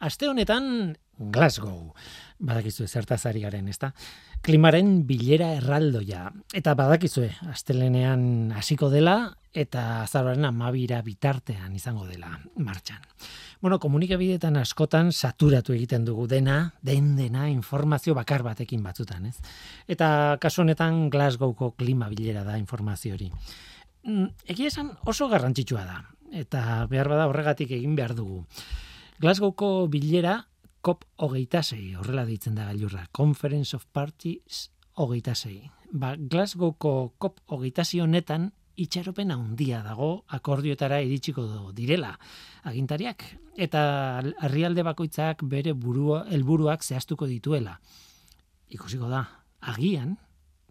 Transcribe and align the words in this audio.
Aste 0.00 0.30
honetan 0.30 0.96
Glasgow. 1.20 1.92
Badakizue 2.40 2.86
zertazari 2.88 3.42
garen, 3.44 3.66
ezta? 3.68 3.90
Klimaren 4.40 5.02
bilera 5.04 5.50
erraldoia. 5.58 6.22
Eta 6.56 6.72
badakizue, 6.78 7.28
astelenean 7.52 8.54
hasiko 8.56 8.88
dela 8.88 9.34
eta 9.52 10.00
azararen 10.06 10.48
amabira 10.48 11.02
bitartean 11.04 11.76
izango 11.76 12.06
dela 12.08 12.32
martxan. 12.56 13.04
Bueno, 13.60 13.76
komunikabideetan 13.78 14.56
askotan 14.56 15.12
saturatu 15.12 15.76
egiten 15.76 16.08
dugu 16.08 16.24
dena, 16.30 16.72
den 16.80 17.12
dena 17.20 17.50
informazio 17.52 18.16
bakar 18.16 18.40
batekin 18.46 18.82
batzutan, 18.82 19.26
ez? 19.28 19.36
Eta 19.84 20.38
kasu 20.40 20.64
honetan 20.64 21.10
Glasgowko 21.12 21.74
klima 21.76 22.08
bilera 22.08 22.46
da 22.48 22.56
informazio 22.56 23.18
hori. 23.18 23.28
Mm, 24.08 24.30
egia 24.48 24.72
esan 24.72 24.94
oso 25.04 25.28
garrantzitsua 25.28 25.84
da, 25.84 26.04
eta 26.32 26.86
behar 26.88 27.12
bada 27.12 27.28
horregatik 27.28 27.76
egin 27.76 28.00
behar 28.00 28.16
dugu. 28.16 28.46
Glasgowko 29.20 29.86
bilera 29.92 30.46
COP 30.80 31.02
hogeita 31.20 31.60
zei, 31.60 31.90
horrela 31.92 32.22
ditzen 32.24 32.54
da 32.56 32.64
gailurra, 32.70 33.02
Conference 33.12 33.76
of 33.76 33.84
Parties 33.92 34.70
hogeita 34.96 35.34
zei. 35.34 35.68
Ba, 35.92 36.14
Glasgowko 36.16 37.12
COP 37.18 37.42
hogeita 37.52 37.84
honetan 38.00 38.54
itxaropen 38.76 39.30
handia 39.30 39.82
dago 39.84 40.24
akordioetara 40.26 41.02
iritsiko 41.02 41.70
direla 41.76 42.18
agintariak 42.64 43.26
eta 43.58 44.22
herrialde 44.40 44.82
bakoitzak 44.82 45.42
bere 45.44 45.74
burua 45.74 46.24
helburuak 46.30 46.82
zehaztuko 46.82 47.26
dituela. 47.26 47.78
Ikusiko 48.70 49.08
da, 49.08 49.26
agian 49.60 50.16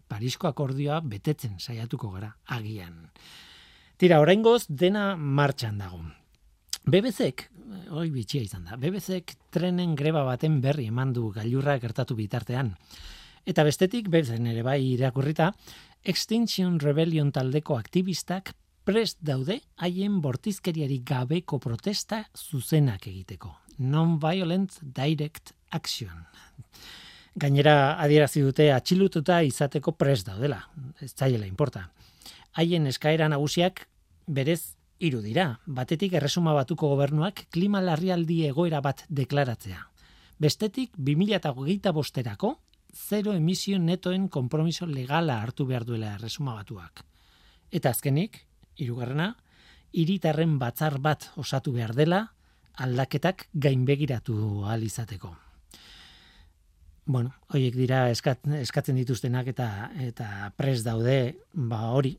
Parisko 0.08 0.48
akordioa 0.48 1.00
betetzen 1.06 1.60
saiatuko 1.60 2.10
gara, 2.10 2.34
agian. 2.46 3.12
Tira, 3.96 4.18
oraingoz 4.18 4.64
dena 4.66 5.14
martxan 5.14 5.78
dago. 5.78 6.02
BBCek, 6.88 7.42
oi 7.92 8.08
bitxia 8.10 8.40
izan 8.40 8.64
da, 8.64 8.78
BBCek 8.80 9.34
trenen 9.52 9.92
greba 9.98 10.22
baten 10.24 10.60
berri 10.64 10.86
eman 10.88 11.12
du 11.12 11.28
gailurra 11.34 11.76
gertatu 11.78 12.16
bitartean. 12.16 12.72
Eta 13.44 13.64
bestetik, 13.66 14.08
bezen 14.08 14.46
ere 14.48 14.62
bai 14.64 14.80
irakurrita, 14.94 15.50
Extinction 16.04 16.78
Rebellion 16.80 17.32
taldeko 17.32 17.76
aktivistak 17.76 18.54
prest 18.88 19.18
daude 19.20 19.58
haien 19.84 20.20
bortizkeriari 20.24 21.02
gabeko 21.04 21.58
protesta 21.60 22.24
zuzenak 22.34 23.06
egiteko. 23.06 23.52
Non-violent 23.78 24.78
direct 24.80 25.52
action. 25.70 26.24
Gainera 27.36 28.00
adierazi 28.00 28.40
dute 28.40 28.70
atxilututa 28.72 29.42
izateko 29.44 29.92
prest 29.92 30.32
daudela. 30.32 30.62
Ez 31.00 31.12
zaiela 31.12 31.46
importa. 31.46 31.90
Haien 32.56 32.88
eskaera 32.88 33.28
nagusiak 33.28 33.84
berez 34.26 34.79
hiru 35.00 35.22
dira. 35.24 35.46
Batetik 35.66 36.14
erresuma 36.14 36.52
batuko 36.54 36.92
gobernuak 36.92 37.46
klima 37.50 37.80
larrialdi 37.80 38.44
egoera 38.46 38.82
bat 38.84 39.04
deklaratzea. 39.08 39.86
Bestetik 40.40 40.92
2025 40.96 41.92
bosterako 41.96 42.54
zero 42.94 43.34
emisio 43.34 43.78
netoen 43.78 44.28
konpromiso 44.28 44.86
legala 44.86 45.40
hartu 45.42 45.66
behar 45.66 45.84
duela 45.84 46.14
erresuma 46.14 46.54
batuak. 46.54 47.04
Eta 47.70 47.90
azkenik, 47.90 48.44
hirugarrena, 48.76 49.34
hiritarren 49.92 50.58
batzar 50.58 50.98
bat 50.98 51.30
osatu 51.36 51.72
behar 51.72 51.94
dela 51.94 52.24
aldaketak 52.80 53.48
gainbegiratu 53.54 54.64
ahal 54.64 54.84
izateko. 54.86 55.34
Bueno, 57.10 57.32
hoiek 57.50 57.74
dira 57.74 58.04
eskatzen 58.12 58.98
dituztenak 59.00 59.48
eta 59.50 59.90
eta 59.98 60.52
pres 60.56 60.84
daude, 60.86 61.36
ba 61.52 61.88
hori, 61.90 62.14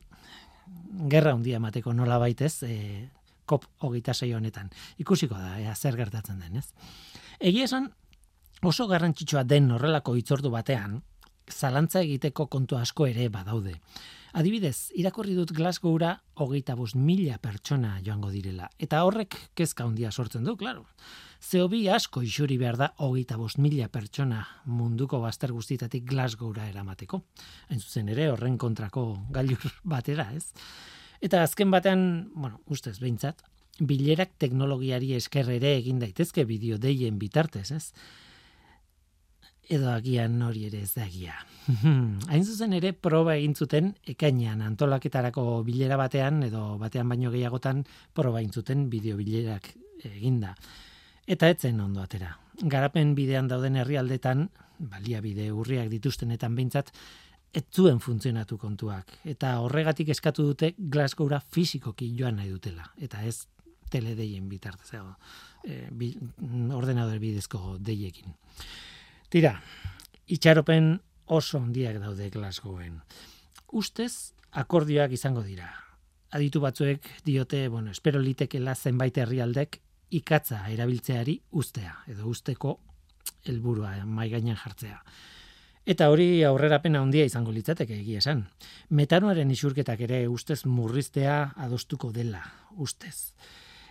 gerra 1.10 1.32
handia 1.32 1.58
emateko 1.60 1.92
nola 1.92 2.18
baitez, 2.18 2.62
e, 2.62 3.08
kop 3.46 3.66
hogeita 3.80 4.12
honetan. 4.34 4.70
Ikusiko 4.98 5.34
da, 5.34 5.58
ea, 5.60 5.74
zer 5.74 5.96
gertatzen 5.96 6.38
den, 6.40 6.56
ez? 6.56 6.72
Egia 7.40 7.64
esan, 7.64 7.90
oso 8.62 8.86
garrantzitsua 8.86 9.44
den 9.44 9.70
horrelako 9.70 10.14
hitzordu 10.14 10.50
batean, 10.50 11.02
zalantza 11.50 12.00
egiteko 12.00 12.46
kontu 12.46 12.76
asko 12.76 13.06
ere 13.06 13.28
badaude. 13.28 13.74
Adibidez, 14.32 14.88
irakorri 14.96 15.34
dut 15.36 15.50
Glasgowra 15.52 16.14
hogeita 16.40 16.72
bost 16.72 16.96
mila 16.96 17.34
pertsona 17.36 17.98
joango 18.00 18.30
direla. 18.32 18.70
Eta 18.80 19.02
horrek 19.04 19.36
kezka 19.58 19.84
handia 19.84 20.08
sortzen 20.08 20.46
du, 20.48 20.54
klaro. 20.56 20.86
Zeobi 21.42 21.82
asko 21.92 22.22
isuri 22.24 22.56
behar 22.56 22.78
da 22.80 22.88
hogeita 23.04 23.36
bost 23.36 23.60
mila 23.60 23.90
pertsona 23.92 24.40
munduko 24.64 25.20
bazter 25.20 25.52
guztitatik 25.52 26.06
Glasgowra 26.08 26.64
eramateko. 26.70 27.20
Hain 27.68 27.84
zuzen 27.84 28.08
ere 28.08 28.30
horren 28.32 28.56
kontrako 28.56 29.04
gailur 29.36 29.68
batera, 29.84 30.30
ez? 30.32 30.54
Eta 31.20 31.42
azken 31.44 31.70
batean, 31.70 32.30
bueno, 32.32 32.62
ustez 32.72 32.96
behintzat, 33.04 33.44
bilerak 33.84 34.32
teknologiari 34.40 35.12
esker 35.18 35.52
ere 35.58 35.76
egin 35.76 36.00
daitezke 36.00 36.46
bideo 36.48 36.80
deien 36.80 37.20
bitartez, 37.20 37.68
ez? 37.70 37.84
Edo 39.68 39.90
agian 39.92 40.40
hori 40.42 40.66
ere 40.66 40.82
ez 40.82 40.92
da 40.94 41.06
egia. 41.06 41.34
Hain 42.30 42.44
zuzen 42.44 42.72
ere 42.76 42.92
proba 42.92 43.36
egin 43.36 43.54
zuten 43.54 43.92
ekainean 44.14 44.62
antolaketarako 44.66 45.62
bilera 45.66 45.96
batean 46.00 46.42
edo 46.48 46.78
batean 46.78 47.08
baino 47.08 47.30
gehiagotan 47.30 47.84
proba 48.14 48.40
egin 48.40 48.52
zuten 48.52 48.88
bideo 48.90 49.16
bilerak 49.16 49.72
eginda. 50.04 50.54
Eta 51.26 51.48
etzen 51.48 51.80
ondo 51.80 52.02
atera. 52.02 52.34
Garapen 52.62 53.14
bidean 53.14 53.48
dauden 53.48 53.78
herrialdetan, 53.78 54.48
baliabide 54.78 55.52
urriak 55.54 55.88
dituztenetan 55.92 56.56
behintzat, 56.58 56.90
ez 57.52 57.64
zuen 57.70 58.00
funtzionatu 58.00 58.56
kontuak. 58.58 59.18
Eta 59.28 59.58
horregatik 59.62 60.10
eskatu 60.14 60.46
dute 60.50 60.72
Glasgowra 60.76 61.40
fizikoki 61.52 62.10
joan 62.18 62.40
nahi 62.40 62.50
dutela. 62.50 62.88
Eta 62.98 63.22
ez 63.28 63.44
teledeien 63.92 64.48
bitartez, 64.48 64.96
e, 65.64 65.86
bi, 65.92 66.14
ordenador 66.72 67.18
bidezko 67.20 67.76
deiekin. 67.78 68.32
Tira, 69.32 69.54
itxaropen 70.28 70.98
oso 71.32 71.56
ondiak 71.56 71.96
daude 72.02 72.26
Glasgowen. 72.28 72.98
Ustez, 73.72 74.34
akordioak 74.60 75.14
izango 75.16 75.40
dira. 75.46 75.70
Aditu 76.36 76.60
batzuek 76.60 77.08
diote, 77.24 77.62
bueno, 77.72 77.94
espero 77.96 78.20
litekela 78.20 78.74
zenbait 78.74 79.16
herrialdek 79.16 79.80
ikatza 80.12 80.60
erabiltzeari 80.74 81.38
ustea, 81.62 81.94
edo 82.12 82.28
usteko 82.28 82.74
helburua 83.48 83.94
mai 84.04 84.28
gainean 84.28 84.60
jartzea. 84.60 85.00
Eta 85.88 86.10
hori 86.12 86.44
aurrerapena 86.44 87.00
handia 87.00 87.24
izango 87.24 87.56
litzateke 87.56 88.02
egia 88.02 88.20
esan. 88.20 88.44
Metanoaren 88.90 89.50
isurketak 89.50 90.04
ere 90.10 90.26
ustez 90.28 90.66
murriztea 90.66 91.54
adostuko 91.56 92.12
dela, 92.12 92.44
ustez. 92.76 93.32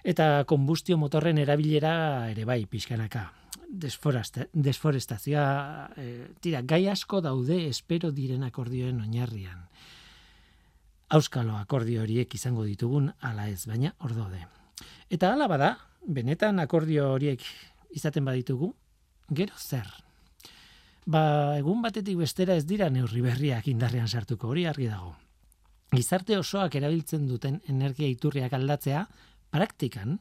Eta 0.06 0.46
konbustio 0.46 1.02
motorren 1.02 1.42
erabilera 1.42 2.30
ere 2.30 2.46
bai 2.46 2.68
pixkanaka 2.70 3.32
desforestazioa, 3.72 5.90
e, 5.96 6.28
tira, 6.44 6.62
gai 6.62 6.88
asko 6.92 7.22
daude 7.24 7.70
espero 7.70 8.12
diren 8.12 8.44
akordioen 8.44 9.00
oinarrian. 9.02 9.68
Auskalo 11.12 11.56
akordio 11.58 12.02
horiek 12.04 12.36
izango 12.36 12.64
ditugun 12.68 13.12
ala 13.20 13.48
ez, 13.50 13.66
baina 13.68 13.96
hor 14.00 14.16
daude. 14.16 14.46
Eta 15.12 15.34
hala 15.34 15.48
bada, 15.52 15.78
benetan 16.08 16.60
akordio 16.60 17.12
horiek 17.14 17.44
izaten 17.96 18.26
baditugu, 18.26 18.74
gero 19.30 19.58
zer. 19.58 19.88
Ba, 21.06 21.58
egun 21.58 21.82
batetik 21.82 22.18
bestera 22.20 22.56
ez 22.56 22.66
dira 22.70 22.90
neurri 22.90 23.22
berriak 23.26 23.68
indarrean 23.68 24.08
sartuko 24.08 24.52
hori 24.52 24.66
argi 24.70 24.88
dago. 24.88 25.16
Gizarte 25.92 26.38
osoak 26.38 26.76
erabiltzen 26.80 27.28
duten 27.28 27.60
energia 27.68 28.08
iturriak 28.08 28.54
aldatzea, 28.54 29.08
praktikan, 29.52 30.20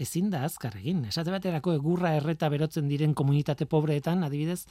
ezin 0.00 0.30
da 0.32 0.44
azkar 0.46 0.76
egin. 0.80 1.04
Esate 1.08 1.32
baterako 1.34 1.74
egurra 1.76 2.14
erreta 2.16 2.48
berotzen 2.52 2.88
diren 2.88 3.14
komunitate 3.14 3.66
pobreetan, 3.66 4.24
adibidez, 4.24 4.64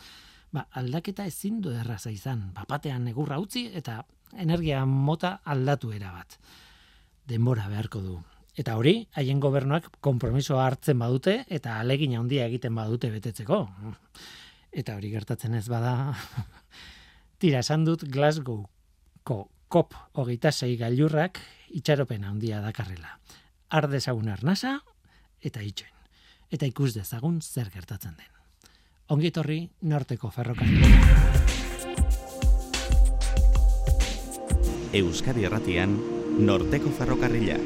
ba, 0.52 0.66
aldaketa 0.82 1.26
ezin 1.30 1.62
du 1.62 1.74
erraza 1.76 2.12
izan. 2.12 2.50
Bapatean 2.56 3.08
egurra 3.12 3.40
utzi 3.40 3.68
eta 3.74 4.02
energia 4.38 4.86
mota 4.86 5.40
aldatu 5.46 5.94
era 5.96 6.12
bat. 6.16 6.40
Denbora 7.30 7.68
beharko 7.70 8.02
du. 8.02 8.18
Eta 8.60 8.76
hori, 8.76 9.06
haien 9.16 9.40
gobernuak 9.40 9.88
konpromisoa 10.04 10.66
hartzen 10.66 11.00
badute 11.00 11.44
eta 11.48 11.78
alegin 11.80 12.18
handia 12.18 12.48
egiten 12.50 12.76
badute 12.76 13.12
betetzeko. 13.14 13.62
Eta 14.75 14.98
hori 14.98 15.14
gertatzen 15.14 15.56
ez 15.56 15.68
bada, 15.72 16.16
tira 17.42 17.64
esan 17.64 17.86
dut 17.88 18.04
Glasgow-ko 18.12 19.40
kop 19.70 19.94
hogeita 20.18 20.52
zei 20.52 20.75
gailurrak 20.78 21.40
itxaropen 21.78 22.25
handia 22.25 22.60
dakarrela. 22.62 23.20
Ardezagun 23.70 24.32
arnasa, 24.34 24.80
eta 25.41 25.62
itxoin. 25.62 25.95
Eta 26.51 26.65
ikus 26.65 26.94
dezagun 26.95 27.41
zer 27.41 27.69
gertatzen 27.74 28.15
den. 28.18 28.31
Ongitorri 29.09 29.62
norteko 29.81 30.30
ferrokarrila. 30.30 30.88
Euskadi 35.00 35.45
erratian, 35.45 35.94
norteko 36.39 36.89
ferrokarrila. 36.97 37.57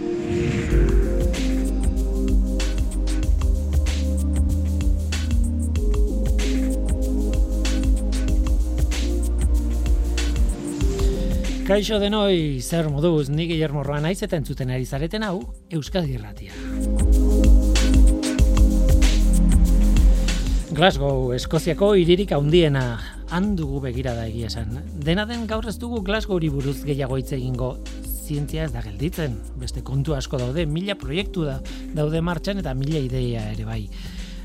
Kaixo 11.63 11.95
denoi, 11.95 12.59
zer 12.59 12.89
moduz, 12.91 13.29
ni 13.31 13.47
Guillermo 13.47 13.85
Roa 13.87 14.01
naiz 14.03 14.19
eta 14.25 14.35
entzuten 14.35 14.75
ari 14.75 14.83
zareten 14.83 15.23
hau, 15.23 15.37
Euskadi 15.71 16.19
Erratia. 16.19 17.22
Glasgow, 20.73 21.35
Eskoziako 21.35 21.91
hiririk 22.01 22.31
handiena 22.33 22.97
han 23.29 23.51
dugu 23.53 23.77
begirada 23.83 24.23
egia 24.25 24.47
esan. 24.49 24.79
Dena 25.05 25.27
den 25.29 25.43
gaur 25.45 25.67
ez 25.69 25.75
dugu 25.77 25.99
Glasgowri 26.01 26.49
buruz 26.49 26.79
gehiago 26.87 27.19
hitz 27.19 27.29
egingo 27.37 27.75
zientzia 28.01 28.63
ez 28.65 28.71
da 28.73 28.81
gelditzen. 28.81 29.35
Beste 29.61 29.83
kontu 29.85 30.15
asko 30.17 30.39
daude, 30.41 30.65
mila 30.65 30.95
proiektu 30.97 31.45
da 31.45 31.59
daude 31.93 32.23
martxan 32.25 32.63
eta 32.63 32.73
mila 32.73 33.03
ideia 33.05 33.45
ere 33.51 33.67
bai. 33.69 33.83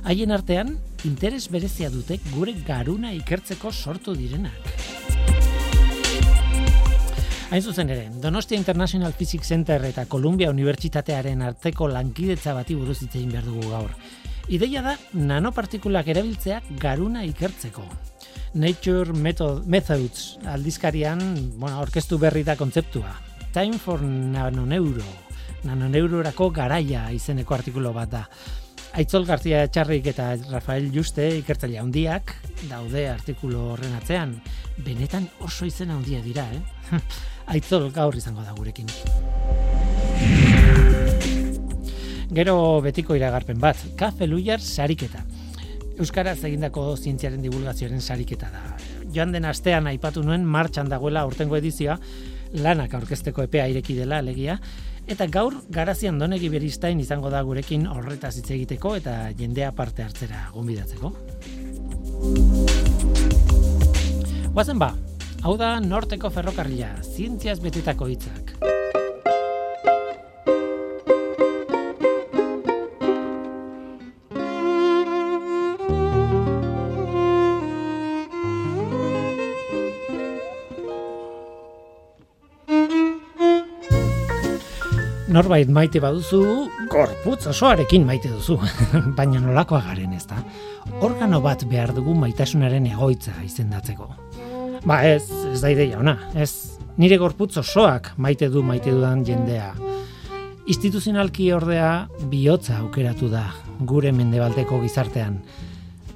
Haien 0.04 0.36
artean, 0.36 0.76
interes 1.08 1.46
berezia 1.48 1.88
dute 1.88 2.20
gure 2.34 2.52
garuna 2.66 3.14
ikertzeko 3.16 3.72
sortu 3.72 4.12
direnak. 4.12 4.72
Hain 7.48 7.62
zuzen 7.64 7.88
ere, 7.88 8.10
Donostia 8.20 8.60
International 8.60 9.16
Physics 9.16 9.48
Center 9.48 9.80
eta 9.88 10.04
Columbia 10.04 10.52
Unibertsitatearen 10.52 11.40
arteko 11.40 11.88
lankidetza 11.88 12.52
bati 12.52 12.76
buruz 12.76 13.00
hitz 13.00 13.14
egin 13.14 13.32
behar 13.32 13.48
dugu 13.48 13.70
gaur. 13.72 13.94
Ideia 14.48 14.80
da 14.80 14.94
nanopartikulak 15.12 16.06
erabiltzea 16.08 16.62
garuna 16.80 17.20
ikertzeko. 17.28 17.82
Nature 18.56 19.12
Method, 19.12 19.66
Methods 19.68 20.38
aldizkarian, 20.48 21.20
bueno, 21.60 21.82
orkestu 21.82 22.16
berri 22.18 22.46
da 22.46 22.56
kontzeptua. 22.56 23.12
Time 23.52 23.76
for 23.76 24.00
Nanoneuro. 24.00 25.04
Nanoneuroerako 25.68 26.48
garaia 26.56 27.10
izeneko 27.12 27.58
artikulu 27.58 27.92
bat 27.92 28.14
da. 28.14 28.24
Aitzol 28.96 29.28
Garzia 29.28 29.66
Txarrik 29.68 30.08
eta 30.14 30.30
Rafael 30.48 30.88
Juste 30.94 31.28
ikertzaile 31.42 31.82
handiak 31.82 32.32
daude 32.70 33.04
artikulu 33.12 33.74
horren 33.74 34.00
atzean. 34.00 34.38
Benetan 34.80 35.28
oso 35.44 35.68
izena 35.68 35.98
handia 36.00 36.24
dira, 36.24 36.48
eh? 36.56 37.02
Aitzol 37.52 37.90
gaur 37.92 38.16
izango 38.16 38.48
da 38.48 38.56
gurekin. 38.56 38.88
Gero 42.28 42.82
betiko 42.84 43.14
iragarpen 43.16 43.56
bat, 43.60 43.78
Kafe 43.96 44.26
Luiar 44.28 44.60
sariketa. 44.60 45.22
Euskaraz 45.98 46.36
egindako 46.44 46.90
zientziaren 46.96 47.40
divulgazioaren 47.42 48.02
sariketa 48.04 48.50
da. 48.52 48.76
Joan 49.14 49.32
den 49.32 49.48
astean 49.48 49.88
aipatu 49.88 50.22
nuen 50.22 50.44
martxan 50.44 50.90
dagoela 50.92 51.24
urtengo 51.26 51.56
edizioa, 51.56 51.96
lanak 52.52 52.92
aurkezteko 52.94 53.46
epea 53.48 53.66
ireki 53.72 53.96
dela 53.96 54.20
alegia, 54.20 54.58
eta 55.08 55.26
gaur 55.26 55.56
garazian 55.72 56.20
donegi 56.20 56.52
beristain 56.52 57.00
izango 57.00 57.32
da 57.32 57.40
gurekin 57.42 57.88
horretaz 57.88 58.34
hitz 58.36 58.50
egiteko 58.50 58.94
eta 59.00 59.16
jendea 59.38 59.72
parte 59.72 60.04
hartzera 60.04 60.50
gonbidatzeko. 60.52 61.14
Guazen 64.52 64.78
ba, 64.78 64.92
hau 65.42 65.56
da 65.56 65.78
norteko 65.80 66.28
ferrokarria, 66.34 66.92
zientziaz 67.16 67.60
betetako 67.64 68.12
hitzak. 68.12 68.58
Norbait 85.38 85.68
maite 85.70 86.00
baduzu, 86.02 86.40
gorputz 86.90 87.44
osoarekin 87.46 88.02
maite 88.06 88.30
duzu, 88.32 88.56
baina 89.18 89.38
nolakoa 89.38 89.84
garen 89.86 90.16
ez 90.16 90.24
da. 90.26 90.40
Organo 91.04 91.38
bat 91.44 91.62
behar 91.70 91.92
dugu 91.94 92.14
maitasunaren 92.18 92.88
egoitza 92.90 93.36
izendatzeko. 93.46 94.08
Ba 94.88 94.96
ez, 95.06 95.28
ez 95.52 95.60
da 95.62 95.70
ideia 95.70 96.00
ona, 96.00 96.16
ez. 96.34 96.80
Nire 96.98 97.20
gorputz 97.22 97.52
osoak 97.60 98.10
maite 98.18 98.48
du 98.50 98.64
maite 98.66 98.90
dudan 98.90 99.22
jendea. 99.26 99.68
Instituzionalki 100.66 101.52
ordea 101.54 101.92
bihotza 102.32 102.80
aukeratu 102.80 103.30
da 103.30 103.44
gure 103.86 104.10
mendebaldeko 104.10 104.80
gizartean. 104.82 105.38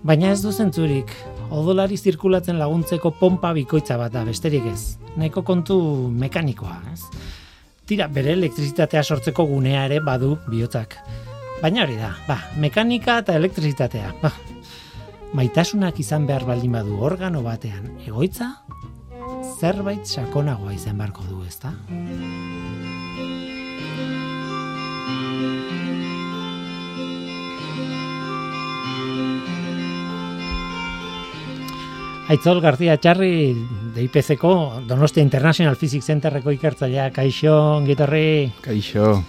Baina 0.03 0.33
ez 0.35 0.41
du 0.43 0.51
zentzurik, 0.51 1.15
odolari 1.55 1.95
zirkulatzen 1.95 2.59
laguntzeko 2.59 3.15
pompa 3.21 3.55
bikoitza 3.55 4.01
bat 4.03 4.19
da 4.19 4.27
besterik 4.27 4.67
ez. 4.73 4.97
Nahiko 5.15 5.45
kontu 5.47 5.79
mekanikoa, 6.11 6.81
ez? 6.91 7.05
Tira 7.87 8.09
bere 8.09 8.33
elektrizitatea 8.37 9.03
sortzeko 9.03 9.47
gunea 9.51 9.85
ere 9.89 10.01
badu 10.05 10.37
bihotzak. 10.49 10.97
Baina 11.63 11.85
hori 11.85 11.97
da, 11.99 12.13
ba, 12.27 12.39
mekanika 12.59 13.19
eta 13.23 13.37
elektrizitatea. 13.39 14.15
Ba, 14.23 14.33
maitasunak 15.39 16.01
izan 16.03 16.27
behar 16.27 16.47
baldin 16.49 16.75
badu 16.79 16.99
organo 17.03 17.43
batean 17.45 17.89
egoitza, 18.07 18.51
zerbait 19.61 20.07
sakonagoa 20.07 20.75
izan 20.75 20.99
beharko 20.99 21.27
du, 21.29 21.43
ezta? 21.47 21.75
Aitzol 32.33 32.63
García 32.65 32.97
Txarri 32.97 33.33
DIPZ-ko 33.95 34.83
Donostia 34.89 35.23
International 35.23 35.77
Physics 35.77 36.09
Centerreko 36.09 36.53
ikertzailea 36.55 37.11
Kaixo 37.13 37.55
Gitorri 37.87 38.51
Kaixo 38.65 39.23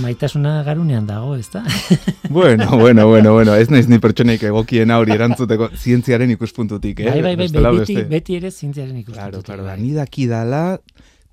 Maitasuna 0.00 0.60
garunean 0.62 1.06
dago, 1.06 1.34
ezta? 1.34 1.64
bueno, 2.30 2.68
bueno, 2.78 3.08
bueno, 3.08 3.32
bueno, 3.32 3.56
ez 3.58 3.72
naiz 3.74 3.88
ni 3.90 3.98
pertsoneik 3.98 4.44
egokien 4.46 4.92
hori 4.94 5.16
erantzuteko 5.16 5.66
zientziaren 5.74 6.30
ikuspuntutik, 6.30 7.00
eh? 7.02 7.08
Bai, 7.10 7.22
bai, 7.24 7.32
bai, 7.40 7.48
beti, 7.80 7.96
beti 8.06 8.36
ere 8.38 8.52
zientziaren 8.52 8.94
ikuspuntutik. 9.00 9.42
Claro, 9.42 9.42
claro, 9.42 9.66
bai. 9.66 9.80
ni 9.82 9.90
daki 9.96 10.28
dala 10.30 10.62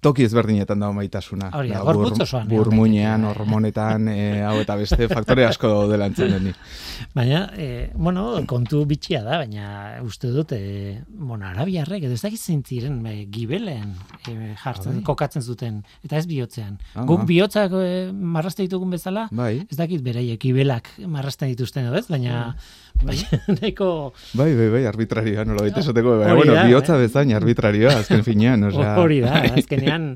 toki 0.01 0.25
ezberdinetan 0.27 0.81
dago 0.81 0.93
maitasuna. 0.93 1.49
Hori, 1.57 1.71
da, 1.73 1.81
gorputz 1.85 2.21
osoan. 2.27 2.47
Burmuinean, 2.51 3.25
hormonetan, 3.31 4.07
e, 4.11 4.43
hau 4.45 4.55
eta 4.61 4.75
beste 4.77 5.07
faktore 5.09 5.47
asko 5.47 5.71
daude 5.71 5.97
lantzen 5.97 6.35
deni. 6.35 6.53
Baina, 7.17 7.43
e, 7.57 7.89
bueno, 7.95 8.27
kontu 8.49 8.83
bitxia 8.89 9.23
da, 9.25 9.39
baina 9.41 9.97
uste 10.05 10.29
dut, 10.33 10.53
e, 10.53 11.01
bueno, 11.09 11.47
arabiarrek, 11.49 12.05
edo 12.07 12.17
ez 12.17 12.21
dakit 12.21 12.41
zintziren, 12.41 12.99
e, 13.09 13.15
gibelen 13.33 13.95
e, 14.29 14.53
jartzen, 14.61 15.01
kokatzen 15.07 15.45
zuten, 15.45 15.81
eta 16.05 16.21
ez 16.21 16.27
bihotzean. 16.29 16.77
Ah, 16.93 17.07
Guk 17.09 17.25
bihotzak 17.29 17.73
e, 17.81 17.87
marraste 18.13 18.67
ditugun 18.67 18.93
bezala, 18.93 19.27
bai. 19.31 19.55
ez 19.65 19.79
dakit 19.79 20.05
beraiek 20.05 20.41
gibelak 20.41 20.93
marrasten 21.09 21.49
dituzten, 21.53 21.89
edo 21.89 21.97
ez? 21.97 22.05
Baina, 22.11 22.51
mm. 22.51 22.86
Bai, 23.03 23.17
neko... 23.61 23.89
bai, 24.37 24.49
bai, 24.57 24.67
bai, 24.73 24.83
arbitrarioa, 24.89 25.45
nola 25.47 25.65
baita 25.67 25.81
esateko, 25.83 26.17
bai, 26.21 26.33
bueno, 26.37 26.55
bihotza 26.67 26.95
eh? 26.95 27.03
bezain 27.05 27.33
arbitrarioa, 27.37 27.97
azken 28.01 28.23
finean, 28.25 28.63
osea... 28.69 28.95
Hori 29.01 29.19
da, 29.23 29.35
bai. 29.43 29.51
azkenean, 29.61 30.07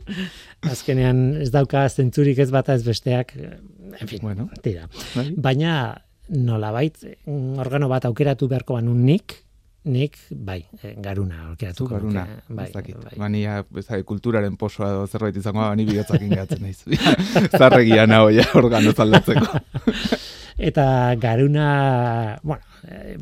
azkenean 0.72 1.22
ez 1.44 1.52
dauka 1.54 1.86
zentzurik 1.90 2.42
ez 2.42 2.50
bata 2.54 2.78
ez 2.78 2.86
besteak, 2.88 3.36
en 3.38 4.10
fin, 4.10 4.24
bueno, 4.24 4.50
tira. 4.66 4.88
Bai. 5.14 5.30
Baina, 5.50 5.76
nola 6.32 6.72
bait, 6.76 6.98
organo 7.62 7.92
bat 7.92 8.08
aukeratu 8.10 8.50
beharko 8.52 8.80
banun 8.80 9.06
nik, 9.06 9.42
nik, 9.84 10.18
bai, 10.30 10.60
eh, 10.84 10.96
garuna 11.02 11.48
aukeratu. 11.50 11.88
Garuna, 11.90 12.26
bai, 12.48 12.70
bai. 12.74 13.16
Bania, 13.18 13.62
bezai, 13.70 14.04
kulturaren 14.04 14.58
posoa 14.58 14.92
edo 14.94 15.08
zerbait 15.08 15.38
izango, 15.38 15.64
bani 15.64 15.86
bihotzak 15.90 16.22
ingatzen 16.22 16.62
naiz. 16.62 16.84
Zarregia 17.60 18.06
naho, 18.10 18.30
ja, 18.36 18.46
organo 18.56 18.94
zaldatzeko. 18.94 19.48
Eta 20.72 21.16
garuna, 21.18 21.70
bueno, 22.44 22.62
Eh, 22.82 23.14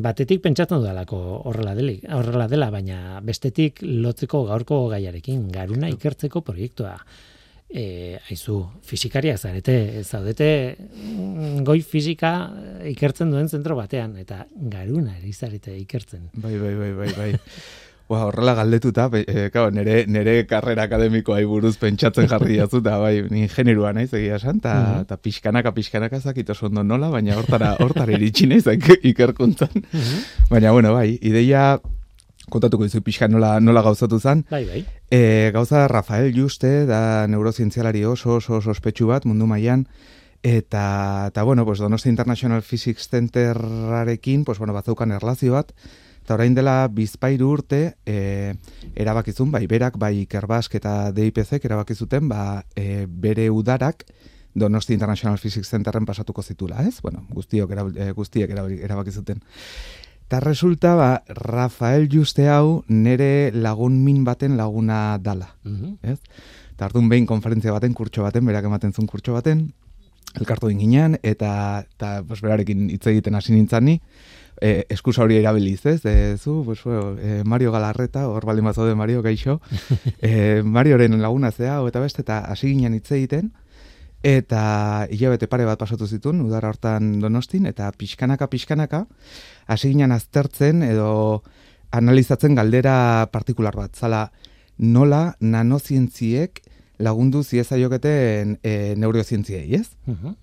batetik 0.00 0.40
pentsatzen 0.40 0.80
dudalako 0.80 1.18
horrela 1.50 1.74
dela, 1.76 1.92
horrela 2.16 2.46
dela, 2.48 2.70
baina 2.72 3.20
bestetik 3.24 3.82
lotzeko 3.84 4.46
gaurko 4.48 4.86
gaiarekin, 4.88 5.50
garuna 5.52 5.90
ikertzeko 5.92 6.40
proiektua. 6.46 6.94
E, 7.72 8.18
aizu, 8.28 8.58
fisikariak 8.84 9.38
zarete, 9.40 10.02
zaudete 10.04 10.48
mm, 10.76 11.62
goi 11.64 11.78
fisika 11.80 12.32
ikertzen 12.90 13.30
duen 13.32 13.48
zentro 13.48 13.78
batean, 13.78 14.18
eta 14.20 14.42
garuna 14.52 15.14
ere 15.16 15.30
izarete 15.30 15.72
ikertzen. 15.80 16.28
Bai, 16.34 16.58
bai, 16.60 16.74
bai, 16.76 16.92
bai, 16.98 17.08
bai. 17.16 17.30
Ba, 18.12 18.26
horrela 18.26 18.52
galdetuta, 18.58 19.06
e, 19.16 19.48
kao, 19.54 19.70
nere, 19.72 20.02
nere 20.04 20.34
karrera 20.50 20.84
akademikoa 20.84 21.38
buruz 21.48 21.78
pentsatzen 21.80 22.28
jarri 22.28 22.58
jazuta, 22.58 22.98
bai, 23.00 23.22
ni 23.32 23.46
generua 23.48 23.94
naiz 23.96 24.10
egia 24.12 24.36
esan, 24.36 24.60
eta 24.60 24.74
mm 24.74 25.04
-hmm. 25.06 25.22
pixkanaka, 25.22 25.72
pixkanaka 25.72 26.20
zakito 26.20 26.52
ondo 26.60 26.82
nola, 26.82 27.08
baina 27.08 27.38
hortara, 27.38 27.76
hortara 27.80 28.12
iritsi 28.12 28.46
naiz 28.46 28.66
ikerkuntzan. 29.02 29.72
Mm 29.92 30.20
Baina, 30.50 30.72
bueno, 30.72 30.92
bai, 30.92 31.18
ideia 31.22 31.80
kontatuko 32.52 32.86
dizu 32.86 33.02
pixka 33.02 33.28
nola, 33.28 33.56
nola 33.60 33.82
gauzatu 33.82 34.20
zen. 34.20 34.44
Bai, 34.50 34.64
bai. 34.68 34.84
E, 35.10 35.50
gauza 35.54 35.86
Rafael 35.88 36.32
Juste, 36.36 36.84
da 36.86 37.26
neurozientzialari 37.28 38.04
oso, 38.04 38.36
oso, 38.40 38.60
ospetsu 38.70 39.08
bat 39.10 39.26
mundu 39.28 39.48
mailan 39.48 39.86
eta, 40.42 41.28
eta 41.30 41.42
bueno, 41.46 41.64
pues 41.64 41.78
Donostia 41.78 42.10
International 42.10 42.62
Physics 42.62 43.08
Centerarekin, 43.08 44.44
pues 44.44 44.58
bueno, 44.58 44.74
batzaukan 44.74 45.12
erlazio 45.12 45.54
bat, 45.54 45.72
Eta 46.22 46.36
orain 46.36 46.54
dela 46.54 46.86
bizpairu 46.86 47.48
urte 47.50 47.80
e, 48.06 48.54
erabakizun, 48.94 49.50
bai 49.50 49.64
berak, 49.66 49.96
bai 49.98 50.22
kerbask 50.30 50.76
eta 50.78 51.10
DIPC 51.10 51.64
erabakizuten, 51.66 52.28
ba, 52.30 52.62
e, 52.78 53.08
bere 53.10 53.48
udarak 53.50 54.06
Donosti 54.54 54.92
International 54.94 55.38
Physics 55.40 55.70
Centerren 55.72 56.06
pasatuko 56.06 56.42
zitula, 56.42 56.84
ez? 56.86 57.00
Bueno, 57.02 57.24
guztiok 57.32 57.70
erabil, 57.72 57.98
e, 57.98 58.12
guztiek 58.12 58.52
erabakizuten. 58.52 59.40
Eta 60.32 60.40
resulta, 60.40 60.94
ba, 60.94 61.24
Rafael 61.28 62.08
Juste 62.08 62.46
hau 62.48 62.86
nere 62.88 63.52
lagun 63.52 63.98
min 64.00 64.22
baten 64.24 64.54
laguna 64.56 65.18
dala, 65.20 65.58
mm 65.62 65.74
-hmm. 65.76 65.98
ez? 66.08 66.20
Eta 66.72 66.86
ardun 66.86 67.10
behin 67.10 67.26
konferentzia 67.26 67.70
baten, 67.70 67.92
kurtso 67.92 68.22
baten, 68.22 68.46
berak 68.46 68.64
ematen 68.64 68.94
zuen 68.94 69.06
kurtso 69.06 69.34
baten, 69.34 69.74
elkartu 70.40 70.68
dinginean, 70.68 71.18
eta, 71.22 71.84
eta 71.84 72.22
berarekin 72.22 72.88
hitz 72.88 73.06
egiten 73.06 73.34
hasi 73.34 73.52
nintzen 73.52 73.84
ni, 73.84 74.00
e, 74.58 74.86
eskusa 74.88 75.22
hori 75.22 75.36
erabiliz, 75.36 75.84
ez? 75.84 76.00
E, 76.06 76.38
zu, 76.38 76.62
pues, 76.64 76.80
e, 76.86 77.42
Mario 77.44 77.70
Galarreta, 77.70 78.26
hor 78.26 78.46
baldin 78.46 78.64
bat 78.64 78.76
de 78.76 78.94
Mario, 78.94 79.20
gaixo, 79.20 79.60
e, 80.22 80.62
Marioren 80.62 81.20
laguna 81.20 81.50
zea, 81.50 81.76
eta 81.86 82.00
beste, 82.00 82.22
eta 82.22 82.38
hasi 82.38 82.68
ginen 82.68 82.94
hitz 82.94 83.12
egiten, 83.12 83.52
eta 84.22 85.08
hilabete 85.10 85.46
pare 85.46 85.64
bat 85.66 85.78
pasatu 85.78 86.06
zituen, 86.06 86.40
udara 86.40 86.68
hortan 86.68 87.20
donostin, 87.20 87.66
eta 87.66 87.92
pixkanaka, 87.92 88.46
pixkanaka, 88.46 89.06
hasi 89.66 89.92
ginen 89.92 90.12
aztertzen, 90.12 90.82
edo 90.82 91.42
analizatzen 91.92 92.54
galdera 92.54 93.28
partikular 93.32 93.76
bat, 93.76 93.94
zala, 93.96 94.30
nola 94.78 95.36
nanozientziek 95.40 96.62
lagundu 97.02 97.42
ziezaioketen 97.42 98.58
e, 98.62 98.94
neurozientziei, 98.96 99.68
ez? 99.74 99.88
Uh 100.06 100.34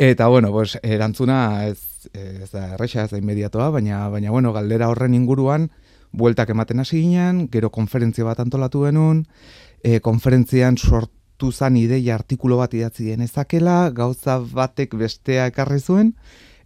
Eta, 0.00 0.28
bueno, 0.28 0.50
pues, 0.50 0.78
erantzuna 0.82 1.66
ez, 1.66 2.08
ez 2.14 2.50
da 2.54 2.70
erresa, 2.72 3.02
ez 3.04 3.10
da 3.10 3.18
inmediatoa, 3.20 3.66
baina, 3.74 4.06
baina, 4.08 4.30
bueno, 4.32 4.54
galdera 4.54 4.88
horren 4.88 5.12
inguruan, 5.12 5.66
bueltak 6.10 6.48
ematen 6.54 6.80
hasi 6.80 7.02
ginen, 7.02 7.42
gero 7.52 7.68
konferentzia 7.68 8.24
bat 8.24 8.40
antolatu 8.40 8.86
genuen, 8.86 9.26
e, 9.84 10.00
konferentzian 10.00 10.78
sortu 10.80 11.52
zan 11.52 11.76
ideia 11.76 12.14
artikulo 12.16 12.56
bat 12.62 12.72
idatzi 12.72 13.10
genezakela, 13.10 13.90
gauza 13.92 14.38
batek 14.40 14.96
bestea 14.96 15.50
ekarri 15.52 15.82
zuen, 15.84 16.14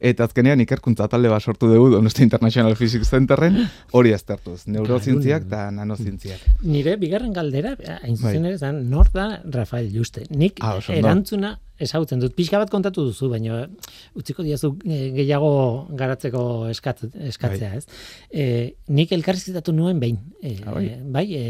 eta 0.01 0.29
azkenean 0.29 0.61
ikerkuntza 0.65 1.09
talde 1.09 1.31
bat 1.33 1.43
sortu 1.43 1.69
dugu 1.71 1.91
Donosti 1.95 2.23
International 2.27 2.77
Physics 2.79 3.11
Centerren 3.11 3.61
hori 3.93 4.15
aztertuz, 4.17 4.65
neurozientziak 4.67 5.47
eta 5.49 5.69
nanozientziak. 5.75 6.41
Nire 6.63 6.97
bigarren 7.01 7.33
galdera, 7.33 7.77
hain 8.03 8.17
zuzen 8.17 8.43
bai. 8.43 8.55
ere, 8.55 8.59
zan, 8.59 8.85
nor 8.91 9.11
da 9.15 9.29
Rafael 9.45 9.91
Juste. 9.95 10.27
Nik 10.31 10.63
ah, 10.65 10.79
erantzuna 10.93 11.57
ezagutzen 11.79 12.21
dut. 12.23 12.35
Pixka 12.37 12.59
bat 12.63 12.71
kontatu 12.71 13.05
duzu, 13.09 13.29
baina 13.33 13.65
utziko 14.19 14.45
diazu 14.47 14.71
eh, 14.87 15.09
gehiago 15.17 15.51
garatzeko 15.99 16.43
eskat, 16.71 17.03
eskatzea, 17.33 17.71
bai. 17.75 17.81
ez? 17.81 18.03
E, 18.31 18.45
nik 18.95 19.13
elkarrizitatu 19.17 19.75
nuen 19.75 20.01
behin. 20.03 20.21
E, 20.41 20.55
bai, 20.63 20.85
bai 21.17 21.25
e, 21.35 21.47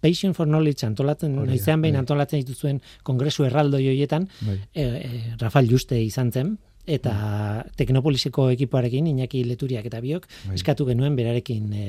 Patient 0.00 0.36
for 0.36 0.48
Knowledge 0.48 0.88
antolatzen, 0.88 1.34
noizean 1.36 1.84
behin 1.84 1.98
bai. 1.98 2.04
antolatzen 2.04 2.44
dituzuen 2.44 2.80
kongresu 3.04 3.44
erraldo 3.48 3.80
joietan, 3.82 4.28
bai. 4.46 4.58
e, 4.72 5.34
Rafael 5.42 5.68
Juste 5.68 6.00
izan 6.00 6.32
zen, 6.32 6.56
eta 6.86 7.64
teknopoliseko 7.76 8.50
ekipoarekin 8.52 9.06
Iñaki 9.08 9.44
Leturiak 9.48 9.86
eta 9.88 10.00
biok 10.04 10.26
bai. 10.28 10.56
eskatu 10.58 10.84
genuen 10.84 11.16
berarekin 11.16 11.72
e, 11.72 11.84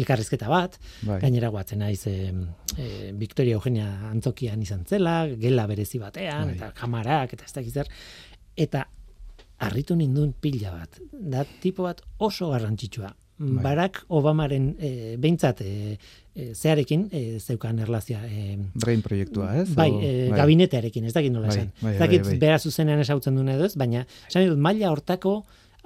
elkarrizketa 0.00 0.48
bat 0.48 0.78
bai. 1.02 1.20
gainera 1.20 1.50
guatzen 1.52 1.82
naiz 1.84 2.06
e, 2.08 2.32
e, 2.76 3.12
Victoria 3.12 3.58
Eugenia 3.58 3.88
Antzokian 4.08 4.62
izan 4.62 4.86
zela 4.88 5.26
gela 5.36 5.66
berezi 5.68 6.00
batean 6.00 6.52
bai. 6.52 6.56
eta 6.56 6.72
kamarak 6.72 7.36
eta 7.36 7.44
ez 7.44 7.72
da 7.74 7.84
eta 8.56 8.86
harritu 9.58 9.96
nindun 9.96 10.32
pila 10.40 10.72
bat 10.72 11.00
da 11.12 11.44
tipo 11.44 11.82
bat 11.82 12.00
oso 12.18 12.50
garrantzitsua 12.50 13.12
Bai. 13.38 13.62
Barack 13.62 14.04
Obamaren 14.08 14.72
e, 14.78 14.90
behintzat 15.20 15.62
e, 15.62 15.98
zearekin 16.54 17.06
e, 17.12 17.22
zeukan 17.38 17.78
erlazia. 17.84 18.20
E, 18.26 18.56
Brain 18.74 19.02
proiektua, 19.02 19.52
ez? 19.62 19.68
Bai, 19.78 19.90
e, 19.94 20.14
bai. 20.30 20.38
gabinetearekin, 20.40 21.06
ez 21.06 21.14
dakit 21.14 21.34
nola 21.34 21.52
bai, 21.52 21.56
esan. 21.56 21.70
Bai, 21.80 21.92
ez 21.94 22.00
dakit 22.02 22.24
bai, 22.24 22.32
bai. 22.34 22.40
bera 22.46 22.58
zuzenean 22.58 23.04
esautzen 23.04 23.38
duen 23.38 23.52
edo 23.54 23.68
ez, 23.68 23.76
baina 23.78 24.06
esan 24.26 24.48
dut, 24.50 24.58
maila 24.58 24.90
hortako 24.94 25.36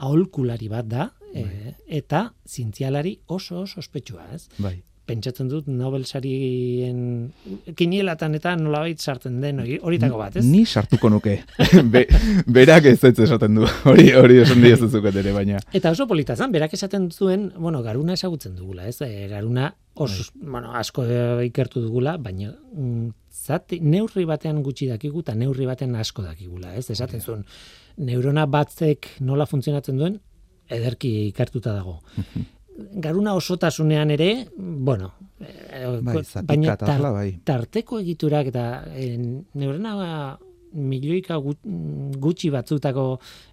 aholkulari 0.03 0.71
bat 0.73 0.89
da, 0.89 1.11
bai. 1.35 1.77
eta 2.01 2.31
zientzialari 2.49 3.19
oso 3.29 3.63
oso 3.67 3.85
ospetsua, 3.85 4.31
ez? 4.35 4.49
Bai 4.59 4.81
pentsatzen 5.07 5.49
dut 5.51 5.67
Nobel 5.71 6.05
sarien 6.07 7.33
kinielatan 7.79 8.37
eta 8.39 8.55
nolabait 8.59 9.01
sartzen 9.01 9.41
den 9.43 9.61
horitako 9.61 10.21
bat, 10.21 10.37
ez? 10.39 10.45
Ni 10.47 10.63
sartuko 10.67 11.11
nuke. 11.13 11.39
Be, 11.95 12.05
berak 12.47 12.87
ez 12.93 12.99
ez 13.09 13.15
esaten 13.27 13.59
du. 13.59 13.67
Hori 13.91 14.13
hori 14.19 14.39
esan 14.45 14.63
di 14.63 14.71
ere, 14.73 15.33
baina. 15.35 15.61
Eta 15.73 15.91
oso 15.91 16.07
polita 16.07 16.37
zan, 16.37 16.53
berak 16.53 16.75
esaten 16.79 17.11
zuen, 17.11 17.51
bueno, 17.57 17.83
garuna 17.83 18.15
esagutzen 18.15 18.55
dugula, 18.57 18.87
ez? 18.87 19.01
E, 19.03 19.29
garuna 19.29 19.73
oso, 19.95 20.31
bai. 20.35 20.51
bueno, 20.55 20.73
asko 20.79 21.05
ikertu 21.45 21.83
dugula, 21.83 22.17
baina 22.17 22.53
mm, 22.53 23.09
zati, 23.33 23.81
neurri 23.81 24.25
batean 24.29 24.63
gutxi 24.63 24.89
dakigu 24.93 25.27
eta 25.27 25.35
neurri 25.35 25.67
batean 25.67 25.97
asko 25.97 26.23
dakigula, 26.23 26.77
ez? 26.79 26.89
Esaten 26.95 27.21
zuen, 27.21 27.47
neurona 27.99 28.47
batzek 28.47 29.17
nola 29.21 29.47
funtzionatzen 29.51 29.99
duen, 29.99 30.21
ederki 30.73 31.11
ikertuta 31.29 31.75
dago 31.75 31.99
garuna 32.77 33.35
osotasunean 33.35 34.11
ere, 34.15 34.31
bueno, 34.57 35.13
eh, 35.41 35.99
bai, 36.03 36.23
baina 36.49 36.77
tar, 36.77 37.03
bai. 37.13 37.29
tarteko 37.45 38.01
egiturak 38.01 38.49
eta 38.53 38.65
e, 38.95 39.17
neurena 39.55 40.39
milioika 40.73 41.37
gutxi 41.37 42.49
batzutako 42.53 43.07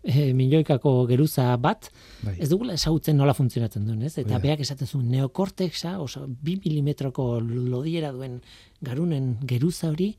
e, 0.04 0.30
milioikako 0.34 0.94
geruza 1.10 1.50
bat, 1.58 1.90
bai. 2.24 2.38
ez 2.40 2.50
dugula 2.52 2.78
esagutzen 2.80 3.18
nola 3.20 3.36
funtzionatzen 3.36 3.86
duen, 3.86 4.06
ez? 4.08 4.16
Eta 4.18 4.38
bai. 4.38 4.44
beak 4.48 4.64
esaten 4.64 4.88
zuen 4.88 5.10
neokortexa, 5.12 5.98
oso 6.00 6.26
bi 6.28 6.56
milimetroko 6.64 7.40
lodiera 7.42 8.14
duen 8.16 8.40
garunen 8.86 9.36
geruza 9.48 9.92
hori, 9.92 10.14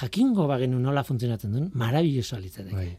jakingo 0.00 0.46
bagenu 0.50 0.78
nola 0.82 1.04
funtzionatzen 1.06 1.56
duen, 1.56 1.70
marabilloso 1.74 2.36
alitzateke. 2.36 2.76
Bai. 2.76 2.96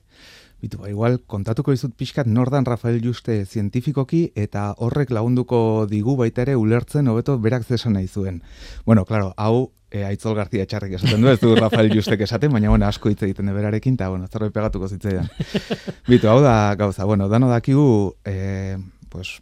Bitu, 0.58 0.80
ba, 0.82 0.90
igual, 0.90 1.20
kontatuko 1.30 1.74
izut 1.76 1.94
pixkat 1.94 2.26
nordan 2.26 2.66
Rafael 2.66 2.98
Juste 3.04 3.44
zientifikoki 3.46 4.32
eta 4.36 4.72
horrek 4.82 5.12
lagunduko 5.14 5.86
digu 5.90 6.16
baita 6.18 6.42
ere 6.48 6.56
ulertzen 6.58 7.08
hobeto 7.12 7.38
berak 7.38 7.66
zesan 7.68 7.94
nahi 7.94 8.08
zuen. 8.08 8.42
Bueno, 8.86 9.06
claro, 9.06 9.36
hau 9.38 9.70
e, 9.92 10.02
Aitzol 10.08 10.34
Garzia 10.36 10.66
txarrik 10.66 10.96
esaten 10.98 11.22
du, 11.22 11.30
ez 11.30 11.38
du 11.40 11.54
Rafael 11.56 11.94
Justek 11.94 12.26
esaten, 12.26 12.52
baina 12.52 12.72
bueno, 12.74 12.88
asko 12.90 13.14
hitz 13.14 13.22
egiten 13.28 13.54
berarekin, 13.54 14.00
eta 14.00 14.10
bueno, 14.10 14.26
zerbait 14.28 14.56
pegatuko 14.56 14.90
zitzaidan. 14.90 15.30
Bitu, 16.10 16.32
hau 16.32 16.42
da 16.42 16.74
gauza, 16.80 17.06
bueno, 17.06 17.30
dano 17.30 17.52
dakigu, 17.54 18.16
e, 18.26 18.78
pues, 19.14 19.38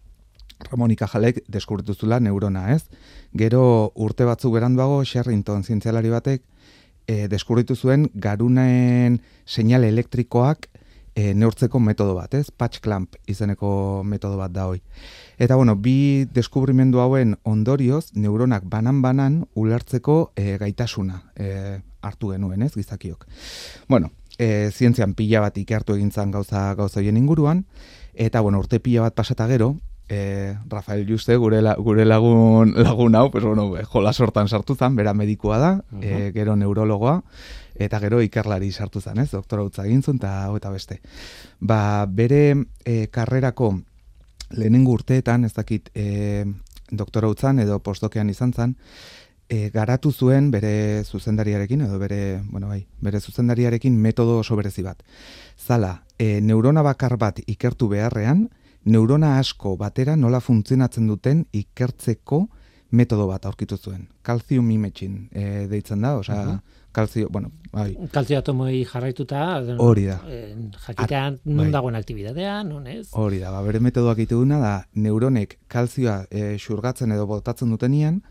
Ramonika 0.67 1.07
Jalek 1.07 1.45
deskubritu 1.47 1.95
zula 1.95 2.19
neurona, 2.19 2.73
ez? 2.75 2.83
Gero 3.35 3.91
urte 3.95 4.27
batzuk 4.27 4.53
beranduago, 4.55 5.03
Sherrington 5.03 5.63
zientzialari 5.63 6.11
batek, 6.11 6.43
e, 7.07 7.27
deskubritu 7.31 7.75
zuen 7.75 8.09
garunen 8.13 9.21
seinale 9.45 9.87
elektrikoak 9.93 10.67
e, 11.15 11.33
neurtzeko 11.33 11.79
metodo 11.79 12.13
bat, 12.17 12.33
ez? 12.35 12.51
Patch 12.51 12.81
clamp 12.83 13.15
izeneko 13.31 14.03
metodo 14.05 14.37
bat 14.37 14.51
da 14.51 14.67
hoi. 14.67 14.81
Eta 15.39 15.55
bueno, 15.55 15.77
bi 15.79 16.27
deskubrimendu 16.35 16.99
hauen 16.99 17.37
ondorioz, 17.43 18.11
neuronak 18.13 18.67
banan-banan 18.69 19.45
ulertzeko 19.55 20.33
e, 20.35 20.57
gaitasuna 20.61 21.23
e, 21.35 21.79
hartu 22.05 22.35
genuen, 22.35 22.61
ez? 22.67 22.73
Gizakiok. 22.75 23.25
Bueno, 23.87 24.11
e, 24.37 24.69
zientzian 24.71 25.15
pila 25.15 25.41
bat 25.47 25.57
ikertu 25.57 25.95
egintzan 25.95 26.31
gauza 26.35 26.67
gauza 26.75 26.99
hoien 26.99 27.17
inguruan, 27.17 27.65
eta 28.13 28.41
bueno, 28.41 28.59
urte 28.59 28.79
pila 28.83 29.07
bat 29.07 29.15
pasata 29.15 29.47
gero, 29.47 29.75
e, 30.09 30.55
Rafael 30.69 31.07
Juste 31.07 31.37
gure, 31.37 31.61
gure 31.79 32.05
lagun, 32.05 32.75
lagun 32.77 33.15
hau, 33.15 33.29
pues, 33.31 33.43
bueno, 33.43 33.71
jola 33.83 34.13
sortan 34.13 34.47
sartu 34.47 34.75
zan, 34.75 34.95
bera 34.95 35.13
medikoa 35.13 35.57
da, 35.57 35.71
uh 35.91 35.99
-huh. 35.99 36.33
gero 36.33 36.55
neurologoa, 36.55 37.23
eta 37.75 37.99
gero 37.99 38.21
ikerlari 38.23 38.71
sartu 38.71 39.01
zen, 39.01 39.19
ez? 39.19 39.29
Doktora 39.31 39.63
utza 39.63 39.85
egin 39.85 40.01
zuen, 40.03 40.17
eta 40.21 40.51
eta 40.55 40.71
beste. 40.71 40.99
Ba, 41.59 42.05
bere 42.07 42.55
e, 42.85 43.07
karrerako 43.11 43.73
lehenengo 44.55 44.95
urteetan, 44.95 45.45
ez 45.45 45.53
dakit, 45.53 45.89
e, 45.95 46.45
doktora 46.91 47.29
utzan 47.31 47.59
edo 47.59 47.79
postdokean 47.83 48.29
izan 48.29 48.53
zen, 48.53 48.75
e, 49.49 49.69
garatu 49.69 50.11
zuen 50.11 50.51
bere 50.51 51.03
zuzendariarekin, 51.03 51.81
edo 51.81 51.99
bere, 51.99 52.41
bueno, 52.49 52.67
bai, 52.67 52.85
bere 53.01 53.19
zuzendariarekin 53.19 53.97
metodo 54.01 54.39
oso 54.39 54.55
berezi 54.55 54.83
bat. 54.85 55.03
Zala, 55.57 56.03
e, 56.17 56.41
neurona 56.41 56.83
bakar 56.85 57.17
bat 57.17 57.41
ikertu 57.45 57.89
beharrean, 57.91 58.49
neurona 58.85 59.37
asko 59.39 59.75
batera 59.77 60.15
nola 60.15 60.39
funtzionatzen 60.39 61.07
duten 61.07 61.45
ikertzeko 61.53 62.45
metodo 62.91 63.27
bat 63.27 63.45
aurkitu 63.45 63.77
zuen. 63.77 64.07
Calcium 64.23 64.69
imaging 64.71 65.29
e, 65.31 65.67
deitzen 65.71 66.01
da, 66.01 66.15
osea, 66.17 66.59
kalzio, 66.95 67.29
bueno, 67.29 67.51
bai. 67.71 67.89
Kalzio 68.11 68.39
atomoi 68.39 68.83
jarraituta, 68.87 69.45
hori 69.83 70.05
da. 70.07 70.19
jakitean 70.87 71.39
At, 71.39 71.45
nun 71.45 71.65
bai. 71.65 71.71
dagoen 71.73 71.97
aktibitatea, 71.99 72.59
nun 72.63 72.87
ez? 72.87 73.09
Hori 73.11 73.41
da, 73.43 73.51
ba, 73.51 73.61
bere 73.65 73.81
metodoak 73.83 74.21
ite 74.23 74.37
da, 74.53 74.75
neuronek 74.93 75.57
kalzioa 75.67 76.25
e, 76.29 76.55
xurgatzen 76.57 77.11
edo 77.11 77.27
botatzen 77.27 77.69
dutenian, 77.69 78.21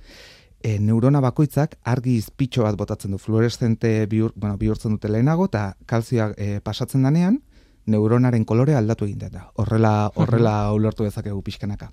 e, 0.65 0.79
neurona 0.81 1.21
bakoitzak 1.21 1.77
argi 1.85 2.17
izpitxo 2.17 2.65
bat 2.65 2.77
botatzen 2.81 3.13
du, 3.13 3.19
fluorescente 3.19 4.07
bihur, 4.07 4.33
bueno, 4.35 4.57
bihurtzen 4.57 4.97
dute 4.97 5.13
lehenago, 5.13 5.51
eta 5.53 5.75
kalzioa 5.87 6.33
e, 6.39 6.61
pasatzen 6.65 7.05
danean, 7.05 7.43
neuronaren 7.87 8.47
kolore 8.49 8.75
aldatu 8.75 9.05
egin 9.05 9.29
da. 9.29 9.51
Horrela, 9.61 10.11
horrela 10.17 10.55
ulertu 10.77 11.05
dezakegu 11.05 11.43
pixkanaka. 11.45 11.91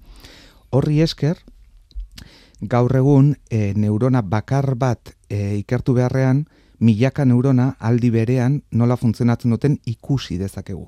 Horri 0.71 1.01
esker, 1.03 1.43
gaur 2.61 2.95
egun 2.95 3.35
e, 3.49 3.73
neurona 3.75 4.21
bakar 4.21 4.75
bat 4.75 5.15
e, 5.29 5.57
ikertu 5.57 5.93
beharrean, 5.97 6.45
milaka 6.79 7.25
neurona 7.25 7.75
aldi 7.79 8.09
berean 8.13 8.61
nola 8.71 8.97
funtzionatzen 8.97 9.51
duten 9.53 9.77
ikusi 9.85 10.37
dezakegu. 10.37 10.87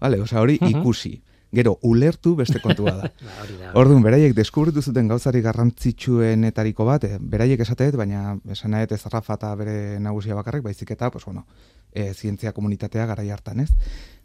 Vale, 0.00 0.20
osea 0.20 0.40
hori 0.40 0.58
ikusi. 0.60 1.20
Gero, 1.54 1.76
ulertu 1.86 2.34
beste 2.34 2.58
kontua 2.58 2.92
da. 2.96 3.10
Ba, 3.26 3.70
Orduan, 3.78 4.02
beraiek 4.02 4.34
deskubritu 4.34 4.82
zuten 4.82 5.06
gauzari 5.08 5.40
garrantzitsuenetariko 5.44 6.86
bat, 6.88 7.06
eh, 7.06 7.18
beraiek 7.20 7.62
esateet, 7.62 7.94
baina 7.96 8.34
esan 8.50 8.74
ez 8.80 9.00
Rafa 9.12 9.36
eta 9.38 9.54
bere 9.54 10.00
nagusia 10.00 10.34
bakarrik, 10.34 10.64
baizik 10.64 10.90
eta, 10.90 11.10
pues, 11.10 11.24
bueno, 11.24 11.46
e, 11.92 12.12
zientzia 12.12 12.52
komunitatea 12.52 13.06
gara 13.06 13.22
hartan, 13.32 13.60
ez? 13.60 13.70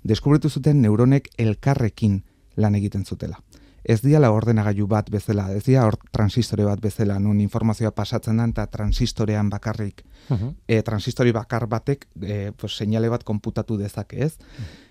Deskubritu 0.03 0.49
zuten 0.49 0.81
neuronek 0.81 1.29
elkarrekin 1.37 2.23
lan 2.55 2.75
egiten 2.75 3.05
zutela. 3.05 3.39
Ez 3.83 4.01
diala 4.01 4.31
ordenagailu 4.31 4.87
bat 4.87 5.09
bezala, 5.09 5.51
ez 5.55 5.63
dia 5.63 5.85
or, 5.87 5.95
transistore 6.11 6.65
bat 6.65 6.79
bezala, 6.81 7.19
nun 7.19 7.39
informazioa 7.41 7.91
pasatzen 7.91 8.37
da 8.37 8.45
eta 8.45 8.67
transistorean 8.67 9.49
bakarrik, 9.49 10.03
Mhm. 10.29 10.49
e, 10.67 10.81
transistori 10.83 11.31
bakar 11.31 11.67
batek 11.67 12.07
e, 12.21 12.51
pues, 12.55 12.75
seinale 12.77 13.09
bat 13.09 13.23
konputatu 13.23 13.77
dezake, 13.77 14.23
ez? 14.25 14.37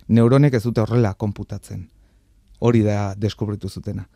Neuronek 0.09 0.55
ez 0.55 0.63
dute 0.63 0.81
horrela 0.81 1.15
konputatzen. 1.15 1.89
Hori 2.61 2.83
da 2.83 3.15
deskubritu 3.15 3.69
zutena. 3.69 4.09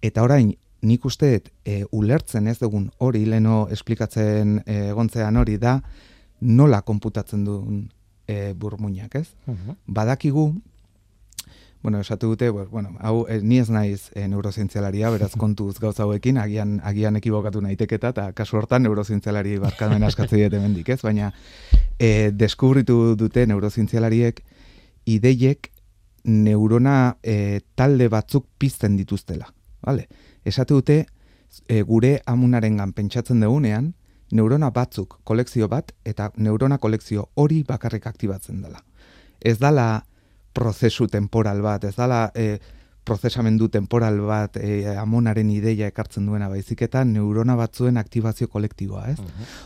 Eta 0.00 0.22
orain, 0.22 0.54
nik 0.82 1.04
uste 1.04 1.32
dut, 1.32 1.50
e, 1.64 1.84
ulertzen 1.92 2.46
ez 2.48 2.58
dugun 2.58 2.90
hori, 2.98 3.26
leno 3.26 3.66
esplikatzen 3.70 4.62
e, 4.64 4.88
egontzean 4.88 5.36
hori 5.36 5.58
da, 5.58 5.82
nola 6.40 6.80
konputatzen 6.82 7.44
duen 7.44 7.90
e, 8.26 8.54
burmuinak, 8.54 9.14
ez? 9.16 9.34
Mhm. 9.46 9.76
Badakigu, 9.86 10.54
bueno, 11.82 12.00
esatu 12.00 12.28
dute, 12.28 12.52
pues, 12.52 12.68
bueno, 12.68 12.96
hau, 13.00 13.26
e, 13.28 13.40
ni 13.40 13.58
ez 13.58 13.70
naiz 13.70 14.10
e, 14.14 14.26
neurozientzialaria, 14.28 15.10
beraz 15.10 15.32
kontuz 15.42 15.78
gauza 15.80 16.04
hauekin, 16.04 16.38
agian, 16.38 16.80
agian 16.84 17.16
ekibokatu 17.16 17.60
naiteketa, 17.64 18.12
eta 18.14 18.32
kasu 18.32 18.58
hortan 18.58 18.84
neurozientzialari 18.84 19.58
barkamen 19.58 20.04
askatzen 20.04 20.44
dut 20.44 20.58
hemendik, 20.58 20.88
ez? 20.88 21.00
Baina, 21.02 21.32
e, 21.98 22.30
deskubritu 22.32 23.14
dute 23.16 23.46
neurozientzialariek 23.46 24.42
ideiek 25.08 25.70
neurona 26.24 27.16
e, 27.22 27.60
talde 27.74 28.10
batzuk 28.12 28.46
pizten 28.58 28.96
dituztela. 28.96 29.48
Vale? 29.80 30.08
Esate 30.44 30.74
dute, 30.74 30.98
e, 31.66 31.80
gure 31.82 32.18
amunarengan 32.26 32.92
pentsatzen 32.92 33.40
dugunean, 33.40 33.94
neurona 34.30 34.70
batzuk 34.70 35.18
kolekzio 35.24 35.68
bat 35.68 35.92
eta 36.06 36.30
neurona 36.36 36.78
kolekzio 36.78 37.30
hori 37.34 37.64
bakarrik 37.66 38.06
aktibatzen 38.06 38.60
dela. 38.62 38.84
Ez 39.40 39.58
dala 39.58 40.04
prozesu 40.52 41.06
temporal 41.06 41.62
bat, 41.62 41.84
ez 41.84 41.94
dala 41.96 42.30
e, 42.34 42.58
prozesamendu 43.04 43.68
temporal 43.68 44.20
bat 44.26 44.56
e, 44.60 44.84
amonaren 44.98 45.50
ideia 45.50 45.88
ekartzen 45.90 46.26
duena 46.26 46.50
baizik 46.50 46.82
eta 46.86 47.04
neurona 47.04 47.56
batzuen 47.58 47.96
aktibazio 47.96 48.48
kolektiboa, 48.48 49.08
ez? 49.10 49.18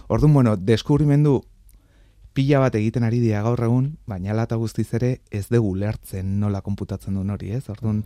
Orduan, 0.08 0.32
bueno, 0.34 0.56
deskubrimendu 0.56 1.40
pila 2.34 2.60
bat 2.64 2.74
egiten 2.78 3.06
ari 3.06 3.20
dira 3.22 3.42
gaur 3.46 3.60
egun, 3.66 3.92
baina 4.10 4.32
ala 4.34 4.46
eta 4.48 4.58
guztiz 4.58 4.88
ere 4.98 5.18
ez 5.30 5.46
dugu 5.50 5.74
lertzen 5.78 6.38
nola 6.40 6.62
konputatzen 6.66 7.14
duen 7.14 7.30
hori, 7.30 7.52
ez? 7.54 7.68
Orduan, 7.70 8.02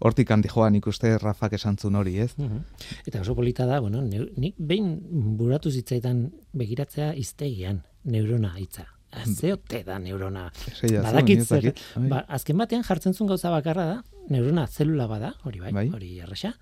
hortik 0.00 0.30
handi 0.32 0.50
joan 0.52 0.76
ikuste 0.78 1.16
Rafak 1.18 1.56
esantzun 1.58 1.96
hori, 1.96 2.18
ez? 2.24 2.32
Mhm. 2.36 2.64
Eta 3.06 3.20
oso 3.20 3.34
polita 3.34 3.66
da, 3.66 3.80
bueno, 3.80 4.02
nik 4.02 4.56
behin 4.58 4.98
buratu 5.38 5.70
zitzaidan 5.70 6.30
begiratzea 6.52 7.14
iztegian 7.14 7.82
neurona 8.04 8.54
hitza. 8.58 8.95
Zeote 9.24 9.82
da 9.84 9.98
neurona. 9.98 10.50
Da, 10.82 11.02
Badakit 11.02 11.44
zer, 11.46 11.70
bai. 11.96 12.08
ba, 12.10 12.24
azken 12.28 12.58
batean 12.58 12.82
jartzen 12.84 13.14
zuen 13.14 13.28
gauza 13.28 13.50
bakarra 13.50 13.84
da, 13.86 14.02
neurona 14.28 14.66
zelula 14.66 15.06
bada, 15.06 15.34
hori 15.44 15.60
bai, 15.62 15.72
Bai. 15.72 15.86
hori 15.94 16.18
erresa, 16.20 16.52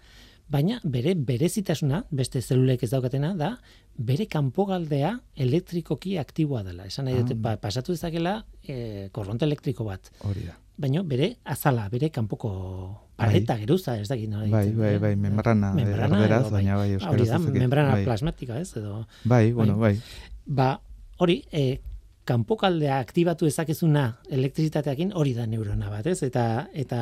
baina 0.49 0.79
bere 0.85 1.15
berezitasuna, 1.17 2.05
beste 2.11 2.43
zelulek 2.43 2.83
ez 2.85 2.91
daukatena, 2.93 3.35
da 3.35 3.57
bere 3.97 4.27
kanpogaldea 4.27 5.15
elektrikoki 5.37 6.19
aktiboa 6.21 6.63
dela. 6.67 6.85
Esan 6.87 7.07
nahi 7.07 7.17
dute, 7.23 7.33
Ah. 7.35 7.41
ba, 7.41 7.57
pasatu 7.57 7.93
dezakela 7.93 8.45
e, 8.63 9.09
korronte 9.13 9.45
elektriko 9.47 9.85
bat. 9.85 10.11
Hori 10.21 10.45
da. 10.47 10.55
Baina 10.77 11.03
bere 11.03 11.37
azala, 11.45 11.89
bere 11.89 12.11
kanpoko 12.11 12.51
pareta, 13.17 13.57
geruza, 13.57 13.97
ez 13.99 14.09
dakit 14.09 14.29
nola 14.29 14.49
Bai, 14.51 14.71
bai, 14.75 14.95
eh? 14.95 14.99
bai, 14.99 15.15
membrana, 15.17 15.73
Membrana 15.73 16.19
erderaz, 16.19 16.41
edo, 16.47 16.51
baina 16.51 16.77
bai, 16.77 16.89
Hori 16.89 16.95
euskaraz 16.99 17.29
da, 17.29 17.37
ez 17.37 17.43
dakit. 17.47 17.61
membrana 17.63 17.93
bai. 17.93 18.05
plasmatika, 18.05 18.59
ez, 18.59 18.77
edo... 18.77 19.07
Bai, 19.25 19.53
bueno, 19.53 19.77
bai. 19.79 20.01
Ba, 20.47 20.81
hori, 21.19 21.45
e, 21.53 21.81
kanpokaldea 22.28 22.99
aktibatu 22.99 23.47
ezakezuna 23.47 24.04
elektrizitateakin 24.33 25.12
hori 25.14 25.35
da 25.37 25.47
neurona 25.47 25.90
bat, 25.93 26.07
ez? 26.07 26.23
Eta, 26.26 26.45
eta 26.73 27.00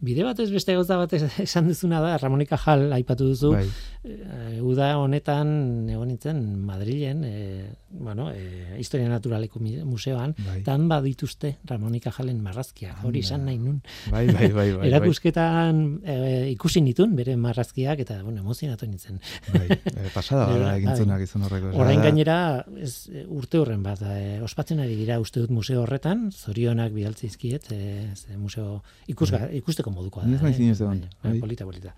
bide 0.00 0.24
batez 0.24 0.48
beste 0.52 0.74
gauza 0.76 0.96
bat 1.00 1.12
esan 1.46 1.68
duzuna 1.68 2.00
da, 2.04 2.16
Ramonika 2.20 2.58
Jal 2.60 2.92
aipatu 2.96 3.28
duzu, 3.32 3.52
Bai, 3.56 3.66
e, 4.04 4.60
uda 4.64 4.92
honetan 5.00 5.88
egon 5.90 6.08
nintzen 6.12 6.42
Madrilen, 6.66 7.24
e, 7.24 7.72
bueno, 7.90 8.30
e, 8.30 8.76
Historia 8.78 9.08
Naturaleko 9.08 9.60
museoan, 9.60 10.34
bai, 10.46 10.60
tan 10.66 10.88
badituzte 10.90 11.56
Ramonika 11.68 12.12
Jalen 12.14 12.40
marrazkiak, 12.44 13.02
hori 13.04 13.22
esan 13.24 13.44
nahi 13.48 13.58
nun. 13.58 13.80
bai, 14.10 14.26
bai, 14.30 14.50
bai, 14.52 14.68
bai, 14.76 14.88
Erakusketan 14.90 15.82
e, 16.04 16.16
ikusi 16.52 16.82
nitun 16.84 17.16
bere 17.18 17.36
marrazkiak 17.36 18.04
eta 18.04 18.20
bueno, 18.22 18.42
emozionatu 18.42 18.86
nintzen. 18.86 19.20
bai, 19.52 19.66
bai, 19.96 20.10
pasada 20.14 20.46
Bai, 20.46 20.58
da 20.60 20.66
bai. 20.70 20.76
egintzunak 20.82 21.24
izan 21.26 21.46
horreko. 21.48 21.72
Orain 21.80 22.02
gainera 22.04 22.38
ez, 22.78 23.08
e, 23.10 23.24
urte 23.26 23.58
horren 23.62 23.82
bat 23.82 24.02
e, 24.06 24.38
ospatzen 24.46 24.80
ari 24.84 24.96
dira 24.98 25.18
uste 25.20 25.42
dut 25.42 25.50
museo 25.54 25.82
horretan, 25.82 26.28
zorionak 26.32 26.94
bidaltzi 26.94 27.26
izkiet, 27.32 27.70
e, 27.72 28.08
ze 28.14 28.36
museo 28.38 28.80
ikusga, 29.10 29.48
ikusteko 29.58 29.87
modukoa 29.94 30.24
da. 30.24 30.38
Naiz 30.42 30.58
eh? 30.60 31.08
Bai, 31.22 31.38
polita, 31.40 31.64
polita. 31.64 31.94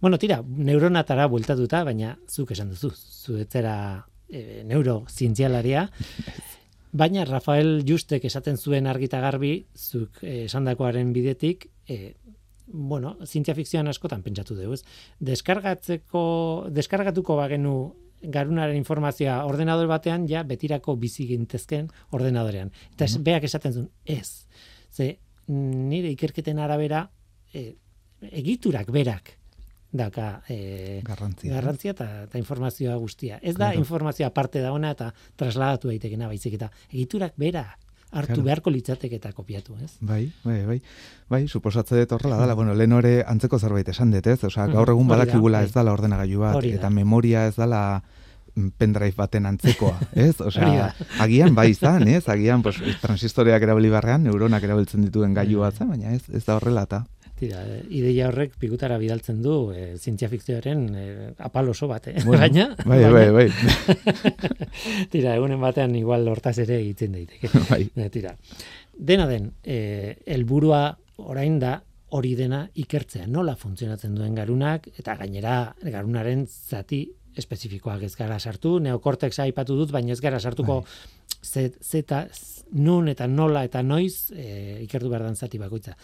Bueno, 0.00 0.18
tira, 0.18 0.42
neuronatara 0.44 1.26
bueltatuta, 1.26 1.84
baina 1.84 2.16
zuk 2.28 2.52
esan 2.52 2.70
duzu, 2.70 2.92
zu 2.94 3.38
etzera 3.40 4.06
e, 4.28 4.62
neurozientzialaria, 4.68 5.88
baina 6.92 7.24
Rafael 7.24 7.84
Justek 7.86 8.24
esaten 8.26 8.58
zuen 8.58 8.86
argita 8.90 9.20
garbi, 9.20 9.66
zuk 9.76 10.22
eh, 10.22 10.44
esandakoaren 10.44 11.12
bidetik, 11.12 11.68
e, 11.88 12.14
bueno, 12.72 13.16
zientzia 13.26 13.54
fikzioan 13.54 13.90
askotan 13.90 14.22
pentsatu 14.22 14.54
dugu, 14.54 14.78
ez? 14.78 14.84
Deskargatzeko, 15.30 16.22
deskargatuko 16.70 17.36
bagenu 17.38 17.74
garunaren 18.20 18.76
informazioa 18.76 19.40
ordenador 19.48 19.88
batean, 19.90 20.26
ja 20.28 20.42
betirako 20.46 20.96
bizi 21.00 21.26
gintezken 21.30 21.88
ordenadorean. 22.16 22.70
Eta 22.94 23.08
es, 23.08 23.16
beak 23.24 23.46
esaten 23.48 23.74
zuen, 23.74 23.88
ez. 24.04 24.46
Ze 24.92 25.16
nire 25.50 26.10
ikerketen 26.12 26.60
arabera, 26.62 27.08
e, 27.54 27.74
egiturak 28.30 28.90
berak 28.90 29.36
daka 29.92 30.42
e, 30.48 31.02
Garrantzia. 31.04 31.54
garrantzia 31.54 31.90
eta, 31.96 32.08
eta 32.24 32.38
informazioa 32.38 32.96
guztia. 32.96 33.40
Ez 33.42 33.56
da 33.58 33.72
informazioa 33.74 34.30
parte 34.30 34.60
dauna 34.62 34.92
eta 34.94 35.12
trasladatu 35.36 35.88
daitekena 35.90 36.28
baizik 36.30 36.54
eta 36.60 36.70
egiturak 36.92 37.34
bera 37.36 37.64
hartu 38.10 38.34
Claro. 38.34 38.42
beharko 38.42 38.70
litzateke 38.70 39.16
eta 39.16 39.32
kopiatu, 39.32 39.76
ez? 39.84 39.92
Bai, 40.00 40.32
bai, 40.44 40.64
bai. 40.66 40.80
Bai, 41.30 41.46
suposatze 41.48 41.98
dut 42.00 42.12
horrela 42.12 42.40
dala. 42.40 42.54
Bueno, 42.54 42.74
lehen 42.74 42.92
antzeko 42.92 43.58
zerbait 43.58 43.88
esan 43.88 44.10
dut, 44.10 44.26
ez? 44.26 44.42
Osea, 44.44 44.66
gaur 44.66 44.90
egun 44.90 45.06
da, 45.06 45.16
badakigula 45.16 45.62
ez 45.62 45.72
dala 45.72 45.92
ordenagailu 45.92 46.40
bat, 46.40 46.58
da. 46.58 46.66
eta 46.66 46.90
memoria 46.90 47.46
ez 47.46 47.54
dala 47.54 48.02
mm, 48.56 48.68
pendrive 48.78 49.14
baten 49.16 49.46
antzekoa, 49.46 49.98
ez? 50.26 50.40
Osea, 50.40 50.90
da. 50.90 51.06
agian 51.22 51.54
bai 51.54 51.70
izan, 51.70 52.08
ez? 52.08 52.26
Agian 52.34 52.62
pues, 52.62 52.80
transistoreak 53.00 53.62
erabili 53.62 53.90
barrean, 53.90 54.24
neuronak 54.26 54.62
erabiltzen 54.62 55.06
dituen 55.06 55.34
gailu 55.34 55.60
bat 55.60 55.78
baina 55.78 56.10
ez, 56.10 56.22
ez 56.34 56.44
da 56.44 56.56
horrela 56.58 56.82
eta. 56.90 57.04
Tira, 57.40 57.62
e, 57.64 57.78
ideia 57.96 58.26
horrek 58.28 58.52
pikutara 58.60 58.98
bidaltzen 59.00 59.38
du 59.42 59.54
e, 59.72 59.94
zientzia 59.96 60.28
fikzioaren 60.28 60.82
e, 60.94 61.04
apal 61.40 61.70
oso 61.72 61.88
bat, 61.88 62.10
eh? 62.12 62.18
Bueno, 62.24 62.42
baina, 62.42 62.66
bai, 62.84 62.98
baina, 63.00 63.12
bai, 63.16 63.28
bai, 63.32 64.30
tira, 65.12 65.34
egunen 65.38 65.60
batean 65.62 65.94
igual 65.96 66.28
hortaz 66.28 66.58
ere 66.64 66.76
egiten 66.82 67.14
daiteke. 67.16 67.48
bai. 67.70 67.86
E, 67.96 68.08
tira. 68.12 68.34
Dena 68.92 69.26
den, 69.30 69.52
e, 69.64 70.16
helburua 70.28 70.82
orain 71.24 71.58
da 71.62 71.78
hori 72.16 72.34
dena 72.34 72.64
ikertzea, 72.74 73.26
nola 73.30 73.54
funtzionatzen 73.56 74.14
duen 74.18 74.34
garunak, 74.34 74.88
eta 74.98 75.14
gainera 75.20 75.56
garunaren 75.84 76.44
zati 76.50 77.04
espezifikoak 77.38 78.02
ez 78.08 78.16
gara 78.18 78.36
sartu, 78.42 78.78
neokortexa 78.82 79.44
aipatu 79.46 79.76
dut, 79.78 79.92
baina 79.94 80.12
ez 80.12 80.20
gara 80.20 80.40
sartuko 80.42 80.80
ze- 81.40 81.70
zeta, 81.80 82.24
nun 82.74 83.08
eta 83.08 83.28
nola 83.30 83.62
eta 83.64 83.80
noiz 83.86 84.32
e, 84.34 84.80
ikertu 84.84 85.08
behar 85.08 85.22
dan 85.28 85.38
zati 85.38 85.58
bakoitza. 85.62 85.94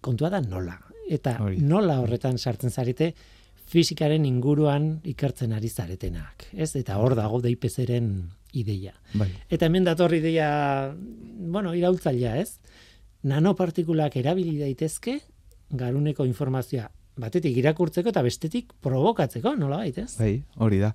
Kontua 0.00 0.30
da 0.30 0.40
nola. 0.40 0.78
Eta 1.10 1.36
Hori. 1.42 1.58
nola 1.60 1.98
horretan 2.00 2.38
sartzen 2.38 2.70
zarete 2.70 3.12
fizikaren 3.70 4.24
inguruan 4.26 5.00
ikertzen 5.04 5.52
ari 5.52 5.68
zaretenak. 5.68 6.48
Ez? 6.52 6.74
Eta 6.76 6.98
hor 6.98 7.14
dago 7.14 7.40
deipezeren 7.40 8.30
ideia. 8.52 8.94
bai. 9.14 9.28
Eta 9.48 9.66
hemen 9.66 9.84
dator 9.84 10.14
ideia, 10.14 10.94
bueno, 10.94 11.74
iraultzailea, 11.74 12.36
ez? 12.38 12.58
Nanopartikulak 13.22 14.16
erabili 14.16 14.58
daitezke 14.58 15.20
garuneko 15.70 16.24
informazioa 16.24 16.90
batetik 17.20 17.56
irakurtzeko 17.60 18.12
eta 18.12 18.22
bestetik 18.24 18.72
provokatzeko, 18.82 19.54
nola 19.58 19.82
ez? 19.86 20.16
Bai, 20.18 20.42
hori 20.56 20.78
da. 20.80 20.92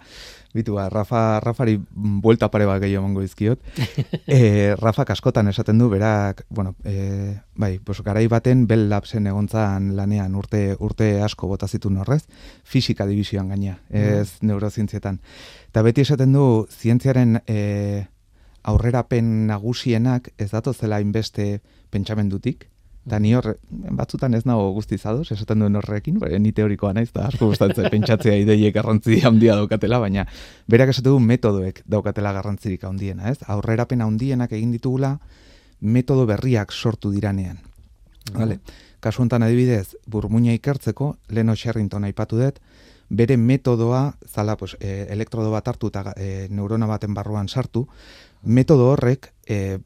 Bitu, 0.56 0.75
ba, 0.78 0.88
Rafa, 0.89 1.39
Rafari 1.43 1.75
buelta 1.91 2.49
pare 2.51 2.65
bat 2.65 2.82
gehiago 2.82 3.04
emango 3.04 3.21
dizkiot. 3.21 3.60
e, 4.28 4.75
Rafa 4.80 5.06
askotan 5.08 5.47
esaten 5.51 5.78
du, 5.78 5.89
berak, 5.89 6.45
bueno, 6.49 6.75
e, 6.84 7.36
bai, 7.56 7.80
pues, 7.80 8.01
garai 8.01 8.25
baten 8.28 8.65
Bell 8.67 8.88
Labsen 8.89 9.28
egontzan 9.28 9.95
lanean 9.95 10.36
urte, 10.36 10.75
urte 10.80 11.21
asko 11.21 11.47
bota 11.47 11.67
zituen 11.67 11.97
horrez, 11.97 12.23
fisika 12.63 13.06
divisioan 13.06 13.49
gaina, 13.49 13.80
ez 13.89 14.38
neurozientzietan. 14.41 15.19
Eta 15.69 15.84
beti 15.86 16.06
esaten 16.06 16.34
du, 16.34 16.65
zientziaren 16.71 17.41
e, 17.45 18.06
aurrerapen 18.65 19.45
nagusienak 19.47 20.32
ez 20.41 20.49
datozela 20.51 21.01
inbeste 21.04 21.60
pentsamendutik, 21.93 22.69
Eta 23.05 23.19
ni 23.21 23.35
hor, 23.37 23.51
batzutan 23.69 24.33
ez 24.33 24.41
nago 24.49 24.71
guztiz 24.73 25.03
ados, 25.05 25.27
esaten 25.31 25.61
duen 25.61 25.77
horrekin, 25.77 26.17
bai, 26.19 26.31
ni 26.41 26.51
teorikoa 26.57 26.89
naiz, 26.97 27.11
eta 27.11 27.27
asko 27.29 27.51
gustatzen 27.51 27.85
pentsatzea 27.93 28.33
ideiek 28.41 28.73
garrantzi 28.73 29.19
handia 29.29 29.57
daukatela, 29.59 29.99
baina 30.01 30.25
berak 30.67 30.89
esatu 30.95 31.13
du 31.13 31.19
metodoek 31.21 31.83
daukatela 31.85 32.33
garrantzirik 32.33 32.83
handiena, 32.83 33.29
ez? 33.29 33.37
Aurrerapen 33.45 34.01
handienak 34.01 34.57
egin 34.57 34.73
ditugula, 34.73 35.19
metodo 35.81 36.25
berriak 36.25 36.73
sortu 36.73 37.13
diranean. 37.13 37.61
Vale. 38.33 38.59
kasu 39.05 39.21
honetan 39.21 39.43
adibidez, 39.45 39.95
burmuina 40.09 40.53
ikertzeko, 40.57 41.11
Leno 41.29 41.53
Sherrington 41.53 42.07
aipatu 42.07 42.39
dut, 42.39 42.55
bere 43.09 43.37
metodoa, 43.37 44.15
zala, 44.25 44.55
pues, 44.57 44.75
e, 44.79 45.05
elektrodo 45.13 45.51
bat 45.51 45.67
hartu 45.67 45.91
eta 45.91 46.13
e, 46.17 46.47
neurona 46.49 46.87
baten 46.89 47.13
barruan 47.13 47.47
sartu, 47.47 47.85
metodo 48.45 48.91
horrek 48.93 49.31
e, 49.47 49.79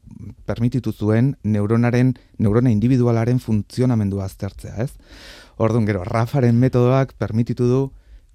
permititu 0.46 0.92
zuen 0.92 1.34
neuronaren, 1.44 2.14
neurona 2.38 2.70
individualaren 2.70 3.40
funtzionamendua 3.40 4.26
aztertzea, 4.28 4.76
ez? 4.84 4.92
Orduan, 5.60 5.86
gero, 5.88 6.04
Rafaren 6.04 6.56
metodoak 6.56 7.14
permititu 7.18 7.66
du 7.68 7.80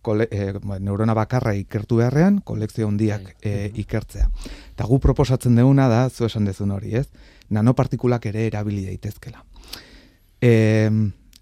kole, 0.05 0.27
e, 0.29 0.53
neurona 0.79 1.15
bakarra 1.17 1.55
ikertu 1.57 2.01
beharrean, 2.01 2.39
kolekzio 2.45 2.87
handiak 2.87 3.35
e, 3.41 3.71
ikertzea. 3.81 4.29
Eta 4.75 4.85
gu 4.89 4.99
proposatzen 5.01 5.57
duguna 5.57 5.87
da, 5.89 6.05
zu 6.09 6.27
esan 6.29 6.45
dezun 6.45 6.73
hori, 6.75 6.93
ez? 6.99 7.07
Nanopartikulak 7.49 8.27
ere 8.29 8.45
erabili 8.49 8.85
daitezkela. 8.85 9.41
E, 10.41 10.91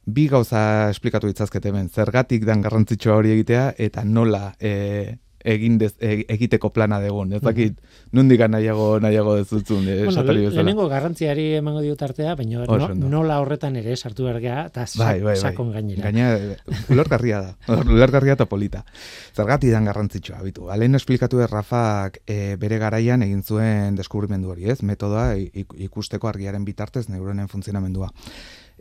bi 0.06 0.28
gauza 0.32 0.90
esplikatu 0.92 1.28
ditzazkete 1.32 1.72
hemen, 1.72 1.90
zergatik 1.90 2.48
dan 2.48 2.64
garrantzitsua 2.64 3.20
hori 3.20 3.36
egitea, 3.36 3.74
eta 3.80 4.04
nola 4.08 4.54
e, 4.60 5.18
egin 5.44 5.78
dez, 5.78 5.94
e, 6.00 6.24
egiteko 6.32 6.72
plana 6.74 7.00
degun. 7.04 7.34
Ez 7.36 7.42
dakit, 7.44 7.80
nundik 8.16 8.42
nahiago, 8.48 9.00
nahiago 9.04 9.36
dezutzun. 9.36 9.88
Eh, 9.88 10.06
bueno, 10.06 10.24
lehenengo 10.34 10.88
garrantziari 10.90 11.50
emango 11.60 11.82
diot 11.84 12.02
artea, 12.02 12.36
baina 12.40 12.64
no, 12.66 13.10
nola 13.12 13.40
horretan 13.44 13.76
ere 13.80 13.96
sartu 13.96 14.26
bergea, 14.26 14.66
eta 14.72 14.86
bai, 14.98 15.20
bai, 15.20 15.34
bai. 15.34 15.36
sakon 15.38 15.72
gainera. 15.76 16.04
Gaina, 16.10 16.56
ulergarria 16.90 17.42
da, 17.42 17.56
ulergarria 17.96 18.38
eta 18.40 18.48
polita. 18.50 18.84
Zergati 19.36 19.72
dan 19.74 19.86
garrantzitsua, 19.90 20.42
bitu. 20.44 20.70
Alen 20.72 20.96
esplikatu 20.96 21.44
er 21.44 21.52
Rafak 21.52 22.22
e, 22.26 22.56
bere 22.60 22.80
garaian 22.82 23.24
egin 23.26 23.44
zuen 23.44 24.00
deskubrimendu 24.00 24.54
hori, 24.56 24.70
ez? 24.72 24.82
Metodoa 24.84 25.34
ikusteko 25.36 26.32
argiaren 26.32 26.64
bitartez 26.66 27.10
neuronen 27.10 27.52
funtzionamendua. 27.52 28.10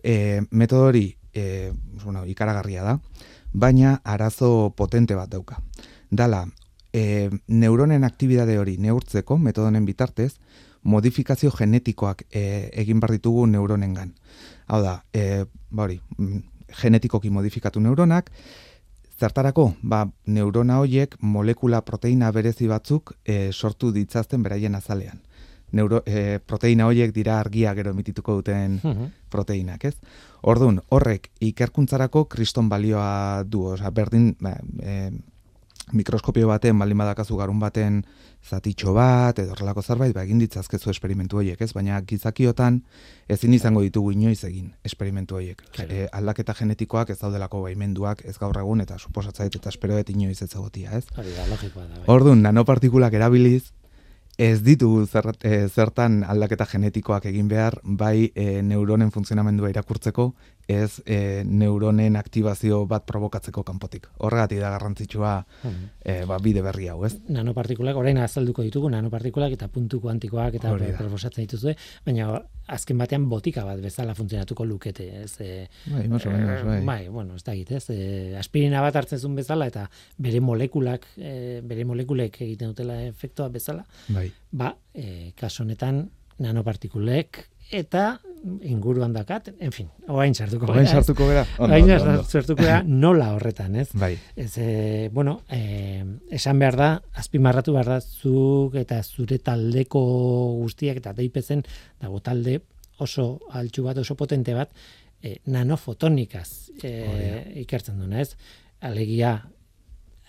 E, 0.03 0.43
metodo 0.51 0.89
hori 0.93 1.09
e, 1.35 1.73
bueno, 2.05 2.25
ikaragarria 2.27 2.85
da, 2.87 2.99
baina 3.53 4.01
arazo 4.05 4.73
potente 4.77 5.15
bat 5.15 5.31
dauka 5.31 5.59
dala 6.13 6.45
e, 6.93 7.31
neuronen 7.49 8.05
aktibidade 8.05 8.59
hori 8.61 8.77
neurtzeko 8.79 9.39
metodonen 9.41 9.87
bitartez, 9.89 10.35
modifikazio 10.83 11.51
genetikoak 11.57 12.27
e, 12.31 12.71
egin 12.85 13.01
bar 13.01 13.15
ditugu 13.15 13.47
neuronengan. 13.47 14.13
Hau 14.69 14.83
da, 14.85 14.99
e, 15.13 15.45
ba 15.71 15.87
hori, 15.87 16.01
mm, 16.19 16.43
genetikoki 16.83 17.31
modifikatu 17.31 17.81
neuronak, 17.81 18.31
zertarako, 19.19 19.73
ba, 19.83 20.05
neurona 20.27 20.81
horiek 20.83 21.17
molekula 21.21 21.83
proteina 21.87 22.31
berezi 22.35 22.69
batzuk 22.69 23.15
e, 23.25 23.53
sortu 23.53 23.93
ditzazten 23.95 24.43
beraien 24.43 24.75
azalean. 24.75 25.23
Neuro, 25.73 26.03
e, 26.05 26.39
proteina 26.45 26.85
horiek 26.85 27.15
dira 27.17 27.39
argia 27.41 27.73
gero 27.75 27.95
emitituko 27.95 28.35
duten 28.41 28.75
mhm. 28.83 29.13
proteinak, 29.33 29.87
ez? 29.89 29.95
Ordun, 30.43 30.83
horrek 30.93 31.31
ikerkuntzarako 31.41 32.27
kriston 32.29 32.69
balioa 32.69 33.45
du, 33.49 33.65
osea, 33.73 33.91
berdin, 33.95 34.35
ba, 34.43 34.57
e, 34.83 35.13
mikroskopio 35.97 36.49
baten, 36.49 36.79
baldin 36.79 36.99
badakazu 36.99 37.37
garun 37.37 37.59
baten 37.61 38.03
zatitxo 38.43 38.95
bat, 38.97 39.39
edo 39.39 39.55
horrelako 39.55 39.83
zerbait, 39.83 40.15
ba, 40.15 40.25
egin 40.27 40.41
ditzazkezu 40.43 40.91
esperimentu 40.91 41.39
horiek, 41.39 41.61
ez? 41.63 41.71
Baina 41.77 42.01
gizakiotan 42.07 42.81
ezin 43.31 43.55
izango 43.55 43.83
ditugu 43.85 44.13
inoiz 44.17 44.41
egin 44.49 44.73
esperimentu 44.85 45.39
horiek. 45.39 45.63
E, 45.85 46.07
aldaketa 46.13 46.57
genetikoak 46.59 47.13
ez 47.15 47.19
daudelako 47.21 47.63
baimenduak 47.67 48.25
ez 48.27 48.37
gaur 48.41 48.59
egun, 48.59 48.83
eta 48.83 48.99
suposatzait 48.99 49.61
eta 49.61 49.71
esperoet 49.71 50.11
inoiz 50.11 50.41
ez 50.43 50.51
egotia, 50.51 50.99
ez? 50.99 51.07
Hori 51.17 51.37
da, 51.37 51.47
logikoa 51.51 51.87
da. 51.87 52.01
Bai. 52.01 52.09
Orduan, 52.17 52.43
nanopartikulak 52.49 53.15
erabiliz, 53.15 53.71
ez 54.39 54.63
ditu 54.65 55.07
eh, 55.45 55.69
zertan 55.69 56.23
aldaketa 56.25 56.67
genetikoak 56.67 57.27
egin 57.29 57.49
behar, 57.49 57.79
bai 57.85 58.33
e, 58.35 58.63
neuronen 58.63 59.11
funtzionamendua 59.11 59.71
irakurtzeko, 59.71 60.33
ez 60.75 61.01
e, 61.07 61.43
neuronen 61.47 62.17
aktibazio 62.17 62.83
bat 62.91 63.07
provokatzeko 63.09 63.65
kanpotik. 63.67 64.09
Horregatik 64.19 64.61
da 64.63 64.73
garrantzitsua 64.75 65.35
hmm. 65.63 66.27
ba, 66.29 66.39
bide 66.43 66.63
berri 66.65 66.89
hau, 66.93 67.03
ez? 67.07 67.15
Nanopartikulak, 67.33 67.97
orain 67.97 68.19
azalduko 68.23 68.65
ditugu, 68.67 68.91
nanopartikulak 68.93 69.55
eta 69.59 69.69
puntu 69.73 70.01
kuantikoak 70.03 70.59
eta 70.61 70.75
proposatzen 70.99 71.47
dituzue, 71.47 71.77
baina 72.07 72.41
azken 72.73 72.99
batean 72.99 73.27
botika 73.31 73.65
bat 73.67 73.81
bezala 73.83 74.15
funtzionatuko 74.15 74.65
lukete, 74.67 75.09
ez? 75.25 75.33
E, 75.43 75.67
bai, 75.91 76.07
mozo, 76.09 76.31
bai. 76.31 76.81
bai, 76.87 77.01
bueno, 77.09 77.37
ez 77.37 77.45
da 77.45 77.55
ez? 77.55 77.85
E, 77.91 78.37
aspirina 78.39 78.83
bat 78.85 78.97
hartzen 78.97 79.19
zuen 79.19 79.37
bezala 79.37 79.67
eta 79.71 79.89
bere 80.19 80.41
molekulak, 80.41 81.07
e, 81.17 81.61
bere 81.67 81.85
molekulek 81.89 82.41
egiten 82.47 82.73
dutela 82.73 83.01
efektua 83.05 83.49
bezala, 83.53 83.85
bai. 84.09 84.31
ba, 84.51 84.75
e, 84.95 85.33
kaso 85.39 85.65
honetan 85.65 86.05
nanopartikulek 86.43 87.45
eta 87.73 88.21
inguruan 88.67 89.13
dakat, 89.15 89.53
en 89.63 89.73
fin, 89.73 89.89
oain 90.11 90.35
sartuko 90.35 90.67
gara. 90.67 90.81
Oain 90.81 90.89
sartuko 90.91 91.27
gara. 91.29 91.45
Oain 91.63 91.89
sartuko 92.27 92.63
gara 92.63 92.83
nola 92.87 93.33
horretan, 93.37 93.77
ez? 93.79 93.89
Bai. 93.95 94.17
Ez, 94.37 94.51
e, 94.59 95.09
bueno, 95.13 95.41
e, 95.51 96.03
esan 96.31 96.59
behar 96.63 96.79
da, 96.79 96.91
azpimarratu 97.23 97.75
behar 97.77 97.95
da, 97.95 98.01
zuk 98.01 98.75
eta 98.81 99.01
zure 99.03 99.39
taldeko 99.39 100.03
guztiak 100.63 100.99
eta 101.03 101.15
deipezen, 101.17 101.63
dago 102.03 102.21
talde 102.21 102.59
oso 103.03 103.41
altxu 103.51 103.87
bat, 103.87 104.03
oso 104.03 104.19
potente 104.19 104.55
bat, 104.59 104.75
e, 105.23 105.39
nanofotonikaz 105.47 106.49
e, 106.83 106.93
ikertzen 107.63 108.03
duna, 108.03 108.23
ez? 108.23 108.35
Alegia, 108.83 109.37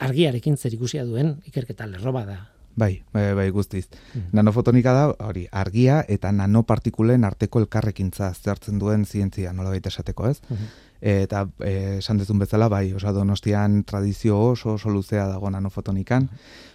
argiarekin 0.03 0.57
zer 0.57 0.73
ikusia 0.77 1.05
duen, 1.05 1.39
ikerketa 1.49 1.89
lerroba 1.89 2.27
da, 2.29 2.39
Bai, 2.75 3.03
bai, 3.13 3.33
bai 3.37 3.49
guztiz. 3.53 3.87
Mm. 4.13 4.31
Nanofotonika 4.39 4.93
da, 4.95 5.03
hori, 5.27 5.45
argia 5.51 6.03
eta 6.09 6.31
nanopartikulen 6.33 7.23
arteko 7.23 7.61
elkarrekintza 7.61 8.31
zertzen 8.33 8.79
duen 8.81 9.05
zientzia, 9.05 9.53
nola 9.53 9.69
baita 9.75 9.93
esateko, 9.93 10.31
ez? 10.31 10.41
Mm 10.49 10.73
Eta 11.03 11.41
e, 11.59 11.97
esan 11.99 12.21
dezun 12.21 12.39
bezala, 12.39 12.69
bai, 12.71 12.93
osa 12.95 13.11
donostian 13.11 13.81
tradizio 13.83 14.37
oso, 14.39 14.77
oso 14.77 14.89
luzea 14.89 15.25
dago 15.27 15.49
nanofotonikan. 15.51 16.29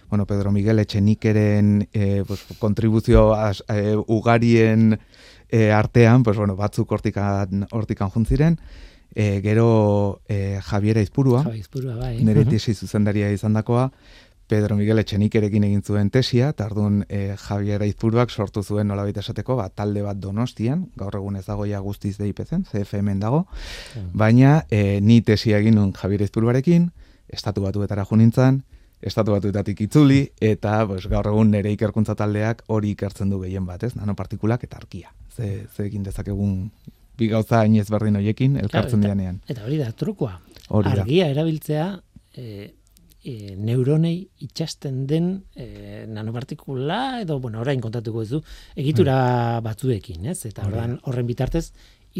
Bueno, 0.07 0.27
Pedro 0.29 0.51
Miguel 0.51 0.77
Etxenikeren 0.77 1.87
e, 1.91 2.23
pues, 2.27 2.43
kontribuzio 2.59 3.33
as, 3.33 3.63
e, 3.67 3.97
ugarien 4.05 4.99
e, 5.49 5.71
artean, 5.71 6.21
pues, 6.21 6.37
bueno, 6.37 6.55
batzuk 6.55 6.91
hortikan, 6.91 7.65
hortikan 7.71 8.13
juntziren. 8.13 8.59
E, 9.15 9.41
gero 9.41 10.21
e, 10.29 10.59
Javiera 10.61 11.01
Izpurua, 11.01 11.41
Javiera 11.47 11.95
bai. 11.97 12.19
nire 12.21 12.45
tesi 12.45 12.75
zuzendaria 12.75 13.31
izan 13.33 13.57
dakoa, 13.57 13.89
Pedro 14.49 14.75
Miguel 14.75 14.97
Etxenikerekin 14.97 15.67
egin 15.67 15.83
zuen 15.85 16.07
tesia, 16.09 16.47
eta 16.55 16.65
orduan 16.65 17.03
e, 17.05 17.35
Javier 17.37 17.83
Aizpuruak 17.85 18.31
sortu 18.33 18.63
zuen 18.63 18.87
nolabait 18.89 19.17
esateko, 19.21 19.59
ba, 19.59 19.67
talde 19.69 20.01
bat 20.01 20.17
donostian, 20.17 20.87
gaur 20.97 21.19
egun 21.19 21.37
ez 21.37 21.43
dagoia 21.45 21.79
guztiz 21.85 22.15
deipezen, 22.17 22.63
CFM 22.65 23.19
dago, 23.21 23.43
mm. 23.45 24.07
baina 24.17 24.55
e, 24.73 24.97
ni 25.05 25.19
tesia 25.21 25.59
egin 25.61 25.77
nun 25.77 25.91
Javier 25.93 26.25
Aizpuruarekin, 26.25 26.89
estatu 27.29 27.61
batuetara 27.61 28.07
junintzan, 28.09 28.63
estatu 29.05 29.37
batuetatik 29.37 29.85
itzuli, 29.85 30.23
eta 30.41 30.79
pues, 30.89 31.05
gaur 31.13 31.29
egun 31.29 31.53
nire 31.53 31.69
ikerkuntza 31.77 32.17
taldeak 32.17 32.65
hori 32.73 32.95
ikertzen 32.97 33.29
du 33.29 33.43
gehien 33.45 33.69
bat, 33.69 33.85
ez? 33.85 33.93
Nanopartikulak 34.01 34.65
eta 34.65 34.81
arkia. 34.81 35.13
Ze, 35.29 35.67
ze 35.69 35.85
egin 35.85 36.09
dezakegun 36.09 36.71
bi 37.19 37.29
gauza 37.29 37.61
inez 37.67 37.85
berdin 37.91 38.17
hoiekin, 38.17 38.57
elkartzen 38.57 38.97
claro, 38.97 39.13
dianean. 39.13 39.41
Eta 39.47 39.67
hori 39.67 39.77
da, 39.77 39.93
trukoa. 39.93 40.39
Argia 40.89 41.29
erabiltzea, 41.29 41.87
e, 42.33 42.73
e, 43.23 43.55
neuronei 43.55 44.29
itxasten 44.45 45.05
den 45.07 45.29
e, 45.55 46.05
nanopartikula 46.07 47.21
edo 47.21 47.39
bueno, 47.39 47.61
orain 47.61 47.81
kontatuko 47.81 48.23
ez 48.23 48.29
du 48.31 48.41
egitura 48.75 49.15
hmm. 49.59 49.63
batzuekin, 49.67 50.27
ez? 50.33 50.43
Eta 50.49 50.67
orain 50.67 50.97
horren 51.03 51.27
bitartez 51.29 51.69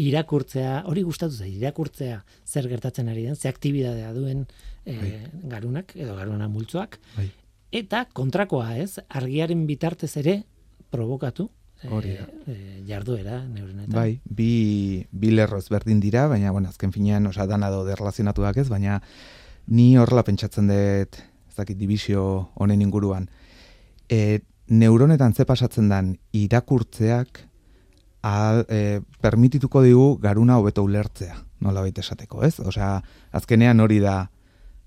irakurtzea, 0.00 0.84
hori 0.86 1.02
gustatu 1.02 1.34
zait, 1.34 1.54
irakurtzea 1.56 2.20
zer 2.46 2.68
gertatzen 2.70 3.08
ari 3.10 3.26
den, 3.26 3.36
ze 3.36 3.50
aktibitatea 3.50 4.12
duen 4.14 4.46
e, 4.86 5.24
garunak 5.50 5.96
edo 5.96 6.14
garuna 6.16 6.48
multzoak. 6.48 7.00
Bai. 7.16 7.30
Eta 7.70 8.04
kontrakoa, 8.12 8.76
ez? 8.82 8.98
Argiaren 9.08 9.66
bitartez 9.66 10.16
ere 10.18 10.42
provokatu 10.90 11.50
Hori 11.88 12.12
e, 12.12 12.54
jarduera 12.84 13.38
neuronetan. 13.48 13.94
Bai, 13.94 14.20
bi, 14.24 15.06
bi 15.10 15.30
lerroz 15.32 15.64
berdin 15.72 16.00
dira, 16.02 16.26
baina, 16.28 16.52
bueno, 16.52 16.68
azken 16.68 16.92
finean, 16.92 17.30
osa, 17.30 17.46
dana 17.48 17.70
do 17.72 17.86
derrelazionatuak 17.86 18.58
ez, 18.60 18.66
baina 18.68 18.98
Ni 19.70 19.94
horrela 19.98 20.24
pentsatzen 20.26 20.66
dut, 20.66 21.20
ez 21.46 21.54
dakit, 21.54 21.78
dibizio 21.78 22.22
honen 22.58 22.82
inguruan. 22.82 23.28
E, 24.10 24.40
neuronetan 24.66 25.34
ze 25.34 25.46
pasatzen 25.46 25.88
dan 25.88 26.16
irakurtzeak 26.34 27.44
al, 28.26 28.64
e, 28.68 29.00
permitituko 29.22 29.82
digu 29.86 30.16
garuna 30.22 30.58
hobeto 30.58 30.82
ulertzea, 30.82 31.36
nola 31.62 31.84
baita 31.86 32.02
esateko, 32.02 32.42
ez? 32.46 32.58
Osea, 32.60 32.96
azkenean 33.30 33.80
hori 33.80 34.00
da, 34.02 34.30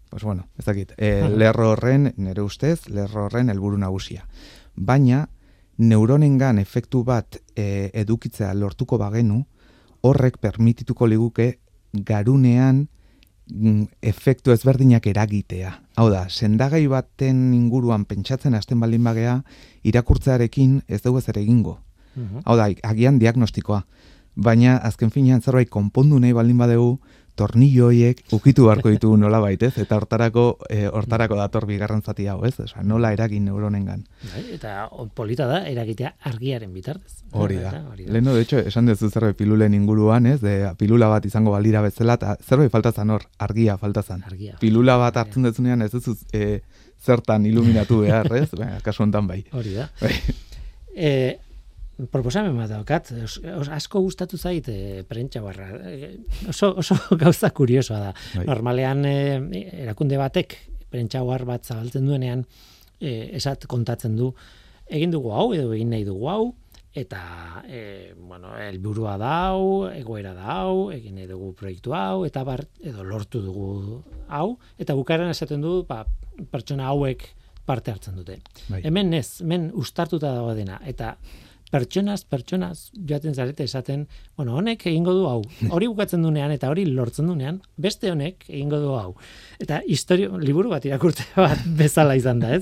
pues 0.09 0.23
bueno, 0.23 0.49
ez 0.59 0.65
dakit, 0.65 0.91
e, 0.97 1.29
lerro 1.29 1.71
horren, 1.71 2.11
nire 2.17 2.43
ustez, 2.43 2.89
lerro 2.89 3.29
horren 3.29 3.49
helburu 3.49 3.79
nagusia. 3.79 4.27
Baina, 4.75 5.29
neuronengan 5.77 6.59
efektu 6.59 7.05
bat 7.07 7.39
e, 7.55 7.89
edukitzea 8.03 8.51
lortuko 8.53 8.99
bagenu, 8.99 9.45
horrek 10.03 10.37
permitituko 10.43 11.07
liguke 11.07 11.53
garunean 11.93 12.89
efektu 14.01 14.51
ezberdinak 14.51 15.07
eragitea. 15.07 15.73
Hau 15.99 16.09
da, 16.09 16.27
sendagai 16.29 16.85
baten 16.87 17.53
inguruan 17.53 18.05
pentsatzen 18.05 18.53
hasten 18.53 18.79
baldin 18.79 19.03
bagea, 19.03 19.41
irakurtzearekin 19.83 20.81
ez 20.87 21.01
dugu 21.01 21.19
ez 21.19 21.27
ere 21.29 21.41
egingo. 21.41 21.79
Mhm. 22.15 22.43
Hau 22.45 22.57
da, 22.57 22.69
agian 22.83 23.19
diagnostikoa. 23.19 23.83
baina 24.35 24.77
azken 24.77 25.11
finean 25.13 25.41
zerbait 25.41 25.69
konpondu 25.69 26.19
nahi 26.19 26.33
baldin 26.33 26.57
badegu, 26.57 26.99
tornillo 27.35 27.87
horiek 27.89 28.19
ukitu 28.35 28.67
beharko 28.67 28.91
ditugu 28.93 29.17
nola 29.17 29.39
baitez, 29.41 29.71
eta 29.81 29.97
hortarako, 29.97 30.43
e, 30.69 30.85
hortarako 30.87 31.37
dator 31.39 31.65
bigarren 31.69 32.03
zati 32.03 32.27
hau, 32.29 32.37
ez? 32.45 32.53
Osa, 32.61 32.83
nola 32.83 33.13
eragin 33.15 33.45
neuronengan. 33.49 34.03
Bai, 34.29 34.43
eta 34.57 34.75
polita 35.15 35.47
da, 35.49 35.63
eragitea 35.69 36.13
argiaren 36.29 36.73
bitartez. 36.73 37.23
Hori 37.31 37.57
da. 37.57 37.73
Leheno, 37.97 38.35
de 38.35 38.45
hecho, 38.45 38.59
esan 38.59 38.85
dezu 38.85 39.09
zerbait 39.09 39.37
pilulen 39.37 39.73
inguruan, 39.73 40.27
ez? 40.29 40.39
De, 40.41 40.55
pilula 40.77 41.09
bat 41.09 41.25
izango 41.25 41.55
balira 41.55 41.81
bezala, 41.81 42.19
eta 42.21 42.37
zerbait 42.41 42.71
faltazan 42.71 43.09
hor, 43.09 43.25
argia 43.39 43.77
faltazan. 43.81 44.23
Argia. 44.29 44.57
Pilula 44.61 44.97
bat 45.01 45.17
hartzen 45.17 45.49
dezunean, 45.49 45.81
ez 45.81 45.91
duzu 45.95 46.15
e, 46.33 46.61
zertan 47.03 47.45
iluminatu 47.49 48.03
behar, 48.05 48.29
ez? 48.37 48.51
Baina, 48.53 48.79
kasu 48.85 49.03
honetan 49.03 49.27
bai. 49.27 49.43
Hori 49.51 49.79
da. 49.81 49.89
Bai. 50.01 50.13
E, 50.93 51.39
proposamen 52.11 52.55
bat 52.57 52.71
daukat, 52.71 53.11
os, 53.23 53.37
os, 53.39 53.69
asko 53.69 54.01
gustatu 54.01 54.37
zait 54.37 54.67
e, 54.69 55.03
prentsa 55.07 55.41
barra. 55.43 55.69
E, 55.89 56.17
oso, 56.49 56.73
oso 56.81 56.97
gauza 57.23 57.51
kuriosoa 57.53 57.99
da. 57.99 58.11
Bai. 58.35 58.45
Normalean 58.49 59.05
e, 59.05 59.17
erakunde 59.85 60.17
batek 60.21 60.57
prentsa 60.93 61.23
bat 61.23 61.65
zabaltzen 61.65 62.05
duenean 62.05 62.45
e, 62.99 63.35
esat 63.37 63.67
kontatzen 63.67 64.17
du 64.17 64.33
egin 64.93 65.13
dugu 65.13 65.31
hau 65.33 65.53
edo 65.55 65.71
egin 65.73 65.93
nahi 65.93 66.05
dugu 66.07 66.29
hau 66.29 66.43
eta 66.93 67.63
e, 67.65 68.13
bueno, 68.13 68.51
helburua 68.53 69.15
dau, 69.17 69.89
egoera 69.89 70.35
dau, 70.37 70.91
egin 70.93 71.15
nahi 71.17 71.25
dugu 71.29 71.53
proiektu 71.57 71.95
hau 71.97 72.25
eta 72.27 72.43
bar, 72.45 72.61
edo 72.85 73.05
lortu 73.07 73.41
dugu 73.41 74.03
hau 74.29 74.57
eta 74.77 74.93
bukaeran 74.93 75.33
esaten 75.33 75.61
du 75.61 75.79
ba, 75.89 76.03
pertsona 76.51 76.91
hauek 76.91 77.25
parte 77.65 77.93
hartzen 77.93 78.19
dute. 78.19 78.37
Bai. 78.67 78.83
Hemen 78.83 79.13
ez, 79.17 79.41
hemen 79.41 79.71
ustartuta 79.79 80.33
dago 80.35 80.53
dena 80.53 80.77
eta 80.85 81.15
pertsonaz, 81.73 82.21
pertsonaz, 82.29 82.91
joaten 82.93 83.33
zarete 83.33 83.65
esaten, 83.65 84.05
bueno, 84.37 84.57
honek 84.59 84.85
egingo 84.91 85.15
du 85.17 85.25
hau. 85.29 85.39
Hori 85.73 85.89
bukatzen 85.89 86.21
dunean 86.25 86.53
eta 86.53 86.69
hori 86.69 86.85
lortzen 86.89 87.31
dunean, 87.31 87.59
beste 87.81 88.11
honek 88.13 88.45
egingo 88.49 88.79
du 88.83 88.93
hau. 88.97 89.13
Eta 89.63 89.81
historio, 89.89 90.37
liburu 90.41 90.73
bat 90.73 90.85
irakurte 90.85 91.25
bat 91.39 91.65
bezala 91.79 92.17
izan 92.19 92.43
da, 92.43 92.53
ez? 92.59 92.61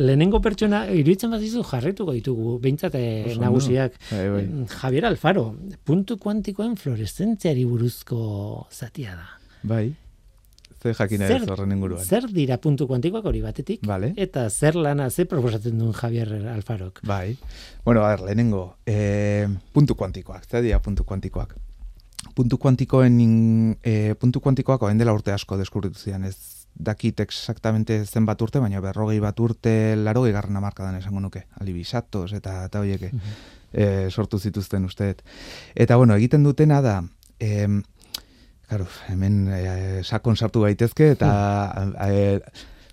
Lehenengo 0.00 0.42
pertsona, 0.44 0.84
iruditzen 0.92 1.32
bat 1.32 1.42
dizu 1.44 1.64
jarretuko 1.70 2.16
ditugu, 2.16 2.58
behintzat 2.62 2.98
eh, 3.00 3.34
nagusiak. 3.40 3.96
Bai, 4.10 4.26
bai. 4.36 4.44
Javier 4.76 5.08
Alfaro, 5.08 5.48
puntu 5.86 6.20
kuantikoen 6.20 6.76
fluoreszentziari 6.80 7.66
buruzko 7.68 8.22
zatia 8.70 9.16
da. 9.16 9.28
Bai. 9.62 9.88
Ze 10.80 10.94
jakina 10.94 11.26
ez 11.28 11.48
horren 11.48 11.72
inguruan. 11.72 12.04
zer 12.04 12.26
dira 12.32 12.56
puntu 12.56 12.86
kuantikoak 12.88 13.24
hori 13.24 13.42
batetik? 13.44 13.82
Vale. 13.86 14.14
Eta 14.16 14.48
zer 14.50 14.76
lana, 14.76 15.10
ze 15.10 15.26
proposatzen 15.26 15.78
duen 15.78 15.92
Javier 15.92 16.32
Alfarok? 16.48 17.02
Bai. 17.06 17.36
Bueno, 17.84 18.04
a 18.04 18.14
ver, 18.14 18.20
lehenengo, 18.20 18.76
eh, 18.86 19.46
puntu 19.72 19.94
kuantikoak, 19.94 20.46
ze 20.46 20.62
dira 20.62 20.80
puntu 20.80 21.04
kuantikoak. 21.04 21.54
Puntu 22.34 22.58
kuantikoen 22.58 23.76
eh, 23.82 24.14
puntu 24.18 24.40
kuantikoak 24.40 24.82
orain 24.82 24.98
dela 24.98 25.12
urte 25.12 25.32
asko 25.32 25.56
deskubritu 25.56 25.98
zian, 25.98 26.24
ez 26.24 26.66
dakit 26.74 27.20
exactamente 27.20 28.04
zenbat 28.06 28.40
urte, 28.40 28.60
baina 28.60 28.80
berrogei 28.80 29.20
bat 29.20 29.38
urte 29.40 29.96
laro 29.96 30.22
garren 30.22 30.56
amarkadan 30.56 30.96
esango 30.96 31.20
nuke, 31.20 31.44
alibisatos 31.60 32.32
eta 32.32 32.64
eta 32.64 32.80
hoieke 32.80 33.10
eh, 33.72 34.08
sortu 34.10 34.38
zituzten 34.38 34.84
usteet. 34.84 35.22
Eta 35.74 35.96
bueno, 35.96 36.14
egiten 36.14 36.44
dutena 36.44 36.80
da, 36.80 37.02
em, 37.38 37.82
Claro, 38.70 38.86
hemen 39.10 39.48
e, 39.50 40.02
sakon 40.06 40.36
sartu 40.38 40.60
gaitezke 40.62 41.08
eta 41.16 41.28
e, 42.06 42.36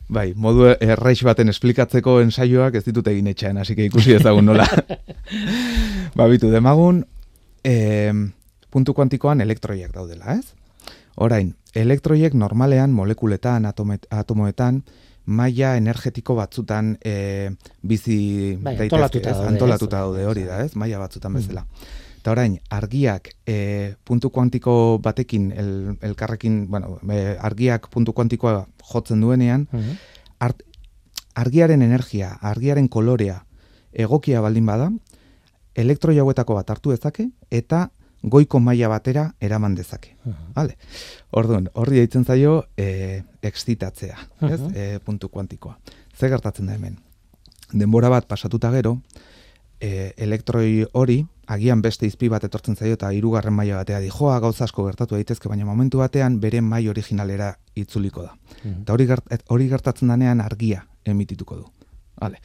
bai, 0.10 0.32
modu 0.34 0.72
erraiz 0.74 1.20
baten 1.22 1.54
esplikatzeko 1.54 2.16
ensaioak 2.24 2.80
ez 2.80 2.82
ditut 2.88 3.06
egin 3.12 3.30
etxean, 3.30 3.60
hasi 3.62 3.76
que 3.78 3.86
ikusi 3.86 4.16
ezagun 4.18 4.50
nola. 4.50 4.66
ba, 6.18 6.26
bitu, 6.32 6.50
demagun 6.50 7.04
e, 7.62 7.76
puntu 8.74 8.96
kuantikoan 8.98 9.46
elektroiak 9.46 9.94
daudela, 9.94 10.40
ez? 10.40 10.96
Orain, 11.22 11.54
elektroiek 11.78 12.34
normalean 12.34 12.90
molekuletan, 12.98 13.70
atomet, 13.70 14.10
atomoetan, 14.10 14.82
maila 15.30 15.76
energetiko 15.78 16.40
batzutan 16.42 16.96
e, 17.06 17.54
bizi 17.86 18.18
Bai, 18.58 18.80
daitezke, 18.82 18.98
antolatuta 18.98 19.38
daude, 19.38 19.54
antolatuta 19.54 20.04
daude 20.08 20.26
hori 20.26 20.50
da, 20.50 20.64
ez? 20.66 20.74
Maila 20.74 21.06
batzutan 21.06 21.38
bezala. 21.38 21.68
Eta 22.28 22.34
orain, 22.34 22.58
argiak 22.76 23.30
e, 23.48 23.96
puntu 24.04 24.34
kuantiko 24.36 25.00
batekin, 25.00 25.46
el, 25.56 25.70
elkarrekin, 26.04 26.66
bueno, 26.68 26.98
e, 27.08 27.38
argiak 27.40 27.86
puntu 27.88 28.12
kuantikoa 28.12 28.66
jotzen 28.84 29.22
duenean, 29.24 29.70
Mhm. 29.72 29.94
art, 30.44 30.64
argiaren 31.36 31.82
energia, 31.82 32.34
argiaren 32.42 32.90
kolorea 32.90 33.46
egokia 33.94 34.42
baldin 34.42 34.66
bada, 34.66 34.90
elektroi 35.74 36.18
hauetako 36.20 36.56
bat 36.56 36.70
hartu 36.70 36.92
dezake 36.92 37.30
eta 37.50 37.92
goiko 38.24 38.60
maila 38.60 38.90
batera 38.90 39.36
eraman 39.40 39.76
dezake. 39.76 40.18
Mhm. 40.26 40.52
Vale. 40.54 40.78
Orduan, 41.32 41.70
horri 41.76 41.96
deitzen 41.96 42.26
zaio 42.26 42.66
e, 42.76 43.24
excitatzea, 43.42 44.18
ez? 44.42 44.60
Mhm. 44.60 44.76
E, 44.76 45.00
puntu 45.00 45.30
kuantikoa. 45.30 45.80
Ze 46.14 46.28
gertatzen 46.28 46.66
da 46.66 46.74
hemen? 46.74 47.00
Denbora 47.72 48.10
bat 48.10 48.28
pasatuta 48.28 48.70
gero, 48.70 49.02
e, 49.80 50.12
elektroi 50.18 50.88
hori, 50.92 51.26
agian 51.48 51.82
beste 51.82 52.06
izpi 52.06 52.30
bat 52.30 52.44
etortzen 52.44 52.76
zaio 52.76 52.98
eta 52.98 53.10
hirugarren 53.16 53.56
maila 53.56 53.80
batea 53.82 54.02
di, 54.04 54.12
joa 54.12 54.40
gauza 54.44 54.66
asko 54.68 54.86
gertatu 54.86 55.16
daitezke, 55.16 55.50
baina 55.50 55.66
momentu 55.66 56.04
batean 56.04 56.40
bere 56.44 56.62
mai 56.62 56.88
originalera 56.90 57.54
itzuliko 57.76 58.24
da. 58.24 58.36
Mhm. 58.64 58.82
Eta 58.84 58.94
hori, 58.94 59.08
gert, 59.08 59.34
hori 59.48 59.70
gertatzen 59.72 60.14
denean 60.14 60.42
argia 60.42 60.86
emitituko 61.06 61.56
du. 61.56 61.66
Vale. 62.20 62.42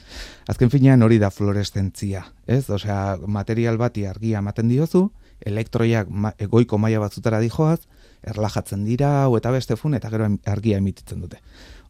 Azken 0.52 0.70
finean 0.70 1.02
hori 1.02 1.18
da 1.18 1.30
fluoreszentzia, 1.30 2.26
ez? 2.46 2.68
Osea, 2.70 3.16
material 3.26 3.78
bati 3.80 4.04
argia 4.06 4.42
ematen 4.44 4.68
diozu, 4.68 5.06
elektroiak 5.40 6.10
ma, 6.10 6.34
egoiko 6.38 6.78
maila 6.78 7.00
batzutara 7.06 7.40
dijoaz, 7.40 7.80
erlajatzen 8.22 8.84
dira, 8.84 9.24
hau 9.24 9.36
eta 9.38 9.50
beste 9.50 9.76
fun, 9.80 9.96
eta 9.98 10.10
gero 10.12 10.28
argia 10.46 10.78
emititzen 10.78 11.24
dute. 11.24 11.40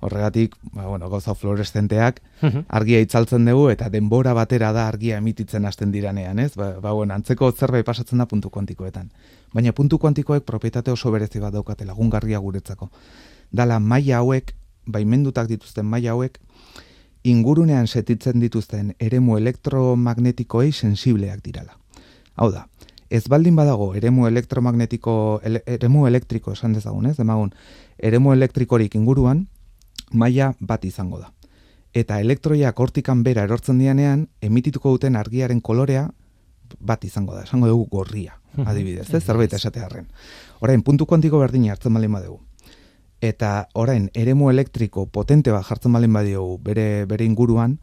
Horregatik, 0.03 0.57
ba, 0.75 0.89
bueno, 0.89 1.09
gauza 1.09 1.35
fluoreszenteak 1.35 2.21
Mhm. 2.43 2.65
argia 2.69 3.01
itzaltzen 3.01 3.45
dugu 3.47 3.69
eta 3.71 3.89
denbora 3.89 4.33
batera 4.35 4.73
da 4.73 4.89
argia 4.89 5.19
emititzen 5.19 5.65
hasten 5.65 5.93
diranean, 5.93 6.41
ez? 6.43 6.57
Ba, 6.57 6.81
ba 6.81 6.93
bueno, 6.93 7.15
antzeko 7.15 7.53
zerbait 7.53 7.87
pasatzen 7.87 8.19
da 8.19 8.27
puntu 8.27 8.51
kuantikoetan. 8.51 9.13
Baina 9.55 9.73
puntu 9.73 9.99
kuantikoek 9.99 10.43
propietate 10.45 10.91
oso 10.91 11.11
berezi 11.13 11.39
bat 11.39 11.53
daukate 11.55 11.85
lagungarria 11.85 12.39
guretzako. 12.39 12.91
Dala 13.53 13.79
maila 13.79 14.17
hauek, 14.19 14.55
baimendutak 14.87 15.47
dituzten 15.47 15.87
maila 15.87 16.11
hauek, 16.11 16.41
ingurunean 17.23 17.87
setitzen 17.87 18.41
dituzten 18.41 18.95
eremu 18.99 19.37
elektromagnetikoei 19.39 20.73
sensibleak 20.73 21.43
dirala. 21.45 21.77
Hau 22.35 22.51
da, 22.51 22.67
ez 23.11 23.29
baldin 23.29 23.55
badago 23.55 23.95
eremu 23.95 24.27
elektromagnetiko, 24.27 25.41
ele, 25.45 25.63
eremu 25.67 26.07
elektriko 26.09 26.53
esan 26.57 26.73
dezagun, 26.73 27.07
ez? 27.07 27.17
Demagun, 27.17 27.53
eremu 27.99 28.33
elektrikorik 28.33 28.95
inguruan, 28.99 29.47
maila 30.13 30.53
bat 30.61 30.85
izango 30.85 31.19
da. 31.21 31.33
Eta 31.93 32.21
elektroiak 32.21 32.79
hortikan 32.81 33.23
bera 33.23 33.45
erortzen 33.45 33.79
dianean, 33.79 34.27
emitituko 34.41 34.95
duten 34.95 35.17
argiaren 35.17 35.61
kolorea 35.61 36.09
bat 36.81 37.05
izango 37.05 37.35
da. 37.35 37.43
Esango 37.45 37.69
dugu 37.69 37.87
gorria, 37.91 38.39
adibidez, 38.65 39.11
ez? 39.13 39.23
Zerbait 39.25 39.53
esatearren. 39.53 40.09
Orain, 40.61 40.83
puntu 40.83 41.07
kuantiko 41.07 41.41
berdina 41.43 41.75
hartzen 41.75 41.93
baldin 41.93 42.17
badugu. 42.17 42.41
Eta 43.23 43.69
orain, 43.79 44.09
eremu 44.15 44.51
elektriko 44.51 45.07
potente 45.07 45.53
bat 45.53 45.67
jartzen 45.69 45.93
baldin 45.93 46.13
badiogu 46.17 46.57
bere, 46.65 47.05
bere 47.07 47.29
inguruan, 47.29 47.77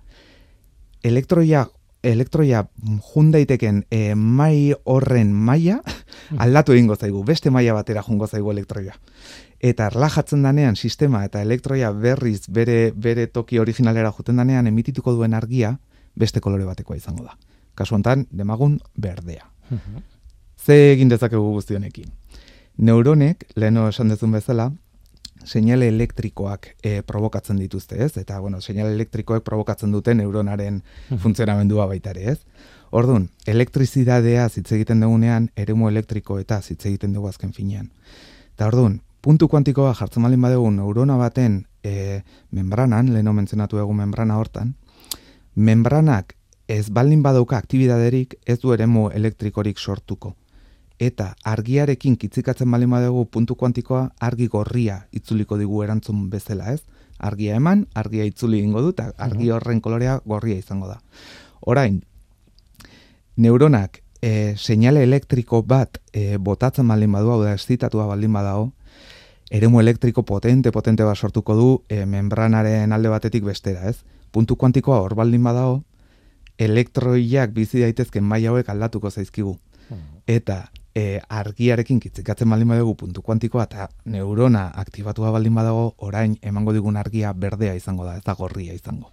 elektroia 1.03 1.67
elektroia 2.03 2.63
jun 3.13 3.31
daiteken 3.31 3.83
e, 3.91 4.15
mai 4.15 4.73
horren 4.85 5.33
maila 5.33 5.79
aldatu 6.45 6.73
egingo 6.75 6.95
zaigu, 6.95 7.23
beste 7.27 7.51
maila 7.51 7.75
batera 7.75 8.03
jungo 8.03 8.27
zaigu 8.27 8.51
elektroia. 8.51 8.95
Eta 9.59 9.89
erlajatzen 9.91 10.43
danean 10.43 10.75
sistema 10.75 11.25
eta 11.27 11.41
elektroia 11.41 11.91
berriz 11.91 12.47
bere, 12.47 12.91
bere 12.95 13.27
toki 13.27 13.59
originalera 13.59 14.11
juten 14.15 14.39
danean 14.39 14.67
emitituko 14.67 15.13
duen 15.13 15.33
argia 15.33 15.77
beste 16.15 16.39
kolore 16.39 16.65
batekoa 16.65 16.97
izango 16.97 17.25
da. 17.25 17.35
Kasu 17.75 17.95
honetan, 17.95 18.27
demagun 18.31 18.79
berdea. 18.95 19.49
Mhm. 19.69 20.03
Ze 20.57 20.91
egin 20.93 21.09
dezakegu 21.09 21.51
guzti 21.53 21.75
honekin? 21.75 22.11
Neuronek, 22.77 23.45
leheno 23.55 23.87
esan 23.89 24.09
dezun 24.09 24.31
bezala, 24.31 24.71
seinale 25.45 25.87
elektrikoak 25.87 26.75
e, 26.83 27.01
provokatzen 27.01 27.57
dituzte, 27.59 27.97
ez? 28.03 28.17
Eta, 28.17 28.39
bueno, 28.39 28.61
seinale 28.61 28.93
elektrikoek 28.93 29.43
provokatzen 29.43 29.91
dute 29.91 30.15
neuronaren 30.15 30.81
funtzionamendua 31.23 31.87
baita 31.87 32.11
ere, 32.15 32.35
ez? 32.35 32.39
Orduan, 32.91 33.29
elektrizidadea 33.47 34.47
hitz 34.49 34.71
egiten 34.75 35.03
dugunean, 35.03 35.49
eremu 35.55 35.89
elektriko 35.89 36.39
eta 36.39 36.59
hitz 36.59 36.85
egiten 36.85 37.13
dugu 37.13 37.29
azken 37.29 37.53
finean. 37.53 37.91
Eta 38.55 38.67
orduan, 38.67 38.99
puntu 39.21 39.47
kuantikoa 39.47 39.93
jartzen 39.93 40.23
baldin 40.23 40.41
badugu 40.41 40.71
neurona 40.71 41.17
baten 41.17 41.65
e, 41.83 42.21
membranan, 42.51 43.13
leheno 43.13 43.33
mentzionatu 43.33 43.77
dugu 43.77 43.93
membrana 43.93 44.37
hortan, 44.37 44.75
membranak 45.55 46.35
ez 46.67 46.89
baldin 46.89 47.23
badauka 47.23 47.57
aktibidaderik 47.57 48.35
ez 48.45 48.59
du 48.61 48.73
eremu 48.73 49.09
elektrikorik 49.09 49.79
sortuko. 49.79 50.35
Eta 50.99 51.33
argiarekin 51.47 52.17
kitzikatzen 52.19 52.71
baldin 52.71 52.91
badugu 52.91 53.25
puntu 53.25 53.55
kuantikoa 53.55 54.09
argi 54.19 54.47
gorria 54.47 55.05
itzuliko 55.11 55.57
digu 55.57 55.83
erantzun 55.83 56.29
bezala, 56.29 56.73
ez? 56.73 56.83
Argia 57.19 57.55
eman, 57.55 57.85
argia 57.95 58.23
itzuli 58.23 58.59
egingo 58.59 58.81
du, 58.81 58.91
eta 58.95 59.11
argi 59.17 59.49
horren 59.51 59.81
kolorea 59.81 60.19
gorria 60.25 60.59
izango 60.59 60.87
da. 60.87 60.99
Orain, 61.67 62.01
neuronak 63.35 63.99
e, 64.21 64.55
seinale 64.55 65.03
elektriko 65.03 65.61
bat 65.63 65.99
e, 66.13 66.37
botatzen 66.37 66.87
baldin 66.87 67.11
badu, 67.11 67.31
hau 67.33 67.41
da, 67.43 67.55
estitatua 67.55 68.05
baldin 68.07 68.35
badago, 68.35 68.69
eremu 69.49 69.79
elektriko 69.81 70.23
potente, 70.23 70.71
potente 70.71 71.03
bat 71.03 71.17
sortuko 71.17 71.55
du 71.55 71.69
e, 71.89 72.05
membranaren 72.05 72.91
alde 72.93 73.09
batetik 73.09 73.43
bestera, 73.43 73.89
ez? 73.89 74.03
Puntu 74.31 74.55
kuantikoa 74.55 74.99
hor 75.01 75.15
baldin 75.15 75.43
badago, 75.43 75.81
elektroiak 76.57 77.53
bizi 77.55 77.81
daitezken 77.81 78.23
mai 78.23 78.45
hauek 78.45 78.69
aldatuko 78.69 79.09
zaizkigu. 79.09 79.57
Hmm. 79.89 80.03
Eta 80.27 80.59
e, 80.95 81.19
argiarekin 81.29 81.99
kitzikatzen 81.99 82.49
baldin 82.49 82.75
badugu 82.75 82.95
puntu 82.95 83.23
kuantikoa 83.25 83.65
eta 83.65 83.89
neurona 84.05 84.69
aktibatua 84.75 85.31
baldin 85.31 85.55
badago, 85.55 85.93
orain 85.97 86.37
emango 86.41 86.73
digun 86.73 86.97
argia 86.97 87.33
berdea 87.33 87.73
izango 87.75 88.05
da, 88.05 88.17
ez 88.17 88.23
da 88.25 88.37
gorria 88.37 88.73
izango 88.73 89.11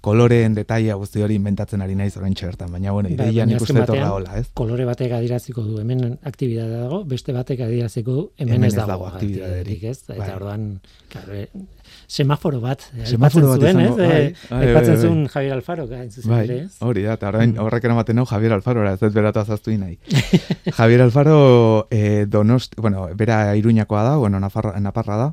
koloreen 0.00 0.54
detaila 0.54 0.96
guzti 1.00 1.22
hori 1.24 1.36
inventatzen 1.38 1.82
ari 1.82 1.96
naiz 1.98 2.12
orain 2.16 2.34
bertan, 2.38 2.70
baina 2.72 2.92
bueno, 2.92 3.08
bai, 3.08 3.28
ideia 3.28 3.46
nik 3.46 3.62
uste 3.62 3.84
torra 3.86 4.12
hola, 4.12 4.36
ez? 4.38 4.46
Kolore 4.58 4.84
batek 4.88 5.14
adiraziko 5.18 5.62
du, 5.62 5.78
hemen 5.82 6.18
aktibitatea 6.22 6.84
dago, 6.84 7.02
beste 7.08 7.34
batek 7.36 7.64
adiraziko 7.66 8.14
du, 8.14 8.24
hemen, 8.38 8.64
ez, 8.64 8.74
dago, 8.78 9.08
aktibitaterik, 9.10 9.84
ez? 9.90 9.98
Eta 10.08 10.18
bai. 10.18 10.30
orduan, 10.36 10.66
claro, 11.12 11.34
eh, 11.34 11.48
semaforo 12.06 12.60
bat, 12.62 12.84
semaforo 13.04 13.54
bat 13.54 13.64
zuen, 13.64 13.80
ez? 13.84 13.90
Eh, 13.90 14.10
bai, 14.50 14.60
bai, 14.66 14.74
bai, 14.76 14.96
zuen 14.96 15.24
Javier 15.32 15.56
Alfaro, 15.56 15.86
gain 15.90 16.10
zuzen 16.10 16.34
bai, 16.34 16.42
ere, 16.46 16.58
ez? 16.66 16.76
Hori 16.84 17.06
da, 17.06 17.16
eta 17.18 17.32
orain 17.32 17.54
mm. 17.54 17.64
horrek 17.64 17.88
eramaten 17.88 18.22
hau 18.22 18.26
Javier 18.30 18.54
Alfaro, 18.58 18.84
ez 18.88 19.02
ez 19.02 19.12
beratu 19.14 19.42
azaztu 19.42 19.74
nahi. 19.78 19.98
Javier 20.78 21.02
Alfaro 21.06 21.40
eh, 21.90 22.26
donost, 22.28 22.78
bueno, 22.78 23.08
bera 23.18 23.40
iruñakoa 23.58 24.04
da, 24.04 24.14
bueno, 24.16 24.40
naparra 24.40 25.18
da, 25.24 25.32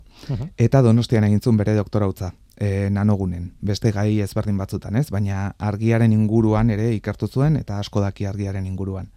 eta 0.57 0.81
donostian 0.81 1.29
egintzun 1.29 1.57
bere 1.61 1.77
doktorautza 1.77 2.33
e, 2.57 2.89
nanogunen, 2.91 3.51
beste 3.61 3.91
gai 3.91 4.21
ezberdin 4.23 4.57
batzutan, 4.57 4.95
ez? 4.95 5.09
Baina 5.11 5.51
argiaren 5.59 6.13
inguruan 6.13 6.69
ere 6.69 6.91
ikertu 6.95 7.27
zuen 7.27 7.57
eta 7.59 7.79
asko 7.79 8.01
daki 8.03 8.25
argiaren 8.25 8.65
inguruan. 8.65 9.11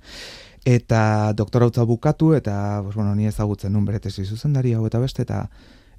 Eta 0.66 1.32
doktorautza 1.38 1.84
bukatu 1.84 2.34
eta, 2.34 2.80
pues, 2.84 2.96
bueno, 2.96 3.14
ni 3.14 3.26
ezagutzen 3.26 3.72
nun 3.72 3.86
bere 3.86 4.00
tesi 4.00 4.24
zuzendari 4.24 4.74
hau 4.74 4.84
eta 4.86 4.98
beste 4.98 5.22
eta 5.22 5.46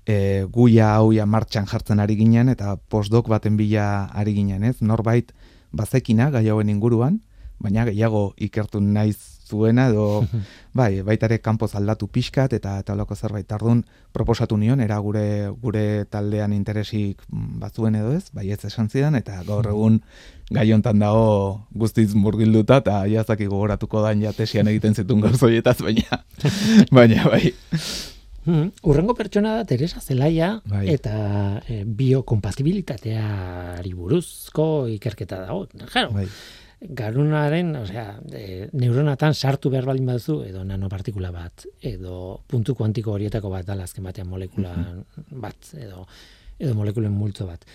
e, 0.05 0.45
guia 0.51 0.93
hauia 0.95 1.25
martxan 1.25 1.65
jartzen 1.67 1.99
ari 1.99 2.17
ginen 2.19 2.49
eta 2.49 2.75
postdoc 2.89 3.29
baten 3.29 3.57
bila 3.57 4.09
ari 4.13 4.35
ginen, 4.35 4.63
ez? 4.63 4.81
Norbait 4.81 5.31
bazekina 5.71 6.29
gai 6.29 6.47
hauen 6.49 6.69
inguruan, 6.69 7.21
baina 7.59 7.85
gehiago 7.85 8.33
ikertu 8.37 8.81
naiz 8.81 9.38
zuena 9.49 9.87
edo 9.89 10.25
bai, 10.79 11.01
baita 11.05 11.25
ere 11.29 11.39
kanpoz 11.41 11.73
aldatu 11.75 12.07
pixkat 12.07 12.53
eta 12.53 12.83
holako 12.93 13.15
zerbait 13.15 13.51
ardun 13.51 13.83
proposatu 14.13 14.57
nion 14.57 14.79
era 14.85 14.97
gure 15.03 15.49
gure 15.61 16.05
taldean 16.09 16.53
interesik 16.53 17.21
batzuen 17.29 17.95
edo 17.99 18.13
ez, 18.13 18.29
bai 18.33 18.51
ez 18.51 18.63
esan 18.69 18.89
zidan 18.89 19.15
eta 19.19 19.43
gaur 19.47 19.67
egun 19.71 20.01
gai 20.51 20.71
hontan 20.73 20.99
dago 21.01 21.61
guztiz 21.73 22.13
murgilduta 22.15 22.77
eta 22.83 23.07
jazaki 23.09 23.45
gogoratuko 23.49 24.01
da 24.05 24.13
ja 24.13 24.33
tesian 24.33 24.67
egiten 24.67 24.95
zitun 24.95 25.21
gauzoietaz 25.25 25.77
baina 25.81 26.23
baina 26.99 27.23
bai 27.29 27.53
Hmm. 28.49 28.71
Urrengo 28.87 29.13
pertsona 29.13 29.57
da 29.59 29.65
Teresa 29.67 29.99
Zelaia 30.01 30.61
bai. 30.65 30.87
eta 30.89 31.59
e, 31.67 31.83
biokompatibilitateari 31.83 33.93
buruzko 33.93 34.87
ikerketa 34.95 35.43
dago. 35.43 35.67
Jaro, 35.91 36.13
bai 36.15 36.25
garunaren, 36.79 37.73
osea, 37.75 38.19
e, 38.31 38.69
neuronatan 38.71 39.35
sartu 39.35 39.69
behar 39.69 39.85
baldin 39.89 40.07
baduzu, 40.07 40.39
edo 40.47 40.63
nanopartikula 40.63 41.31
bat, 41.35 41.65
edo 41.83 42.39
puntu 42.47 42.75
kuantiko 42.75 43.13
horietako 43.17 43.51
bat, 43.51 43.65
dalazken 43.67 44.05
batean 44.07 44.29
molekula 44.31 44.73
bat, 45.29 45.73
edo, 45.75 46.05
edo 46.57 46.75
molekulen 46.77 47.11
multzo 47.11 47.49
bat. 47.49 47.65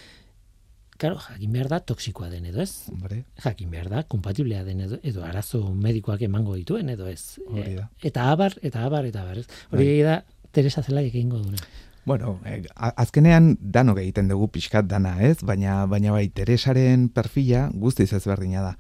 Karo, 0.96 1.18
jakin 1.18 1.52
behar 1.52 1.68
da 1.72 1.80
toksikoa 1.82 2.28
den 2.30 2.46
edo 2.46 2.62
ez? 2.62 2.86
Hombre. 2.92 3.24
Jakin 3.42 3.72
behar 3.72 3.90
da, 3.90 4.04
kompatiblea 4.08 4.62
den 4.64 4.84
edo, 4.86 5.00
edo 5.02 5.24
arazo 5.26 5.66
medikoak 5.74 6.22
emango 6.22 6.54
dituen 6.56 6.92
edo 6.94 7.08
ez? 7.10 7.40
E, 7.50 7.74
eta 8.08 8.30
abar, 8.30 8.56
eta 8.62 8.86
abar, 8.86 9.08
eta 9.10 9.24
abar, 9.26 9.42
ez? 9.42 9.48
Hori 9.72 9.88
bai. 9.90 9.98
da, 10.06 10.20
Teresa 10.54 10.84
Zelaik 10.86 11.10
egingo 11.10 11.42
duna. 11.42 11.58
Bueno, 12.04 12.38
eh, 12.44 12.62
azkenean 12.76 13.56
dano 13.60 13.96
egiten 13.96 14.28
dugu 14.28 14.50
pixkat 14.52 14.86
dana, 14.86 15.16
ez? 15.24 15.38
Baina 15.42 15.86
baina 15.88 16.12
bai 16.12 16.28
Teresaren 16.28 17.08
perfila 17.08 17.70
guztiz 17.72 18.12
ezberdina 18.12 18.62
da. 18.62 18.76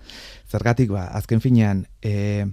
Zergatik 0.50 0.92
ba, 0.92 1.06
azken 1.16 1.40
finean, 1.40 1.86
e, 2.02 2.44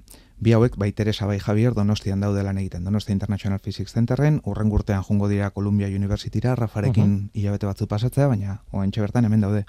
bi 0.42 0.56
hauek 0.56 0.78
bai 0.80 0.92
Teresa 0.92 1.28
bai 1.28 1.40
Javier 1.40 1.76
Donostian 1.78 2.24
daude 2.24 2.44
lan 2.44 2.58
egiten. 2.58 2.84
Donostia 2.88 3.14
International 3.14 3.60
Physics 3.60 3.94
Centerren 3.94 4.40
urren 4.44 4.72
urtean 4.72 5.04
jungo 5.04 5.28
dira 5.30 5.52
Columbia 5.52 5.88
Universityra 5.88 6.56
Rafarekin 6.56 7.30
uh 7.36 7.58
batzu 7.62 7.88
pasatzea, 7.88 8.28
baina 8.28 8.62
oraintxe 8.72 9.02
bertan 9.02 9.26
hemen 9.26 9.42
daude. 9.42 9.66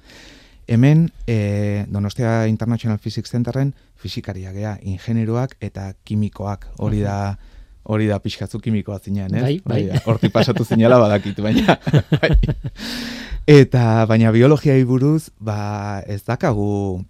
Hemen 0.69 1.11
e, 1.27 1.85
Donostia 1.91 2.47
International 2.47 2.99
Physics 2.99 3.31
Centerren 3.31 3.75
fisikaria 3.97 4.53
gea, 4.53 4.79
ingenieroak 4.81 5.57
eta 5.61 5.93
kimikoak. 6.05 6.69
Hori 6.79 7.01
da 7.01 7.39
hori 7.83 8.07
da 8.07 8.19
pixkatzu 8.23 8.61
kimikoa 8.63 8.99
zinean, 8.99 9.35
ez? 9.35 9.43
Bai, 9.43 9.57
bai. 9.65 10.03
Horti 10.07 10.31
pasatu 10.33 10.65
zinela 10.65 10.99
badakit, 11.03 11.41
baina. 11.43 11.79
Bai. 12.23 12.37
Eta, 13.51 14.05
baina 14.07 14.31
biologiai 14.31 14.85
buruz, 14.87 15.33
ba, 15.43 16.03
ez 16.07 16.23
dakagu 16.23 17.03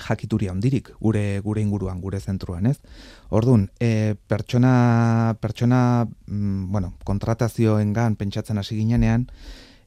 jakituria 0.00 0.52
ondirik 0.54 0.88
gure 1.02 1.40
gure 1.44 1.60
inguruan, 1.60 2.00
gure 2.00 2.20
zentruan, 2.20 2.66
ez? 2.70 2.78
Ordun, 3.28 3.68
e, 3.80 4.14
pertsona, 4.28 5.36
pertsona, 5.40 6.06
mm, 6.26 6.70
bueno, 6.72 6.94
kontratazioengan 7.04 8.16
pentsatzen 8.16 8.58
hasi 8.58 8.78
ginenean, 8.78 9.26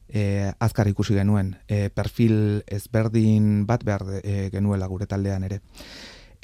e, 0.08 0.52
azkar 0.60 0.88
ikusi 0.88 1.16
genuen, 1.16 1.56
e, 1.66 1.88
perfil 1.90 2.62
ezberdin 2.66 3.66
bat 3.66 3.84
behar 3.84 4.04
e, 4.22 4.50
genuela 4.52 4.86
gure 4.86 5.06
taldean 5.10 5.44
ere 5.44 5.60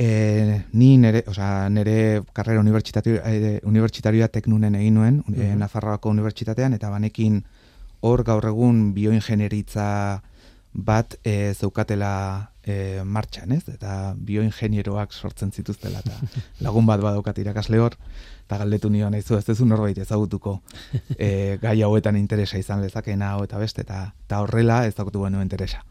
e, 0.00 0.64
ni 0.72 0.96
nere, 0.96 1.24
o 1.26 1.34
sea, 1.34 1.68
nere 1.68 2.22
karrera 2.32 2.60
unibertsitario, 2.60 3.20
e, 3.20 3.60
unibertsitarioa 3.68 4.30
teknunen 4.32 4.78
egin 4.78 4.96
nuen, 4.96 5.18
e, 5.36 5.50
Nafarroako 5.60 6.08
unibertsitatean, 6.14 6.72
eta 6.72 6.88
banekin 6.88 7.42
hor 8.00 8.24
gaur 8.24 8.48
egun 8.48 8.94
bioingenieritza 8.96 10.22
bat 10.72 11.18
e, 11.20 11.52
zeukatela 11.52 12.14
e, 12.64 13.02
martxan, 13.04 13.52
ez? 13.52 13.66
Eta 13.68 14.14
bioingenieroak 14.16 15.12
sortzen 15.12 15.52
zituztela, 15.52 16.00
eta 16.00 16.16
lagun 16.64 16.88
bat 16.88 17.04
badaukat 17.04 17.44
irakasle 17.44 17.84
hor, 17.84 17.98
eta 18.46 18.58
galdetu 18.64 18.88
nio 18.90 19.10
nahi 19.12 19.20
ez 19.20 19.48
ez 19.52 19.60
norbait 19.60 19.98
ezagutuko 19.98 20.62
e, 21.18 21.58
gai 21.62 21.82
hauetan 21.82 22.16
interesa 22.16 22.58
izan 22.58 22.80
lezakena 22.80 23.34
hau 23.34 23.44
eta 23.44 23.58
beste, 23.58 23.84
eta, 23.84 24.14
eta 24.24 24.40
horrela 24.40 24.86
ezagutu 24.88 25.22
genuen 25.26 25.44
interesa. 25.44 25.84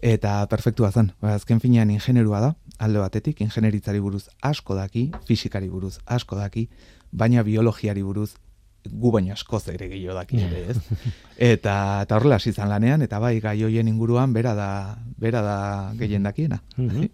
Eta 0.00 0.46
perfektua 0.48 0.90
zen, 0.92 1.12
ba, 1.20 1.34
azken 1.34 1.60
finean 1.60 1.90
ingenerua 1.90 2.40
da, 2.40 2.54
alde 2.84 3.00
batetik, 3.02 3.40
ingenieritzari 3.44 4.00
buruz 4.04 4.26
asko 4.42 4.76
daki, 4.78 5.08
fisikari 5.28 5.70
buruz 5.72 5.98
asko 6.06 6.36
daki, 6.36 6.68
baina 7.12 7.42
biologiari 7.46 8.02
buruz 8.04 8.34
gu 8.84 9.10
baina 9.14 9.32
asko 9.32 9.60
ere 9.72 9.88
gehiago 9.88 10.16
daki 10.18 10.40
ere, 10.44 10.62
ez? 10.70 10.78
Eta, 11.38 11.74
eta 12.04 12.16
horrela 12.16 12.36
izan 12.36 12.68
lanean, 12.68 13.02
eta 13.02 13.18
bai 13.18 13.38
gai 13.40 13.56
hoien 13.64 13.88
inguruan 13.88 14.32
bera 14.36 14.54
da, 14.54 14.70
bera 15.18 15.42
da 15.42 15.58
gehien 15.98 16.22
dakiena. 16.22 16.60
Mhm. 16.76 17.08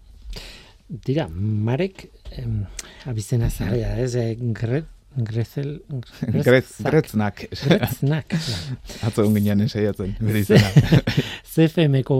Tira, 1.05 1.29
Marek, 1.29 2.09
em, 2.35 2.65
abizena 3.07 3.49
zarea, 3.49 3.97
ez? 3.99 4.15
Eh, 4.15 4.35
Gret, 4.35 4.89
Grezel... 5.15 5.81
Gretznak. 6.21 7.45
Gretznak. 7.51 8.35
Atzo 9.05 9.23
egun 9.23 9.35
ginean 9.35 9.63
ensaiatzen, 9.63 10.15
bere 10.19 10.41
izena. 10.45 10.69
CFM-ko 11.53 12.17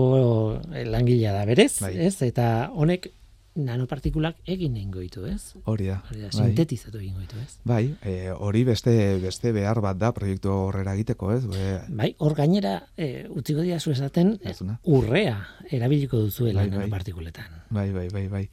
langilea 0.92 1.36
da, 1.36 1.46
berez? 1.48 1.74
Bai. 1.84 1.94
Ez? 2.08 2.18
Eta 2.28 2.70
honek 2.72 3.10
nanopartikulak 3.56 4.38
egin 4.48 4.78
egingo 4.80 5.02
ditu, 5.04 5.26
ez? 5.28 5.56
Hori 5.68 5.90
da. 5.90 5.98
Hori 6.10 6.22
da, 6.22 6.30
bai. 6.32 6.46
sintetizatu 6.48 7.02
egingo 7.02 7.20
ditu, 7.20 7.40
ez? 7.42 7.58
Bai, 7.68 7.84
e, 8.08 8.32
hori 8.32 8.64
beste 8.68 8.94
beste 9.20 9.52
behar 9.52 9.82
bat 9.84 10.00
da 10.00 10.14
proiektu 10.16 10.54
horrera 10.54 10.94
egiteko, 10.96 11.32
ez? 11.36 11.42
Be... 11.52 11.66
Bai, 11.90 12.14
hor 12.24 12.36
gainera 12.38 12.78
e, 12.96 13.28
utziko 13.30 13.66
dira 13.66 13.82
esaten 13.82 14.38
e, 14.40 14.56
urrea 14.88 15.36
erabiliko 15.70 16.22
duzuela 16.24 16.62
bai, 16.62 16.70
bai. 16.70 16.78
nanopartikuletan. 16.78 17.60
Bai, 17.70 17.92
bai, 17.92 18.08
bai, 18.14 18.28
bai. 18.32 18.46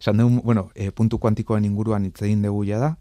Esan 0.00 0.18
dugu, 0.18 0.42
bueno, 0.42 0.70
e, 0.74 0.90
puntu 0.90 1.20
kuantikoen 1.22 1.64
inguruan 1.68 2.10
hitz 2.10 2.22
egin 2.22 2.42
dugu 2.42 2.64
ja 2.66 2.82
da. 2.82 2.96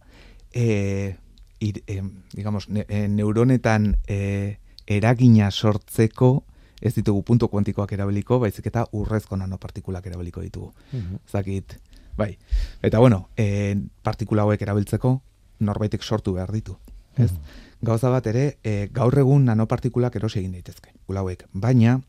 E, 0.53 1.17
ir, 1.59 1.81
e, 1.87 2.01
digamos, 2.33 2.69
ne, 2.69 2.85
e, 2.87 3.07
neuronetan 3.07 3.95
e, 4.07 4.59
eragina 4.85 5.49
sortzeko 5.51 6.43
ez 6.81 6.93
ditugu 6.95 7.23
puntu 7.23 7.47
kuantikoak 7.47 7.91
erabiliko, 7.93 8.39
baizik 8.39 8.67
eta 8.71 8.85
urrezko 8.95 9.37
nanopartikulak 9.37 10.05
erabiliko 10.07 10.41
ditugu. 10.41 10.73
Mm 10.91 11.19
Zakit, 11.29 11.77
bai. 12.17 12.37
Eta 12.81 12.99
bueno, 12.99 13.29
e, 13.37 13.75
partikula 14.03 14.43
hauek 14.43 14.61
erabiltzeko 14.61 15.21
norbaitek 15.59 16.03
sortu 16.03 16.33
behar 16.33 16.51
ditu. 16.51 16.77
Ez? 17.17 17.31
Mhm. 17.31 17.41
Gauza 17.81 18.09
bat 18.09 18.27
ere, 18.27 18.57
e, 18.63 18.89
gaur 18.91 19.17
egun 19.17 19.45
nanopartikulak 19.45 20.15
erosi 20.15 20.39
egin 20.39 20.51
daitezke. 20.51 20.91
Gulauek. 21.07 21.45
Baina, 21.53 22.01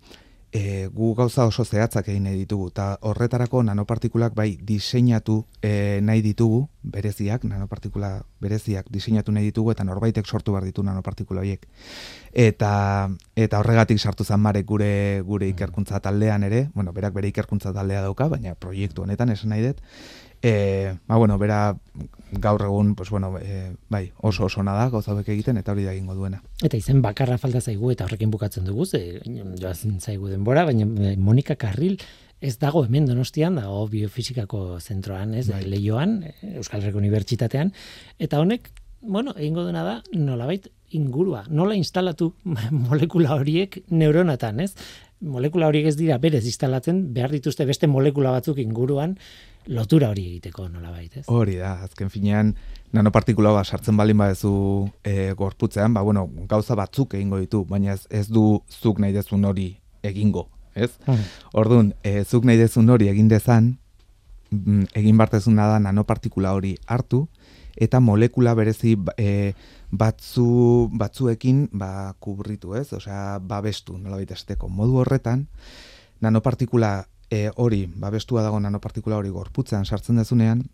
e, 0.52 0.88
gu 0.92 1.14
gauza 1.14 1.44
oso 1.46 1.64
zehatzak 1.64 2.08
egin 2.08 2.24
nahi 2.26 2.36
ditugu, 2.42 2.68
eta 2.72 2.98
horretarako 3.06 3.62
nanopartikulak 3.62 4.34
bai 4.34 4.56
diseinatu 4.66 5.44
e, 5.62 6.00
nahi 6.02 6.22
ditugu, 6.22 6.64
bereziak, 6.82 7.44
nanopartikula 7.44 8.10
bereziak 8.42 8.88
diseinatu 8.90 9.32
nahi 9.32 9.50
ditugu, 9.50 9.70
eta 9.74 9.84
norbaitek 9.84 10.26
sortu 10.26 10.52
behar 10.56 10.66
ditu 10.66 10.82
nanopartikula 10.82 11.44
horiek. 11.44 11.66
Eta, 12.32 12.72
eta 13.36 13.60
horregatik 13.60 14.00
sartu 14.00 14.24
zan 14.24 14.40
marek 14.40 14.66
gure, 14.66 15.22
gure 15.26 15.46
mm. 15.46 15.54
ikerkuntza 15.56 16.00
taldean 16.00 16.44
ere, 16.48 16.68
bueno, 16.74 16.92
berak 16.92 17.14
bere 17.14 17.30
ikerkuntza 17.30 17.72
taldea 17.76 18.02
dauka, 18.02 18.28
baina 18.28 18.54
proiektu 18.54 19.06
honetan 19.06 19.30
esan 19.36 19.54
nahi 19.54 19.68
dut, 19.68 19.84
E, 20.42 20.96
ba, 21.06 21.16
bueno, 21.16 21.36
bera 21.38 21.76
gaur 22.32 22.62
egun, 22.62 22.94
pues, 22.94 23.10
bueno, 23.10 23.34
e, 23.38 23.74
bai, 23.88 24.12
oso 24.16 24.46
oso 24.46 24.62
nada, 24.62 24.88
gauza 24.88 25.18
egiten, 25.20 25.58
eta 25.58 25.72
hori 25.72 25.84
da 25.84 25.92
egingo 25.92 26.14
duena. 26.14 26.42
Eta 26.62 26.78
izen 26.78 27.02
bakarra 27.02 27.38
falta 27.38 27.60
zaigu, 27.60 27.90
eta 27.90 28.06
horrekin 28.06 28.30
bukatzen 28.30 28.64
dugu, 28.64 28.86
ze, 28.86 29.20
joazen 29.60 30.00
zaigu 30.00 30.28
denbora, 30.28 30.64
baina 30.64 30.86
eh, 31.10 31.16
Monika 31.18 31.56
Karril, 31.56 31.98
ez 32.40 32.56
dago 32.58 32.84
hemen 32.86 33.06
donostian, 33.06 33.58
dago 33.60 33.86
biofizikako 33.88 34.80
zentroan, 34.80 35.34
ez, 35.34 35.48
Bai. 35.50 35.64
lehioan, 35.68 36.22
Euskal 36.54 36.80
Herriko 36.80 37.02
Unibertsitatean, 37.02 37.74
eta 38.18 38.40
honek, 38.40 38.70
bueno, 39.02 39.34
egingo 39.36 39.66
dena 39.66 39.84
da, 39.84 39.98
nolabait 40.14 40.70
ingurua, 40.96 41.44
nola 41.48 41.76
instalatu 41.76 42.32
molekula 42.88 43.36
horiek 43.36 43.82
neuronatan, 43.90 44.60
ez? 44.64 44.72
Molekula 45.20 45.68
horiek 45.68 45.86
ez 45.90 45.96
dira 45.98 46.16
berez 46.18 46.44
instalatzen, 46.48 47.02
behar 47.14 47.30
dituzte 47.34 47.66
beste 47.68 47.88
molekula 47.90 48.30
batzuk 48.32 48.58
inguruan 48.62 49.18
lotura 49.68 50.08
hori 50.10 50.24
egiteko 50.30 50.68
nolabait, 50.68 51.18
ez? 51.20 51.24
Hori 51.28 51.58
da, 51.60 51.74
azken 51.84 52.10
finean, 52.12 52.54
nanopartikula 52.96 53.52
bat 53.54 53.68
sartzen 53.68 53.98
balin 53.98 54.18
badezu 54.18 54.52
e, 55.04 55.32
gorputzean, 55.36 55.92
ba, 55.94 56.02
bueno, 56.06 56.26
gauza 56.48 56.76
batzuk 56.78 57.14
egingo 57.18 57.40
ditu, 57.42 57.64
baina 57.68 57.92
ez, 57.94 58.06
ez 58.10 58.26
du 58.32 58.62
zuk 58.80 59.02
nahi 59.02 59.12
dezun 59.12 59.44
hori 59.44 59.68
egingo, 60.06 60.48
ez? 60.74 60.90
Hmm. 61.06 61.22
Orduan, 61.60 61.92
e, 62.02 62.24
zuk 62.24 62.48
nahi 62.48 62.58
dezun 62.60 62.88
hori 62.90 63.10
egin 63.12 63.28
dezan, 63.28 63.74
mm, 64.50 64.90
egin 64.96 65.20
bartezuna 65.20 65.68
da 65.74 65.78
nanopartikula 65.90 66.54
hori 66.56 66.76
hartu, 66.86 67.26
eta 67.80 68.00
molekula 68.00 68.54
berezi 68.54 68.96
e, 69.16 69.54
batzu, 69.90 70.88
batzuekin 70.92 71.68
ba, 71.72 72.14
kubritu, 72.20 72.74
ez? 72.76 72.92
Osea, 72.92 73.38
babestu, 73.40 73.96
nolabait 73.98 74.30
esateko. 74.30 74.68
Modu 74.68 75.00
horretan, 75.00 75.46
nanopartikula 76.20 77.06
e, 77.30 77.48
hori, 77.56 77.86
babestua 77.96 78.42
dago 78.44 78.60
nanopartikula 78.60 79.16
hori 79.16 79.30
gorputzean 79.32 79.86
sartzen 79.86 80.20
dezunean, 80.20 80.66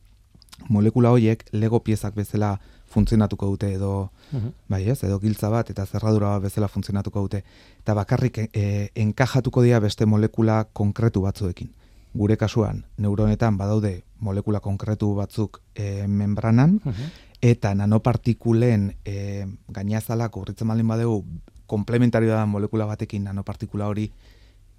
molekula 0.68 1.12
horiek 1.12 1.44
lego 1.52 1.80
piezak 1.84 2.14
bezala 2.16 2.57
funtzionatuko 2.90 3.46
dute 3.52 3.72
edo 3.74 4.11
Mhm. 4.32 4.52
bai 4.68 4.88
ez, 4.90 5.02
edo 5.04 5.20
giltza 5.20 5.48
bat 5.50 5.68
eta 5.70 5.84
zerradura 5.86 6.30
bat 6.34 6.42
bezala 6.42 6.66
funtzionatuko 6.68 7.20
dute. 7.20 7.44
Eta 7.78 7.94
bakarrik 7.94 8.38
e, 8.52 8.90
enkajatuko 8.94 9.62
dira 9.62 9.78
beste 9.80 10.07
molekula 10.07 10.64
konkretu 10.72 11.20
batzuekin. 11.22 11.70
Gure 12.17 12.37
kasuan, 12.37 12.85
neuronetan 12.99 13.59
badaude 13.59 14.03
molekula 14.21 14.61
konkretu 14.61 15.14
batzuk 15.14 15.61
e, 15.75 16.07
membranan, 16.09 16.81
Mhm. 16.85 17.11
eta 17.43 17.75
nanopartikulen 17.75 18.95
e, 19.05 19.45
gainazalak 19.69 20.37
urritzen 20.37 20.69
baldin 20.69 20.89
badegu 20.89 21.25
komplementarioa 21.67 22.37
da 22.41 22.47
molekula 22.47 22.87
batekin 22.87 23.25
nanopartikula 23.25 23.87
hori 23.91 24.11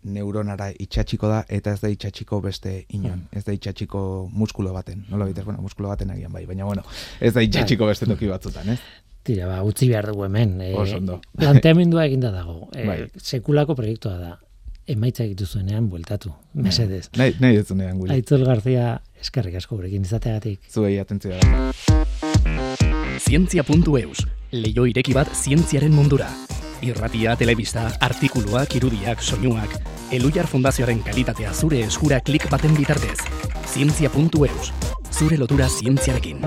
neuronara 0.04 0.70
itxatxiko 0.80 1.28
da 1.28 1.44
eta 1.50 1.74
ez 1.74 1.82
da 1.82 1.90
itxatxiko 1.90 2.40
beste 2.42 2.86
inon, 2.96 3.28
ez 3.32 3.44
da 3.44 3.52
itxatxiko 3.54 4.30
muskulo 4.32 4.72
baten, 4.74 5.06
nola 5.10 5.26
bitez, 5.26 5.44
bueno, 5.46 5.62
muskulo 5.62 5.90
baten 5.90 6.12
agian 6.12 6.32
bai, 6.32 6.46
baina 6.46 6.66
bueno, 6.66 6.84
ez 7.20 7.34
da 7.34 7.42
itxatxiko 7.44 7.86
beste 7.90 8.06
toki 8.06 8.28
batzutan, 8.28 8.70
ez? 8.70 8.80
Tira, 9.28 9.48
ba, 9.50 9.58
utzi 9.68 9.90
behar 9.90 10.06
dugu 10.08 10.24
hemen. 10.24 10.62
E, 10.62 10.74
planteamendua 11.36 12.06
eginda 12.06 12.32
dago. 12.32 12.70
E, 12.78 12.86
Bai. 12.88 13.00
Sekulako 13.18 13.76
proiektua 13.76 14.18
da. 14.18 14.38
Emaitza 14.88 15.26
egitu 15.26 15.46
zuenean, 15.46 15.90
bueltatu. 15.92 16.32
Mesedez. 16.56 17.10
Nahi, 17.20 17.34
nahi 17.44 17.58
ez 17.60 17.66
zunean 17.68 17.98
guri, 18.00 18.14
Aitzol 18.16 18.46
Garzia, 18.48 19.02
eskerrik 19.20 19.58
asko 19.60 19.76
gurekin 19.76 20.06
izateagatik. 20.08 20.62
zuei 20.72 20.96
atentzioa 21.02 21.40
da. 21.44 21.74
Zientzia.eus, 23.20 24.24
leio 24.56 24.86
ireki 24.88 25.14
bat 25.18 25.34
zientziaren 25.36 25.92
mundura. 25.92 26.30
Irratia, 26.86 27.36
telebista, 27.36 27.90
artikuluak, 28.00 28.76
irudiak, 28.80 29.22
soinuak, 29.22 29.76
Elujar 30.14 30.48
Fundazioaren 30.48 31.02
kalitatea 31.04 31.52
zure 31.54 31.82
eskura 31.84 32.22
klik 32.22 32.48
baten 32.50 32.78
bitartez. 32.78 33.18
Zientzia.eus, 33.68 34.72
zure 35.12 35.42
lotura 35.42 35.68
zientziarekin. 35.68 36.40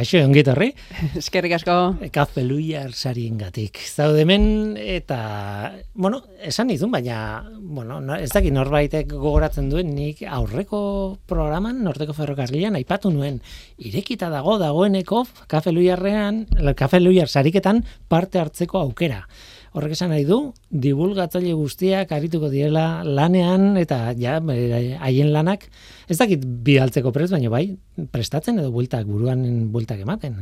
Kaixo 0.00 0.20
ongitorri, 0.24 0.70
Eskerrik 1.20 1.58
asko. 1.58 1.74
kafe 2.14 2.40
luiar 2.46 2.94
sarien 2.96 3.36
gatik. 3.40 3.76
Zaude 3.84 4.22
hemen 4.24 4.78
eta, 4.80 5.74
bueno, 5.92 6.22
esan 6.40 6.70
izun, 6.72 6.92
baina, 6.94 7.44
bueno, 7.60 7.98
no, 8.00 8.16
ez 8.16 8.30
dakit 8.32 8.54
norbaitek 8.56 9.12
gogoratzen 9.12 9.68
duen 9.68 9.92
nik 9.92 10.22
aurreko 10.24 10.80
programan, 11.28 11.82
Norteko 11.84 12.16
Ferrokarrilan, 12.16 12.78
aipatu 12.80 13.12
nuen, 13.12 13.42
irekita 13.76 14.30
dago 14.32 14.56
dagoeneko 14.62 15.26
kafe 15.50 15.74
luiarrean, 15.76 16.46
kafe 16.78 17.02
luiar 17.04 17.28
sariketan 17.28 17.84
parte 18.08 18.40
hartzeko 18.40 18.80
aukera. 18.80 19.26
Horrek 19.70 19.92
esan 19.94 20.10
nahi 20.10 20.24
du, 20.26 20.38
divulgatzaile 20.70 21.52
guztiak 21.54 22.10
arituko 22.16 22.48
direla 22.50 23.04
lanean 23.06 23.76
eta 23.78 24.10
ja, 24.18 24.40
haien 24.42 25.30
lanak, 25.30 25.68
ez 26.10 26.18
dakit 26.18 26.42
bidaltzeko 26.42 27.12
prest, 27.14 27.30
baina 27.36 27.52
bai, 27.52 27.76
prestatzen 28.10 28.58
edo 28.58 28.72
bueltak, 28.74 29.06
buruan 29.06 29.44
bueltak 29.70 30.02
ematen. 30.02 30.40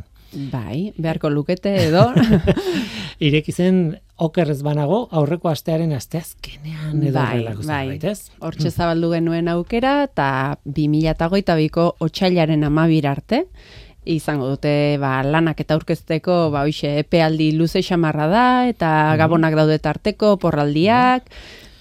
Bai, 0.52 0.94
beharko 0.96 1.28
lukete 1.32 1.74
edo. 1.86 2.06
Ireki 3.28 3.52
zen 3.52 3.98
okerrez 4.16 4.60
banago 4.64 5.02
aurreko 5.12 5.50
astearen 5.52 5.92
asteazkenean 5.96 7.02
edo 7.02 7.18
bai, 7.18 7.44
bai. 7.68 7.98
ez? 8.08 8.30
Hortxe 8.40 8.70
zabaldu 8.70 9.12
genuen 9.12 9.48
aukera 9.52 10.02
eta 10.06 10.30
2008ko 10.64 11.90
otxailaren 12.04 12.64
amabir 12.68 13.08
arte. 13.10 13.44
Izango 14.08 14.48
dute 14.48 14.96
ba, 15.00 15.18
lanak 15.22 15.60
eta 15.60 15.76
aurkezteko 15.76 16.48
ba, 16.54 16.64
hoxe, 16.64 16.94
epealdi 17.02 17.50
luze 17.52 17.82
xamarra 17.84 18.28
da 18.32 18.44
eta 18.70 18.90
gabonak 19.20 19.56
daude 19.58 19.76
tarteko, 19.84 20.36
porraldiak, 20.40 21.26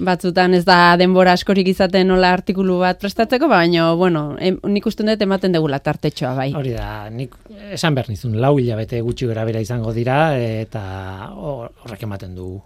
batzutan 0.03 0.53
ez 0.53 0.63
da 0.67 0.97
denbora 0.99 1.31
askorik 1.37 1.69
izaten 1.71 2.11
nola 2.11 2.33
artikulu 2.35 2.75
bat 2.81 2.99
prestatzeko, 2.99 3.47
baina, 3.49 3.93
bueno, 3.97 4.25
em, 4.43 4.59
nik 4.69 4.85
uste 4.85 5.07
dut 5.07 5.23
ematen 5.23 5.55
degula 5.55 5.79
tartetxoa, 5.79 6.33
bai. 6.37 6.49
Hori 6.59 6.75
da, 6.75 7.07
nik 7.09 7.33
esan 7.71 7.95
behar 7.95 8.11
nizun, 8.11 8.35
lau 8.43 8.57
hilabete 8.59 8.99
gutxi 9.01 9.29
gara 9.31 9.45
bera 9.47 9.63
izango 9.63 9.93
dira, 9.95 10.35
eta 10.37 10.83
hor- 11.31 11.71
horrek 11.85 12.03
ematen 12.03 12.35
du 12.35 12.57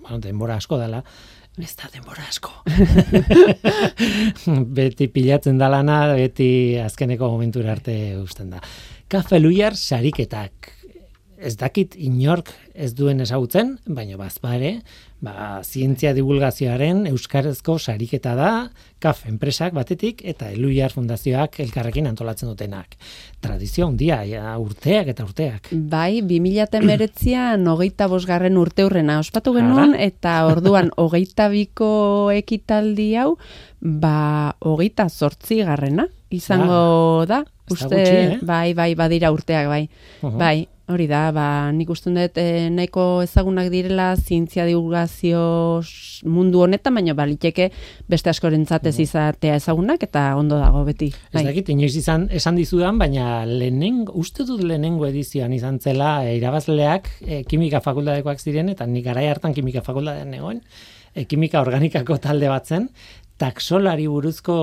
bueno, 0.00 0.20
denbora 0.22 0.56
asko 0.62 0.78
dela, 0.80 1.02
ez 1.60 1.74
da 1.76 1.90
denbora 1.92 2.22
asko. 2.30 2.54
beti 4.78 5.10
pilatzen 5.12 5.58
da 5.58 5.68
lana, 5.68 6.00
beti 6.14 6.78
azkeneko 6.80 7.28
momentura 7.34 7.74
arte 7.74 8.16
usten 8.22 8.54
da. 8.54 8.62
Kafe 9.10 9.40
Luiar 9.40 9.74
sariketak. 9.74 10.68
Ez 11.40 11.56
dakit 11.58 11.96
inork 11.98 12.52
ez 12.78 12.92
duen 12.94 13.18
ezagutzen, 13.24 13.72
baina 13.90 14.14
bazpare, 14.20 14.68
ba, 15.18 15.32
zientzia 15.66 16.12
divulgazioaren 16.14 17.00
euskarazko 17.10 17.74
sariketa 17.80 18.36
da, 18.38 18.50
kaf 19.02 19.24
enpresak 19.26 19.74
batetik 19.74 20.22
eta 20.30 20.52
Eluiar 20.54 20.94
fundazioak 20.94 21.58
elkarrekin 21.64 22.06
antolatzen 22.06 22.52
dutenak. 22.52 22.94
Tradizio 23.42 23.88
handia, 23.88 24.20
ja, 24.30 24.54
urteak 24.62 25.10
eta 25.10 25.26
urteak. 25.26 25.72
Bai, 25.72 26.20
2019an 26.30 27.66
hogeita 27.72 28.06
bosgarren 28.12 28.62
urte 28.62 28.86
hurrena 28.86 29.18
ospatu 29.24 29.56
genuen, 29.58 29.96
Ara. 29.96 30.06
eta 30.06 30.36
orduan 30.52 30.94
hogeita 31.02 31.50
biko 31.50 31.90
ekitaldi 32.36 33.10
hau, 33.24 33.34
ba, 33.80 34.54
hogeita 34.62 35.10
zortzi 35.10 35.64
garrena. 35.66 36.06
Izango 36.30 37.24
da. 37.28 37.42
ez 37.42 37.46
da 37.46 37.60
Uste, 37.70 37.86
gutxi, 37.86 38.18
eh? 38.18 38.38
bai, 38.42 38.74
bai, 38.74 38.94
badira 38.98 39.30
urteak, 39.30 39.68
bai. 39.70 39.84
Mhm. 40.22 40.38
Bai, 40.38 40.66
hori 40.90 41.06
da, 41.06 41.30
ba, 41.34 41.70
nik 41.74 41.90
uste 41.92 42.10
dut 42.10 42.38
e, 42.40 42.68
nahiko 42.72 43.22
ezagunak 43.22 43.70
direla 43.70 44.08
zientzia 44.18 44.66
divulgazio 44.66 45.42
mundu 46.26 46.64
honetan, 46.64 46.96
baina 46.98 47.14
baliteke 47.14 47.70
beste 48.10 48.32
askorentzat 48.32 48.90
ez 48.90 48.96
izatea 49.06 49.56
ezagunak 49.60 50.02
eta 50.02 50.24
ondo 50.38 50.58
dago 50.60 50.82
beti. 50.88 51.12
Ez 51.30 51.38
Bai. 51.38 51.46
dakit, 51.52 51.70
inoiz 51.76 51.94
izan, 51.96 52.26
esan 52.34 52.58
dizudan, 52.58 52.98
baina 52.98 53.44
lehenen, 53.46 54.02
uste 54.18 54.46
dut 54.48 54.64
lehenengo 54.66 55.06
edizioan 55.06 55.54
izan 55.56 55.78
zela 55.80 56.20
e, 56.26 56.36
irabazleak 56.40 57.10
e, 57.22 57.42
kimika 57.48 57.82
fakultatekoak 57.84 58.42
ziren, 58.42 58.72
eta 58.74 58.88
nik 58.90 59.06
garai 59.06 59.28
hartan 59.30 59.54
kimika 59.54 59.84
fakultatean 59.86 60.34
egoen, 60.40 60.64
e, 61.14 61.24
kimika 61.30 61.62
organikako 61.62 62.18
talde 62.22 62.50
bat 62.50 62.66
zen, 62.66 62.90
taxolari 63.40 64.06
buruzko 64.10 64.56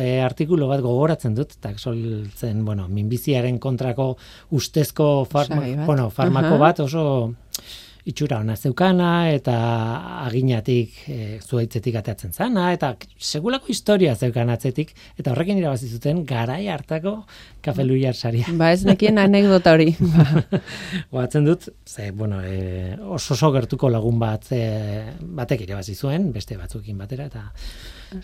e, 0.00 0.20
artikulu 0.20 0.68
bat 0.68 0.82
gogoratzen 0.84 1.34
dut, 1.36 1.56
taxol 1.62 2.00
zen, 2.36 2.64
bueno, 2.66 2.86
minbiziaren 2.92 3.58
kontrako 3.62 4.12
ustezko 4.56 5.10
farma, 5.30 5.62
bueno, 5.86 6.10
farmako 6.12 6.56
Aha. 6.56 6.62
bat 6.66 6.82
oso 6.84 7.04
itxura 8.08 8.40
ona 8.40 8.56
zeukana 8.56 9.30
eta 9.32 9.56
aginatik 10.26 10.96
e, 11.08 11.18
zuaitzetik 11.40 11.98
ateatzen 12.00 12.32
zana 12.32 12.70
eta 12.72 12.94
segulako 13.18 13.72
historia 13.72 14.14
zeukan 14.14 14.50
atzetik 14.50 14.94
eta 15.18 15.32
horrekin 15.32 15.60
irabazi 15.60 15.88
zuten 15.88 16.24
garai 16.26 16.66
hartako 16.68 17.24
kafeluiar 17.60 18.16
saria. 18.16 18.46
Ba 18.56 18.72
ez 18.72 18.84
nekien 18.88 19.18
anekdota 19.20 19.74
hori. 19.76 19.92
Ba, 20.00 20.60
Goatzen 21.12 21.44
dut, 21.44 21.68
ze, 21.86 22.10
bueno, 22.10 22.40
e, 22.42 22.96
oso 23.00 23.34
oso 23.34 23.52
gertuko 23.52 23.90
lagun 23.92 24.18
bat 24.20 24.52
e, 24.56 24.62
batek 25.20 25.66
irabazi 25.68 25.94
zuen, 25.94 26.30
beste 26.32 26.56
batzuekin 26.60 26.98
batera, 26.98 27.28
eta 27.30 27.48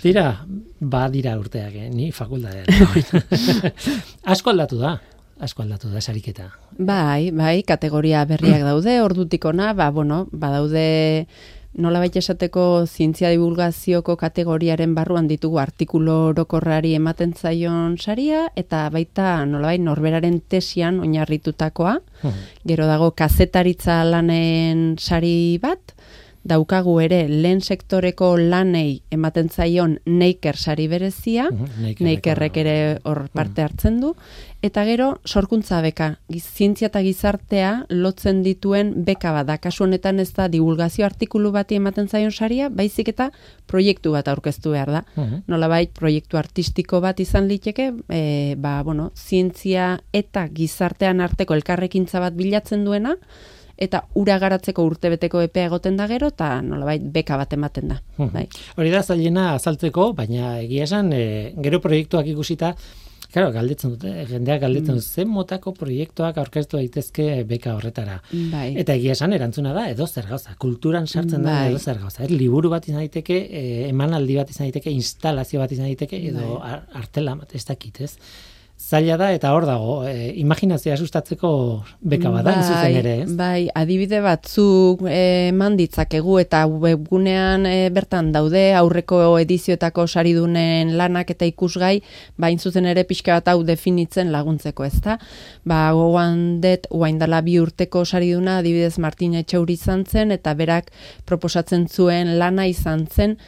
Tira, 0.03 0.33
badira 0.81 1.37
urteak, 1.39 1.75
eh? 1.79 1.91
ni 1.95 2.09
fakultatean. 2.11 2.67
asko 4.35 4.51
aldatu 4.51 4.81
da, 4.81 4.97
asko 5.41 5.63
aldatu 5.63 5.91
da 5.93 6.01
sariketa. 6.01 6.51
bai, 6.79 7.31
bai, 7.31 7.63
kategoria 7.63 8.25
berriak 8.25 8.65
daude, 8.71 9.01
ordutik 9.03 9.45
ona, 9.45 9.73
ba, 9.75 9.91
bueno, 9.91 10.27
badaude 10.33 11.27
nola 11.77 12.01
baita 12.01 12.19
esateko 12.23 12.87
zientzia 12.89 13.29
divulgazioko 13.35 14.17
kategoriaren 14.17 14.95
barruan 14.97 15.29
ditugu 15.29 15.59
artikulu 15.61 16.15
orokorrari 16.31 16.95
ematen 16.97 17.35
zaion 17.37 17.99
saria, 18.01 18.47
eta 18.57 18.87
baita 18.91 19.45
nolabait 19.45 19.83
norberaren 19.85 20.41
tesian 20.49 21.01
oinarritutakoa, 21.05 21.99
Gero 22.67 22.87
dago 22.89 23.11
kazetaritza 23.13 24.01
lanen 24.09 24.97
sari 24.99 25.59
bat, 25.63 25.93
daukagu 26.47 26.99
ere 27.03 27.27
lehen 27.29 27.61
sektoreko 27.61 28.37
lanei 28.39 29.03
ematen 29.11 29.49
zaion 29.51 29.99
neiker 30.07 30.57
sari 30.57 30.87
berezia, 30.89 31.49
Mhm, 31.51 31.95
neikerrek 32.01 32.57
ere 32.57 32.77
hor 33.05 33.29
parte 33.33 33.63
hartzen 33.63 34.01
du, 34.01 34.15
eta 34.63 34.85
gero 34.85 35.21
sorkuntza 35.25 35.81
beka, 35.83 36.19
zientzia 36.33 36.89
eta 36.89 37.03
gizartea 37.03 37.87
lotzen 37.91 38.43
dituen 38.43 39.05
beka 39.05 39.33
bat 39.33 39.47
da. 39.47 39.59
Kasu 39.59 39.85
honetan 39.85 40.21
ez 40.21 40.33
da 40.35 40.49
divulgazio 40.49 41.07
artikulu 41.07 41.53
bati 41.53 41.77
ematen 41.77 42.09
zaion 42.09 42.33
saria, 42.33 42.69
baizik 42.69 43.09
eta 43.09 43.31
proiektu 43.67 44.13
bat 44.13 44.29
aurkeztu 44.29 44.71
behar 44.71 44.91
da. 44.91 45.05
Mhm. 45.17 45.43
Nolabait 45.47 45.93
proiektu 45.93 46.39
artistiko 46.39 47.01
bat 47.01 47.21
izan 47.21 47.49
liteke, 47.49 47.93
e, 48.09 48.55
ba, 48.59 48.83
bueno, 48.83 49.13
zientzia 49.17 50.01
eta 50.13 50.49
gizartean 50.49 51.21
arteko 51.21 51.55
elkarrekintza 51.55 52.21
bat 52.21 52.35
bilatzen 52.35 52.85
duena, 52.85 53.17
eta 53.79 54.05
ura 54.15 54.39
garatzeko 54.39 54.83
urtebeteko 54.85 55.41
epea 55.43 55.67
egoten 55.67 55.97
da 55.97 56.07
gero, 56.09 56.29
eta 56.29 56.63
nolabait 56.63 57.03
beka 57.03 57.37
bat 57.37 57.53
ematen 57.53 57.89
da. 57.89 58.01
Mhm. 58.19 58.31
Bai. 58.33 58.49
Hori 58.77 58.91
da 58.91 59.03
zailena 59.03 59.55
azaltzeko, 59.55 60.13
baina 60.15 60.61
egia 60.61 60.85
esan, 60.85 61.13
e, 61.13 61.55
gero 61.63 61.81
proiektuak 61.81 62.27
ikusita, 62.27 62.75
Claro, 63.33 63.51
galdetzen 63.53 63.91
dute, 63.91 64.09
jendeak 64.31 64.61
galdetzen 64.63 64.95
Mm. 64.95 65.01
zen 65.03 65.29
motako 65.29 65.75
proiektuak 65.75 66.39
aurkeztu 66.39 66.77
daitezke 66.79 67.45
beka 67.45 67.75
horretara. 67.75 68.23
Bai. 68.33 68.77
Eta 68.79 68.95
egia 68.95 69.13
esan 69.13 69.33
erantzuna 69.33 69.75
da 69.75 69.91
edo 69.91 70.07
zer 70.07 70.25
gauza, 70.27 70.55
kulturan 70.57 71.07
sartzen 71.07 71.43
da 71.43 71.51
Bai. 71.51 71.69
edo 71.71 71.79
zer 71.79 71.99
gauza. 71.99 72.23
Ez 72.25 72.31
liburu 72.31 72.71
bat 72.71 72.87
izan 72.89 73.01
daiteke, 73.01 73.37
eh, 73.51 73.89
emanaldi 73.91 74.37
bat 74.37 74.49
izan 74.49 74.67
daiteke, 74.71 74.91
instalazio 74.91 75.59
bat 75.61 75.73
izan 75.73 75.85
daiteke 75.85 76.17
edo 76.29 76.61
Bai. 76.61 76.71
ar- 76.73 76.87
artela 76.95 77.35
bat 77.35 77.55
ez 77.55 77.65
dakit, 77.67 78.01
ez? 78.01 78.17
Zaila 78.87 79.17
da 79.19 79.33
eta 79.35 79.51
hor 79.51 79.65
dago, 79.67 79.95
e, 80.07 80.29
imaginazioa 80.39 80.95
sustatzeko 80.95 81.49
beka 82.07 82.31
bada, 82.31 82.53
hain 82.53 82.63
zuzen 82.63 82.99
ere, 83.01 83.15
ez? 83.25 83.33
Bai, 83.35 83.65
adibide 83.75 84.21
batzuk 84.23 85.03
eh, 85.11 85.49
eman 85.49 85.75
ditzakegu 85.81 86.37
eta 86.39 86.61
webgunean 86.71 87.67
eh, 87.67 87.89
bertan 87.91 88.31
daude 88.37 88.63
aurreko 88.79 89.19
edizioetako 89.43 90.07
saridunen 90.07 90.95
lanak 91.01 91.35
eta 91.35 91.51
ikusgai, 91.51 91.97
bain 92.39 92.63
zuzen 92.63 92.87
ere 92.87 93.03
pixka 93.11 93.41
bat 93.41 93.51
hau 93.51 93.65
definitzen 93.67 94.31
laguntzeko, 94.31 94.87
ezta? 94.87 95.19
Ba, 95.67 95.91
gogoan 95.91 96.63
uain 96.95 97.19
dela 97.19 97.43
bi 97.43 97.59
urteko 97.59 98.05
sariduna, 98.07 98.61
adibidez 98.63 99.01
Martin 99.03 99.35
Etxauri 99.43 99.75
izan 99.81 100.07
zen, 100.07 100.31
eta 100.31 100.55
berak 100.55 100.95
proposatzen 101.27 101.89
zuen 101.91 102.37
lana 102.39 102.71
izan 102.71 103.09
zen, 103.11 103.41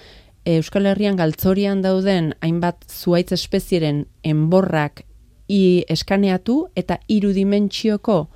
Euskal 0.49 0.87
Herrian 0.89 1.19
galtzorian 1.19 1.83
dauden 1.85 2.33
hainbat 2.41 2.87
zuaitz 2.89 3.35
espezieren 3.37 4.07
enborrak 4.25 5.05
i 5.49 5.85
eskaneatu 5.89 6.69
eta 6.77 6.99
hiru 7.09 7.33
dimentsioko 7.33 8.29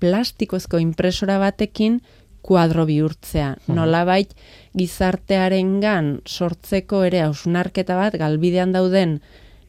plastikozko 0.00 0.78
impresora 0.78 1.38
batekin 1.42 2.00
kuadro 2.42 2.86
bihurtzea. 2.88 3.56
Nolabait 3.74 4.30
gizartearengan 4.78 6.20
sortzeko 6.26 7.02
ere 7.08 7.24
hausnarketa 7.26 7.96
bat 7.98 8.16
galbidean 8.20 8.72
dauden 8.72 9.18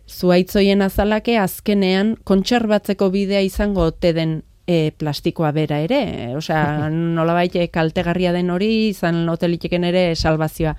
zuaitzoien 0.10 0.82
azalake 0.82 1.38
azkenean 1.38 2.16
kontserbatzeko 2.24 3.10
bidea 3.14 3.42
izango 3.46 3.90
ote 3.92 4.14
den 4.14 4.40
e, 4.70 4.92
plastikoa 4.98 5.52
bera 5.56 5.82
ere. 5.86 6.02
Osea, 6.38 6.90
nolabait 7.18 7.56
e, 7.56 7.68
kaltegarria 7.74 8.34
den 8.36 8.50
hori 8.54 8.90
izan 8.90 9.26
hoteliteken 9.30 9.88
ere 9.90 10.06
salvazioa. 10.16 10.76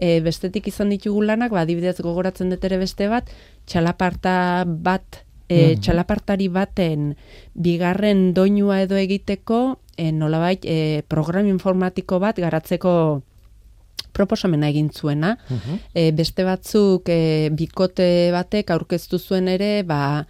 E, 0.00 0.20
bestetik 0.24 0.70
izan 0.70 0.92
ditugu 0.92 1.22
lanak, 1.28 1.52
ba, 1.52 1.64
adibidez 1.66 1.98
gogoratzen 2.00 2.52
dut 2.52 2.64
ere 2.64 2.78
beste 2.80 3.10
bat, 3.12 3.28
txalaparta 3.68 4.64
bat 4.66 5.24
e, 5.50 5.74
Mhm. 5.74 5.80
txalapartari 5.82 6.46
baten 6.48 7.16
bigarren 7.54 8.30
doinua 8.34 8.80
edo 8.84 8.94
egiteko 8.96 9.80
e, 9.98 10.12
nolabait 10.14 10.62
e, 10.64 11.02
program 11.08 11.48
informatiko 11.50 12.20
bat 12.22 12.38
garatzeko 12.38 13.22
proposamena 14.12 14.68
egin 14.70 14.90
zuena. 14.90 15.36
Mhm. 15.50 15.78
E, 15.94 16.10
beste 16.12 16.44
batzuk 16.44 17.08
e, 17.10 17.50
bikote 17.52 18.30
batek 18.34 18.70
aurkeztu 18.70 19.18
zuen 19.18 19.48
ere, 19.48 19.82
ba, 19.82 20.26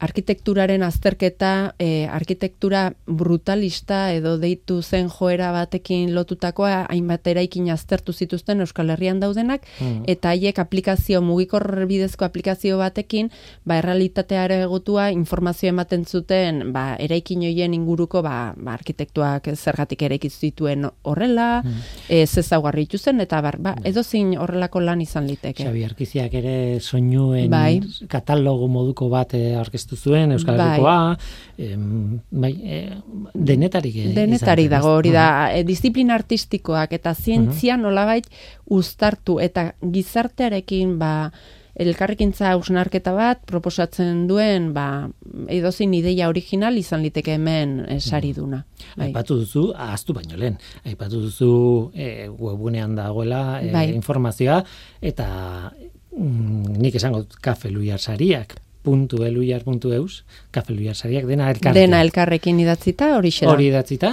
arkitekturaren 0.00 0.82
azterketa, 0.82 1.74
e, 1.78 2.06
arkitektura 2.10 2.92
brutalista 3.06 4.12
edo 4.12 4.36
deitu 4.38 4.82
zen 4.82 5.08
joera 5.08 5.50
batekin 5.52 6.14
lotutakoa, 6.14 6.86
hainbat 6.90 7.26
eraikin 7.26 7.70
aztertu 7.72 8.12
zituzten 8.12 8.60
Euskal 8.60 8.90
Herrian 8.90 9.20
daudenak, 9.20 9.62
Mhm. 9.80 10.04
eta 10.06 10.28
haiek 10.34 10.58
aplikazio, 10.58 11.22
mugikor 11.22 11.86
bidezko 11.86 12.24
aplikazio 12.24 12.78
batekin, 12.78 13.30
ba, 13.64 13.78
errealitateare 13.78 14.62
egotua 14.62 15.10
informazio 15.12 15.68
ematen 15.68 16.04
zuten, 16.04 16.72
ba, 16.72 16.96
eraikin 16.98 17.40
hoien 17.42 17.74
inguruko, 17.74 18.22
ba, 18.22 18.54
ba 18.56 18.72
arkitektuak 18.74 19.48
zergatik 19.54 20.02
eraiki 20.02 20.30
zituen 20.30 20.86
horrela, 21.02 21.62
ez 22.08 22.36
ezaugarri 22.38 22.84
dituzten, 22.84 23.20
eta 23.20 23.40
bar, 23.40 23.58
ba, 23.58 23.74
edozin 23.84 24.36
horrelako 24.38 24.80
lan 24.80 25.00
izan 25.00 25.26
liteke. 25.26 25.64
Xabi 25.64 25.84
Arkiziak 25.84 26.34
ere 26.34 26.80
soinuen 26.80 27.50
Bai. 27.50 27.80
katalogo 28.08 28.68
moduko 28.68 29.08
bat 29.08 29.34
eh, 29.34 29.54
aurkeztu 29.84 29.96
zuen 30.10 30.32
Euskal 30.32 30.56
Bai. 30.56 30.66
Herrikoa, 30.68 31.16
em, 31.58 32.20
bai, 32.30 32.52
eh, 32.64 32.96
denetarik 33.34 33.96
eh, 33.96 34.14
Denetari 34.14 34.68
dago 34.68 34.94
hori 34.96 35.10
da, 35.10 35.50
e, 35.52 35.64
disiplina 35.64 36.14
artistikoak 36.14 36.92
eta 36.92 37.14
zientzia 37.14 37.76
nolabait 37.76 38.26
uztartu 38.66 39.40
eta 39.40 39.74
gizartearekin 39.80 40.98
ba 40.98 41.32
elkarrekintza 41.74 42.52
hausnarketa 42.52 43.12
bat 43.12 43.40
proposatzen 43.46 44.28
duen 44.28 44.72
ba 44.72 45.10
edozein 45.48 45.92
ideia 45.94 46.28
original 46.28 46.76
izan 46.78 47.02
liteke 47.02 47.34
hemen 47.34 47.98
sariduna. 47.98 48.64
Bai. 48.96 49.08
Aipatu 49.08 49.40
duzu, 49.40 49.72
ahaztu 49.74 50.14
baino 50.14 50.36
lehen, 50.36 50.58
aipatu 50.84 51.20
duzu 51.20 51.90
e, 51.94 52.28
webgunean 52.28 52.94
dagoela 52.94 53.60
e, 53.60 53.72
Bai. 53.72 53.88
informazioa, 53.92 54.62
eta 55.02 55.72
mm, 56.16 56.78
nik 56.78 56.94
esango 56.94 57.24
dut 57.24 57.34
kafeluiar 57.42 57.98
sariak, 57.98 58.54
puntu 58.84 59.22
eluiar 59.24 59.64
puntu 59.64 59.92
eus, 59.96 60.22
kafeluiar 60.52 60.94
sariak 60.94 61.24
dena 61.26 61.48
elkarrekin. 61.50 61.80
Dena 61.80 62.02
elkarrekin 62.04 62.60
idatzita 62.60 63.14
hori 63.16 63.32
da. 63.40 63.50
Hori 63.54 63.68
idatzita, 63.72 64.10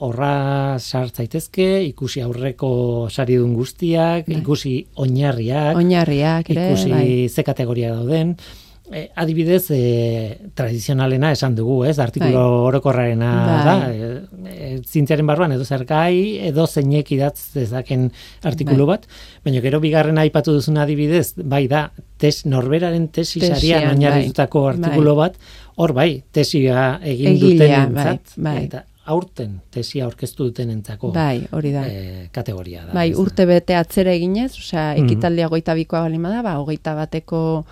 horra 0.00 0.76
sartzaitezke, 0.80 1.66
ikusi 1.92 2.20
aurreko 2.24 3.08
saridun 3.12 3.54
guztiak, 3.56 4.26
Bai. 4.28 4.40
ikusi 4.40 4.74
oinarriak, 5.04 5.76
Oinarriak 5.80 6.50
ere, 6.52 6.66
ikusi 6.72 6.90
bai. 6.92 7.28
ze 7.28 7.44
kategoria 7.44 7.94
dauden, 7.94 8.36
E, 8.92 9.10
adibidez, 9.18 9.64
e, 9.74 10.38
tradizionalena 10.54 11.32
esan 11.34 11.56
dugu, 11.56 11.80
ez? 11.90 11.98
Artikulo 11.98 12.38
Bai. 12.38 12.66
orokorrarena 12.68 13.30
Bai. 13.46 13.64
da. 13.66 14.52
E, 14.52 14.80
zientziaren 14.86 15.26
barruan 15.26 15.50
edo 15.56 15.64
zergai, 15.66 16.38
edo 16.46 16.66
zeinek 16.70 17.10
idatz 17.16 17.48
dezaken 17.56 18.12
artikulu 18.46 18.86
Bai. 18.86 18.96
bat. 18.96 19.08
Baina 19.44 19.60
gero 19.64 19.80
bigarrena 19.82 20.22
aipatu 20.22 20.54
duzun 20.54 20.78
adibidez, 20.78 21.32
bai 21.42 21.66
da, 21.66 21.88
tes, 22.16 22.44
norberaren 22.46 23.08
tesi 23.08 23.40
Tesian, 23.40 23.56
sarian 23.58 23.90
oinarritutako 23.96 24.62
bai. 24.68 24.74
artikulu 24.76 25.16
bat, 25.18 25.34
hor 25.76 25.92
bai, 25.92 26.22
tesia 26.32 27.00
egin 27.02 27.34
Egilea, 27.34 27.86
dutenentzat, 27.88 28.36
bai, 28.36 28.52
bai. 28.54 28.64
eta 28.70 28.84
aurten 29.06 29.60
tesia 29.70 30.04
aurkeztu 30.04 30.48
dutenentzako 30.48 31.12
Bai, 31.14 31.44
hori 31.54 31.70
da. 31.70 31.84
e, 31.86 32.28
kategoria 32.34 32.86
da. 32.86 32.92
Bai, 32.92 33.10
da? 33.12 33.18
urte 33.22 33.44
bete 33.46 33.74
atzera 33.78 34.10
eginez, 34.12 34.52
osea, 34.58 34.94
Mhm. 34.96 35.04
ekitaldia 35.04 35.46
hogeita 35.46 35.74
bikoa 35.74 36.00
balin 36.06 36.22
bada, 36.22 36.42
ba, 36.42 36.56
hogeita 36.58 36.94
bateko 36.94 37.64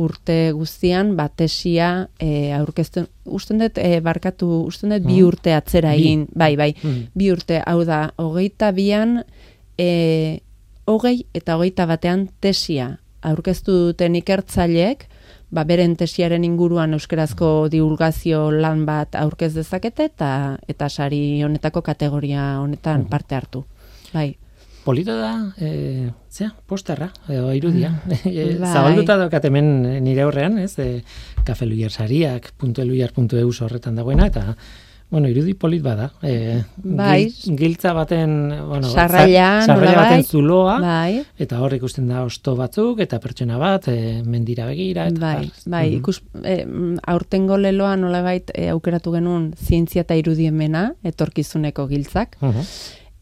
urte 0.00 0.52
guztian, 0.52 1.14
ba, 1.16 1.28
tesia 1.28 2.08
e, 2.18 2.52
aurkezten, 2.56 3.06
usten 3.24 3.58
dut, 3.62 3.78
e, 3.78 4.00
barkatu, 4.00 4.48
usten 4.66 4.90
dut 4.94 5.02
bi 5.06 5.18
Mhm. 5.20 5.26
urte 5.28 5.54
atzera 5.54 5.92
Bi. 5.94 6.00
egin, 6.02 6.26
bai, 6.34 6.56
bai, 6.56 6.74
Mhm. 6.82 7.06
bi 7.14 7.30
urte, 7.32 7.62
hau 7.66 7.84
da, 7.84 8.12
hogeita 8.16 8.72
bian, 8.72 9.24
e, 9.78 10.40
hogei 10.86 11.26
eta 11.34 11.56
hogeita 11.56 11.86
batean 11.86 12.28
tesia 12.40 12.98
aurkeztu 13.22 13.72
duten 13.90 14.14
ikertzaileek, 14.16 15.06
ba, 15.50 15.64
beren 15.64 15.96
tesiaren 15.96 16.44
inguruan 16.44 16.92
euskerazko 16.94 17.68
divulgazio 17.70 18.50
lan 18.50 18.86
bat 18.86 19.14
aurkez 19.18 19.52
dezakete 19.54 20.04
eta 20.04 20.58
eta 20.68 20.88
sari 20.88 21.42
honetako 21.42 21.82
kategoria 21.82 22.60
honetan 22.60 23.06
parte 23.10 23.34
hartu. 23.34 23.64
Bai. 24.14 24.36
Polita 24.84 25.12
da, 25.14 25.52
e, 25.60 26.10
zea, 26.32 26.54
posterra, 26.66 27.10
edo 27.28 27.52
irudia. 27.52 28.00
E, 28.24 28.56
Bai. 28.58 28.72
Zabalduta 28.72 29.16
daukat 29.20 29.44
hemen 29.44 29.82
nire 30.04 30.22
aurrean, 30.24 30.56
ez, 30.58 30.78
e, 30.80 31.02
kafeluiersariak.eluiar.eus 31.44 33.60
horretan 33.66 33.94
dagoena, 33.98 34.26
eta, 34.30 34.54
bueno, 35.10 35.26
irudi 35.28 35.54
polit 35.58 35.82
bada. 35.82 36.12
E, 36.22 36.62
Bai. 36.76 37.26
gil- 37.28 37.56
giltza 37.58 37.92
baten, 37.92 38.48
bueno, 38.68 38.86
Sarrailan, 38.88 39.66
za- 39.66 39.74
sarraila 39.74 39.96
baten 39.96 40.22
nolabait. 40.22 40.26
zuloa, 40.30 40.78
Bai. 40.80 41.24
eta 41.38 41.60
hor 41.60 41.74
ikusten 41.74 42.08
da 42.08 42.22
osto 42.24 42.54
batzuk, 42.56 43.00
eta 43.04 43.18
pertsona 43.20 43.58
bat, 43.58 43.88
e, 43.88 44.22
mendira 44.24 44.64
begira, 44.70 45.08
eta 45.10 45.20
Bai, 45.20 45.36
bar. 45.36 45.46
bai, 45.66 45.88
Mhm. 45.90 45.96
ikus, 45.98 46.22
e, 46.44 46.64
mm, 46.64 46.98
aurtengo 47.06 47.58
leloa 47.58 47.96
nolabait 47.96 48.50
e, 48.54 48.68
aukeratu 48.70 49.12
genuen 49.12 49.52
zientzia 49.58 50.02
eta 50.06 50.14
irudiemena, 50.16 50.94
etorkizuneko 51.04 51.86
giltzak, 51.88 52.36
Mhm. 52.40 52.64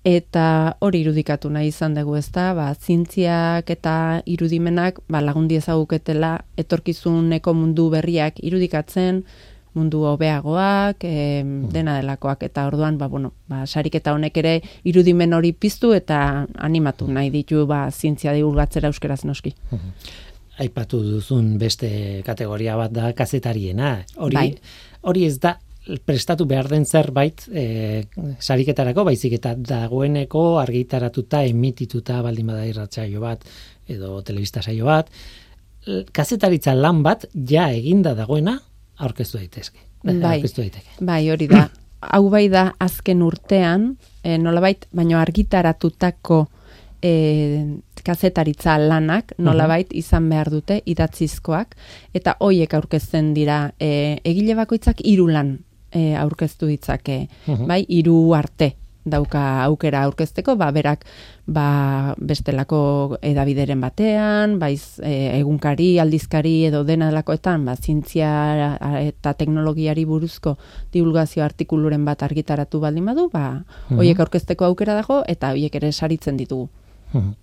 Eta 0.09 0.77
hori 0.81 1.03
irudikatu 1.05 1.51
nahi 1.53 1.69
izan 1.69 1.97
dugu 1.99 2.17
ezta, 2.17 2.53
ba, 2.57 2.71
zientziak 2.75 3.69
eta 3.75 3.95
irudimenak 4.27 5.03
ba, 5.09 5.21
lagundi 5.21 5.59
ezaguketela 5.61 6.39
etorkizuneko 6.61 7.53
mundu 7.55 7.89
berriak 7.93 8.41
irudikatzen, 8.41 9.23
mundu 9.77 10.03
hobeagoak, 10.09 11.05
e, 11.05 11.43
dena 11.73 11.99
delakoak, 12.01 12.47
eta 12.49 12.67
orduan, 12.71 12.97
ba, 12.99 13.11
bueno, 13.13 13.35
ba, 13.51 13.67
sariketa 13.67 14.15
honek 14.17 14.41
ere 14.41 14.55
irudimen 14.89 15.37
hori 15.37 15.53
piztu 15.53 15.93
eta 15.95 16.47
animatu 16.57 17.11
nahi 17.13 17.31
ditu 17.35 17.67
ba, 17.69 17.85
zientzia 17.93 18.33
divulgatzera 18.37 18.89
euskeraz 18.89 19.25
noski. 19.29 19.55
aipatu 20.59 20.99
duzun 21.05 21.53
beste 21.59 21.89
kategoria 22.27 22.75
bat 22.77 22.91
da 22.91 23.13
kazetariena. 23.15 24.01
Hori, 24.17 24.35
Bai. 24.35 24.49
hori 25.07 25.25
ez 25.29 25.37
da 25.39 25.53
prestatu 26.05 26.47
behar 26.49 26.69
den 26.69 26.85
zerbait 26.87 27.45
e, 27.49 28.05
sariketarako, 28.39 29.05
baizik 29.09 29.39
eta 29.39 29.55
dagoeneko 29.57 30.59
argitaratuta, 30.61 31.43
emitituta 31.49 32.21
baldin 32.25 32.51
bada 32.53 32.67
irratsaio 32.69 33.23
bat 33.25 33.45
edo 33.89 34.21
telebista 34.23 34.63
saio 34.63 34.89
bat, 34.89 35.09
kazetaritza 36.13 36.75
lan 36.77 37.03
bat 37.03 37.25
ja 37.49 37.71
eginda 37.73 38.15
dagoena 38.19 38.59
aurkeztu 38.99 39.41
daitezke. 39.41 39.81
Bai. 40.05 40.37
Aurkeztu 40.37 40.63
daiteke. 40.63 40.99
Bai, 41.01 41.23
hori 41.31 41.49
da. 41.51 41.69
Hau 42.15 42.29
bai 42.31 42.45
da 42.47 42.69
azken 42.79 43.25
urtean, 43.27 43.89
e, 44.23 44.37
nolabait, 44.39 44.85
baino 44.95 45.19
argitaratutako 45.19 46.45
e, 47.03 47.13
kazetaritza 48.07 48.77
lanak 48.79 49.33
nolabait 49.43 49.91
izan 49.99 50.29
behar 50.31 50.51
dute 50.53 50.79
idatzizkoak 50.87 51.75
eta 52.15 52.37
hoiek 52.39 52.75
aurkezten 52.79 53.33
dira 53.35 53.73
e, 53.81 54.21
egile 54.23 54.55
bakoitzak 54.59 55.03
hiru 55.03 55.27
lan 55.33 55.57
e, 55.93 56.15
aurkeztu 56.17 56.67
ditzake. 56.67 57.29
Mhm. 57.47 57.67
Bai, 57.67 57.85
hiru 57.89 58.35
arte 58.35 58.75
dauka 59.09 59.65
aukera 59.65 60.03
aurkezteko, 60.05 60.55
ba, 60.57 60.71
berak 60.75 61.05
ba, 61.47 62.15
bestelako 62.21 63.19
edabideren 63.25 63.81
batean, 63.81 64.59
baiz 64.61 64.99
e, 65.01 65.39
egunkari, 65.39 65.99
aldizkari 66.03 66.55
edo 66.69 66.85
dena 66.85 67.09
delakoetan, 67.09 67.65
ba, 67.65 67.77
zientzia 67.77 68.31
eta 69.01 69.35
teknologiari 69.39 70.05
buruzko 70.09 70.57
divulgazio 70.93 71.45
artikuluren 71.45 72.05
bat 72.05 72.23
argitaratu 72.27 72.83
baldin 72.85 73.09
badu, 73.09 73.29
ba, 73.33 73.63
hoiek 73.95 74.21
aurkezteko 74.21 74.69
aukera 74.69 74.99
dago 74.99 75.23
eta 75.27 75.55
hoiek 75.57 75.81
ere 75.81 75.93
saritzen 75.93 76.37
ditugu. 76.37 76.69
Mhm. 77.13 77.35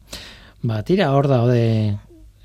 Ba, 0.65 0.81
tira, 0.81 1.11
hor 1.13 1.27
daude 1.29 1.97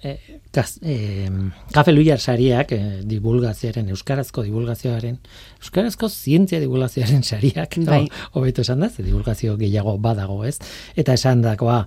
e, 0.05 0.17
kaz, 0.53 0.79
e, 0.83 1.29
kafe 1.73 1.93
luiar 1.93 2.19
sariak, 2.21 2.73
e, 2.73 3.01
divulgazioaren, 3.05 3.89
euskarazko 3.93 4.43
divulgazioaren, 4.47 5.19
euskarazko 5.61 6.09
zientzia 6.09 6.61
divulgazioaren 6.61 7.23
sariak, 7.23 7.77
Bai. 7.87 8.03
ho- 8.07 8.41
hobeto 8.41 8.63
esan 8.63 8.81
da, 8.81 8.89
ze 8.89 9.03
divulgazio 9.03 9.57
gehiago 9.61 9.99
badago, 9.99 10.45
ez? 10.45 10.59
Eta 10.97 11.13
esan 11.19 11.43
dakoa, 11.43 11.87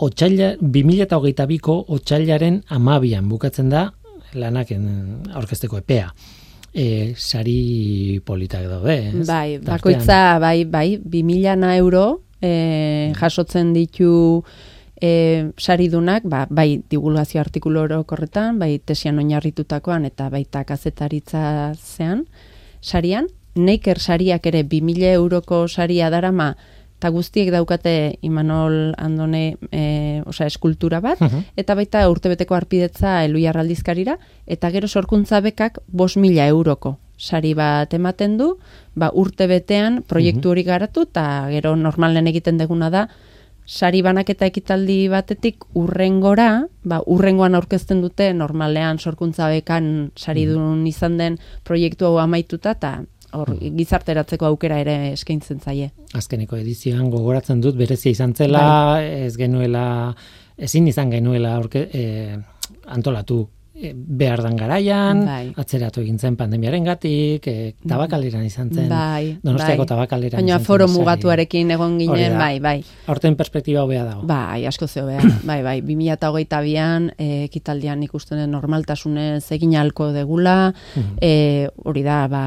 otxaila, 0.00 0.54
2008ko 0.60 1.84
otxailaren 1.88 2.62
amabian 2.68 3.28
bukatzen 3.28 3.68
da 3.72 3.90
lanaken 4.34 4.84
aurkezteko 5.34 5.78
epea. 5.82 6.12
E, 6.72 7.14
sari 7.18 8.20
politak 8.24 8.62
daude. 8.70 8.96
ez? 9.08 9.26
Bai, 9.26 9.58
bakoitza, 9.58 10.38
bai, 10.38 10.64
bai, 10.64 10.98
2000 11.02 11.56
na 11.58 11.72
euro 11.76 12.22
e, 12.40 13.12
jasotzen 13.18 13.72
ditu 13.74 14.44
e, 15.00 15.52
saridunak, 15.58 16.22
ba, 16.24 16.46
bai 16.50 16.82
divulgazio 16.90 17.40
artikulu 17.40 17.80
orokorretan, 17.86 18.58
bai 18.58 18.78
tesian 18.84 19.18
oinarritutakoan 19.18 20.04
eta 20.04 20.28
baita 20.30 20.64
kazetaritza 20.64 21.72
zean, 21.74 22.26
sarian, 22.80 23.28
neiker 23.54 23.98
sariak 23.98 24.46
ere 24.46 24.62
2000 24.62 25.14
euroko 25.14 25.66
saria 25.68 26.10
darama, 26.10 26.56
eta 27.00 27.08
guztiek 27.08 27.48
daukate 27.50 28.18
Imanol 28.22 28.92
Andone 29.00 29.56
e, 29.72 30.22
osea, 30.26 30.46
eskultura 30.46 31.00
bat, 31.00 31.20
Mhm. 31.20 31.44
eta 31.56 31.74
baita 31.74 32.08
urtebeteko 32.10 32.54
arpidetza 32.54 33.24
eluiar 33.24 33.56
aldizkarira, 33.56 34.18
eta 34.46 34.70
gero 34.70 34.86
sorkuntza 34.88 35.40
bekak 35.40 35.78
5.000 35.92 36.46
euroko 36.48 36.98
sari 37.16 37.54
bat 37.54 37.92
ematen 37.94 38.36
du, 38.38 38.58
ba, 38.94 39.10
urte 39.12 39.46
betean 39.46 40.02
proiektu 40.08 40.50
hori 40.50 40.62
garatu, 40.62 41.02
eta 41.02 41.48
gero 41.50 41.74
normalen 41.76 42.26
egiten 42.26 42.56
deguna 42.58 42.90
da, 42.90 43.08
sari 43.70 44.02
banaketa 44.02 44.48
ekitaldi 44.50 45.04
batetik 45.12 45.62
urrengora, 45.78 46.66
ba, 46.82 46.98
urrengoan 47.06 47.54
aurkezten 47.54 48.02
dute 48.02 48.32
normalean 48.34 48.98
sorkuntza 48.98 49.48
bekan 49.52 50.10
saridun 50.18 50.82
izan 50.90 51.16
den 51.20 51.38
proiektu 51.66 52.08
hau 52.08 52.18
amaituta, 52.18 52.74
eta 52.74 52.92
hor 53.38 53.52
gizarteratzeko 53.60 54.48
aukera 54.48 54.80
ere 54.82 54.96
eskaintzen 55.12 55.60
zaie. 55.62 55.92
azkeneko 56.18 56.58
edizioan 56.58 57.10
gogoratzen 57.12 57.60
dut 57.62 57.78
berezia 57.78 58.10
izan 58.10 58.34
zela, 58.34 58.64
ez 59.04 59.36
genuela, 59.38 59.84
ezin 60.58 60.88
izan 60.90 61.14
genuela 61.14 61.54
aurke, 61.54 61.86
e, 61.94 62.38
antolatu. 62.90 63.44
e, 63.46 63.59
behar 63.94 64.42
dan 64.44 64.56
garaian, 64.56 65.22
Bai. 65.24 65.52
atzeratu 65.56 66.02
egin 66.02 66.18
zen 66.18 66.36
pandemiaren 66.36 66.84
gatik, 66.84 67.46
e, 67.48 67.74
tabakaleran 67.88 68.44
izan 68.44 68.68
zen, 68.72 68.88
Bai, 68.90 69.38
donostiako 69.42 69.84
bai. 69.84 69.88
tabakaleran 69.92 70.40
Baina 70.42 70.58
foro 70.60 70.88
mugatuarekin 70.88 71.70
egon 71.76 71.96
ginen, 71.98 72.36
bai, 72.38 72.60
bai. 72.60 72.76
Aurten 73.10 73.36
perspektiba 73.36 73.84
hobea 73.84 74.04
dago. 74.04 74.26
Bai, 74.28 74.66
asko 74.68 74.86
zeo 74.86 75.06
behar. 75.08 75.24
bai, 75.50 75.60
bai, 75.64 75.76
2008an 75.86 77.10
e, 77.16 77.28
ekitaldian 77.48 78.02
ikusten 78.04 78.42
normaltasunez 78.50 79.44
egin 79.56 79.74
halko 79.80 80.10
degula, 80.12 80.72
e, 81.20 81.68
hori 81.84 82.04
da, 82.04 82.20
ba, 82.28 82.44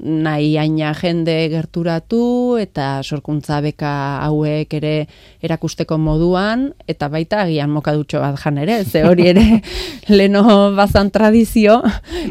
nahi 0.00 0.54
aina 0.60 0.94
jende 0.94 1.36
gerturatu 1.50 2.58
eta 2.60 3.00
sorkuntza 3.02 3.60
beka 3.64 3.92
hauek 4.26 4.78
ere 4.78 4.94
erakusteko 5.42 5.98
moduan, 5.98 6.68
eta 6.86 7.10
baita 7.10 7.44
agian 7.46 7.70
mokadutxo 7.74 8.22
bat 8.22 8.38
jan 8.38 8.62
ere, 8.62 8.82
ze 8.84 9.04
hori 9.08 9.30
ere 9.34 9.46
leno 10.20 10.59
bazan 10.76 11.10
tradizio, 11.10 11.80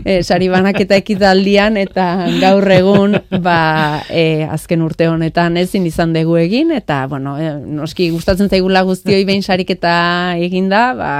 e, 0.03 0.21
sari 0.23 0.49
banaketa 0.51 0.97
ekitaldian, 0.99 1.77
eta 1.81 2.05
gaur 2.41 2.65
egun, 2.73 3.17
ba, 3.43 4.01
e, 4.09 4.45
azken 4.49 4.83
urte 4.85 5.07
honetan 5.09 5.57
ezin 5.61 5.87
izan 5.89 6.13
dugu 6.15 6.37
egin, 6.41 6.71
eta, 6.75 7.01
bueno, 7.11 7.35
e, 7.39 7.51
noski 7.79 8.09
gustatzen 8.13 8.49
zaigula 8.49 8.83
guztioi 8.87 9.23
behin 9.27 9.43
sariketa 9.43 10.35
eginda, 10.39 10.83
ba, 10.97 11.11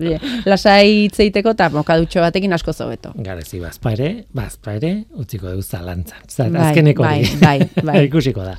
e, 0.00 0.18
lasai 0.48 1.06
hitzeiteko 1.06 1.56
eta 1.56 1.70
mokadutxo 1.74 2.24
batekin 2.24 2.52
asko 2.56 2.72
zobeto. 2.72 3.14
Garezi 3.22 3.60
bazpa 3.62 3.94
ere, 3.96 4.12
bazpa 4.34 4.76
ere, 4.78 4.94
utziko 5.18 5.50
dugu 5.50 5.62
zalantzan. 5.62 6.24
Zer, 6.28 6.50
Bai, 6.52 6.68
azkeneko 6.70 7.06
bai, 7.06 7.22
bai, 7.40 7.58
bai. 7.88 8.04
Ikusiko 8.08 8.44
da. 8.46 8.56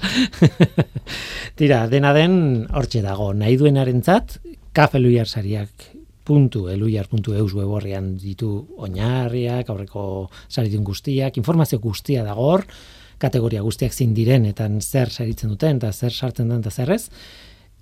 Tira, 1.59 1.85
dena 1.91 2.13
den, 2.15 2.67
hortxe 2.73 3.03
dago, 3.05 3.31
nahi 3.37 3.57
duenarentzat, 3.59 4.39
kafe 4.73 4.99
luiar 6.29 7.05
sariak 7.05 7.11
www.eluiar.eus 7.11 7.53
web 7.53 7.67
horrian 7.67 8.17
ditu 8.17 8.67
oinarriak, 8.77 9.69
aurreko 9.69 10.29
saritun 10.49 10.83
guztiak, 10.83 11.37
informazio 11.37 11.79
guztia 11.79 12.23
dago 12.23 12.41
hor, 12.41 12.65
kategoria 13.17 13.61
guztiak 13.61 13.93
zin 13.93 14.13
diren 14.13 14.45
eta 14.45 14.67
zer 14.79 15.09
saritzen 15.09 15.49
duten 15.49 15.77
eta 15.77 15.91
zer 15.91 16.11
sartzen 16.11 16.49
den 16.49 16.59
eta 16.59 16.71
zer 16.71 16.91
ez. 16.91 17.09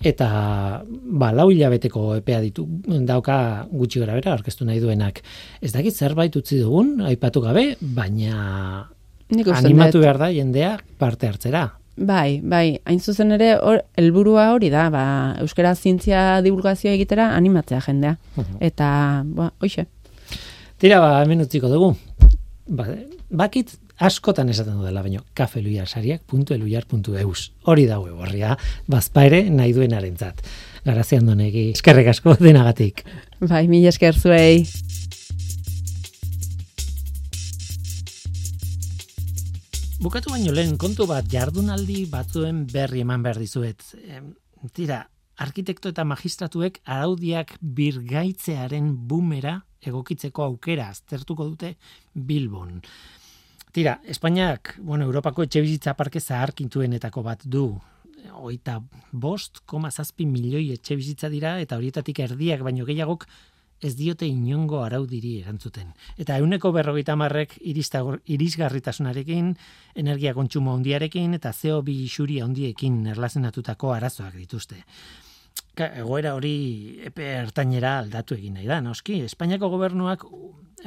Eta 0.02 0.84
ba, 0.84 1.32
lau 1.32 1.52
hilabeteko 1.52 2.16
epea 2.16 2.40
ditu 2.42 2.66
dauka 3.06 3.68
gutxi 3.72 4.00
gara 4.00 4.16
bera, 4.18 4.34
orkestu 4.34 4.66
nahi 4.66 4.80
duenak. 4.80 5.22
Ez 5.62 5.72
dakit 5.74 5.94
zerbait 5.94 6.36
utzi 6.36 6.58
dugun, 6.58 7.02
aipatu 7.06 7.42
gabe, 7.42 7.76
baina 7.80 8.88
animatu 9.30 10.02
behar 10.02 10.18
da 10.18 10.32
jendea 10.34 10.80
parte 10.98 11.28
hartzera. 11.28 11.81
Bai, 12.02 12.42
bai, 12.42 12.82
hain 12.90 12.98
zuzen 13.00 13.32
ere 13.36 13.52
hor, 13.62 13.84
helburua 14.00 14.48
hori 14.56 14.72
da, 14.74 14.88
ba, 14.90 15.36
euskara 15.44 15.76
zientzia 15.76 16.42
divulgazioa 16.42 16.94
egitera 16.98 17.36
animatzea 17.36 17.82
jendea. 17.86 18.16
Eta, 18.60 19.22
ba, 19.26 19.52
hoxe. 19.62 19.86
Tira, 20.82 21.00
ba, 21.04 21.22
hemen 21.22 21.42
utziko 21.46 21.70
dugu. 21.70 21.96
Ba, 22.66 22.86
bakit 23.30 23.78
askotan 24.02 24.50
esaten 24.50 24.74
dudala, 24.80 25.04
baino, 25.06 25.22
kafeluiarsariak.eluiar.eus. 25.38 27.52
Hori 27.70 27.86
da 27.86 28.00
web 28.02 28.18
horria, 28.18 28.58
bazpa 28.90 29.30
nahi 29.30 29.74
duenaren 29.78 30.18
zat. 30.18 30.42
Garazian 30.86 31.26
donegi, 31.30 31.70
eskerrek 31.76 32.08
asko 32.16 32.34
denagatik. 32.42 33.06
Bai, 33.46 33.68
mila 33.70 33.90
esker 33.94 34.16
zuei. 34.18 34.66
Bukatu 40.02 40.32
baino 40.34 40.50
lehen 40.50 40.80
kontu 40.82 41.06
bat 41.06 41.28
jardunaldi 41.30 42.08
batzuen 42.10 42.64
berri 42.66 43.04
eman 43.04 43.22
behar 43.22 43.38
dizuet. 43.38 43.84
Em, 44.02 44.32
Tira, 44.74 45.04
arkitekto 45.46 45.92
eta 45.94 46.02
magistratuek 46.10 46.80
araudiak 46.90 47.54
birgaitzearen 47.62 48.88
bumera 49.12 49.60
egokitzeko 49.86 50.48
aukera 50.48 50.88
aztertuko 50.90 51.46
dute 51.52 51.76
Bilbon. 52.16 52.80
Tira, 53.72 54.00
Espainiak, 54.02 54.74
bueno, 54.82 55.06
Europako 55.06 55.46
etxe 55.46 55.62
bizitza 55.62 55.94
parke 55.94 56.20
zaharkintuenetako 56.20 57.22
bat 57.30 57.46
du. 57.46 57.68
Oita 58.42 58.80
bost, 59.12 59.62
koma 59.70 59.92
zazpi 59.92 60.26
milioi 60.26 60.72
etxe 60.80 60.98
bizitza 60.98 61.30
dira, 61.30 61.60
eta 61.62 61.78
horietatik 61.78 62.26
erdiak 62.26 62.66
baino 62.66 62.90
gehiagok 62.90 63.30
ez 63.82 63.96
diote 63.98 64.28
inongo 64.30 64.84
araudiri 64.86 65.40
erantzuten. 65.42 65.90
Eta 66.22 66.38
euneko 66.42 66.72
berrogeita 66.76 67.16
marrek 67.18 67.58
irisgarritasunarekin, 67.62 69.56
energia 69.96 70.36
kontsumo 70.38 70.76
handiarekin 70.78 71.34
eta 71.40 71.52
CO2 71.52 71.98
isuri 72.06 72.40
handiekin 72.46 73.02
erlazionatutako 73.16 73.94
arazoak 73.98 74.38
dituzte. 74.38 74.84
Egoera 75.82 76.34
hori 76.36 77.00
epe 77.08 77.26
ertainera 77.40 77.98
aldatu 78.02 78.36
egin 78.36 78.60
nahi 78.60 78.68
da, 78.68 78.82
noski. 78.84 79.22
Espainiako 79.26 79.70
gobernuak 79.72 80.26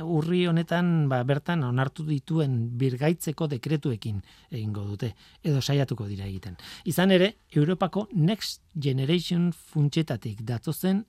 urri 0.03 0.45
honetan 0.47 1.09
ba, 1.09 1.23
bertan 1.27 1.65
onartu 1.67 2.05
dituen 2.07 2.57
birgaitzeko 2.79 3.49
dekretuekin 3.51 4.21
egingo 4.51 4.85
dute, 4.89 5.15
edo 5.43 5.63
saiatuko 5.63 6.07
dira 6.11 6.27
egiten. 6.27 6.57
Izan 6.85 7.15
ere, 7.15 7.35
Europako 7.55 8.09
Next 8.13 8.63
Generation 8.75 9.53
funtsetatik 9.53 10.45
datozen 10.47 11.05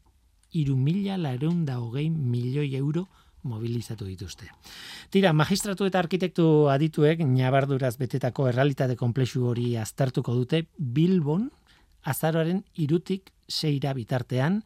iru 0.56 0.78
mila 0.80 1.18
lareun 1.20 1.64
da 1.66 1.80
hogei 1.84 2.10
milioi 2.10 2.74
euro 2.76 3.08
mobilizatu 3.46 4.08
dituzte. 4.10 4.50
Tira, 5.14 5.32
magistratu 5.34 5.86
eta 5.86 6.02
arkitektu 6.02 6.68
adituek 6.74 7.22
nabarduraz 7.30 7.94
betetako 8.02 8.50
errealitate 8.50 8.98
komplexu 8.98 9.46
hori 9.52 9.76
aztertuko 9.78 10.34
dute 10.34 10.66
Bilbon 10.78 11.52
azaroaren 12.06 12.64
irutik 12.82 13.32
seira 13.48 13.94
bitartean 13.94 14.64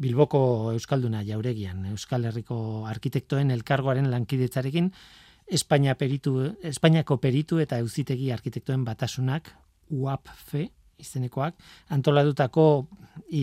Bilboko 0.00 0.72
Euskalduna 0.72 1.20
jauregian, 1.26 1.84
Euskal 1.90 2.24
Herriko 2.24 2.86
arkitektoen 2.88 3.50
elkargoaren 3.52 4.08
lankidetzarekin 4.10 4.88
Espainia 5.50 5.96
peritu, 5.98 6.36
Espainiako 6.62 7.18
peritu 7.20 7.58
eta 7.60 7.80
euzitegi 7.82 8.30
arkitektoen 8.32 8.84
batasunak 8.86 9.50
UAPFE 9.90 10.68
izenekoak 11.02 11.56
antolatutako 11.96 12.64
e, 13.26 13.42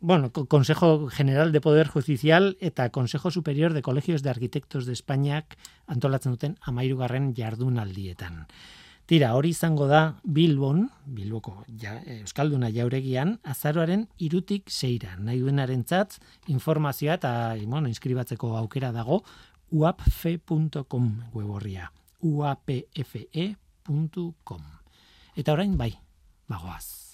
bueno, 0.00 0.30
Co- 0.32 0.46
Consejo 0.46 1.08
General 1.08 1.52
de 1.52 1.60
Poder 1.60 1.88
Judicial 1.88 2.56
eta 2.60 2.90
Consejo 2.90 3.30
Superior 3.30 3.72
de 3.72 3.82
Colegios 3.82 4.22
de 4.22 4.30
Arquitectos 4.30 4.86
de 4.86 4.92
Espainiak 4.92 5.56
antolatzen 5.86 6.32
duten 6.32 6.56
amairugarren 6.62 7.34
jardunaldietan. 7.34 8.46
Tira, 9.08 9.34
hori 9.34 9.48
izango 9.56 9.86
da 9.88 10.20
Bilbon, 10.22 10.90
Bilboko 11.06 11.64
ja, 11.80 12.02
Euskalduna 12.20 12.68
jauregian, 12.70 13.40
azaroaren 13.42 14.08
irutik 14.18 14.68
seira. 14.68 15.16
Nahi 15.16 15.38
duenarentzat 15.40 16.18
informazioa 16.46 17.14
eta 17.16 17.56
bueno, 17.64 17.88
inskribatzeko 17.88 18.56
aukera 18.58 18.92
dago 18.92 19.24
uapfe.com 19.70 21.22
web 21.32 21.50
horria. 21.50 21.90
uapfe.com. 22.20 23.56
Eta 25.36 25.52
orain 25.52 25.76
bai, 25.78 25.94
bagoaz. 26.48 27.07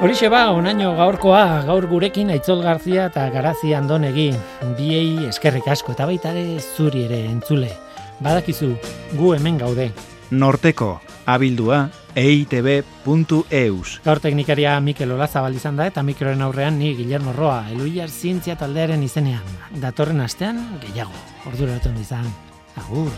Horixe 0.00 0.30
ba, 0.32 0.46
onaino 0.56 0.94
gaurkoa, 0.96 1.60
gaur 1.68 1.84
gurekin 1.84 2.30
Aitzol 2.32 2.62
Garzia 2.64 3.10
eta 3.10 3.26
Garazi 3.34 3.74
Andonegi, 3.76 4.30
biei 4.78 5.26
eskerrik 5.28 5.68
asko 5.68 5.92
eta 5.92 6.06
baita 6.08 6.32
ere 6.32 6.56
zuri 6.56 7.02
ere 7.04 7.18
entzule. 7.28 7.68
Badakizu, 8.24 8.70
gu 9.18 9.34
hemen 9.36 9.58
gaude. 9.60 9.90
Norteko, 10.32 10.88
abildua, 11.28 11.82
eitb.eus. 12.16 14.00
Gaur 14.06 14.24
teknikaria 14.24 14.78
Mikel 14.80 15.12
Olazabal 15.12 15.60
izan 15.60 15.76
da 15.76 15.90
eta 15.92 16.00
mikroren 16.02 16.40
aurrean 16.48 16.80
ni 16.80 16.94
Guillermo 16.96 17.36
Roa, 17.36 17.66
Eluiar 17.68 18.08
Zientzia 18.08 18.56
taldearen 18.56 19.04
izenean. 19.04 19.44
Datorren 19.84 20.24
astean 20.24 20.64
gehiago. 20.80 21.12
Ordura 21.52 21.76
izan. 22.00 22.24
Agur. 22.80 23.12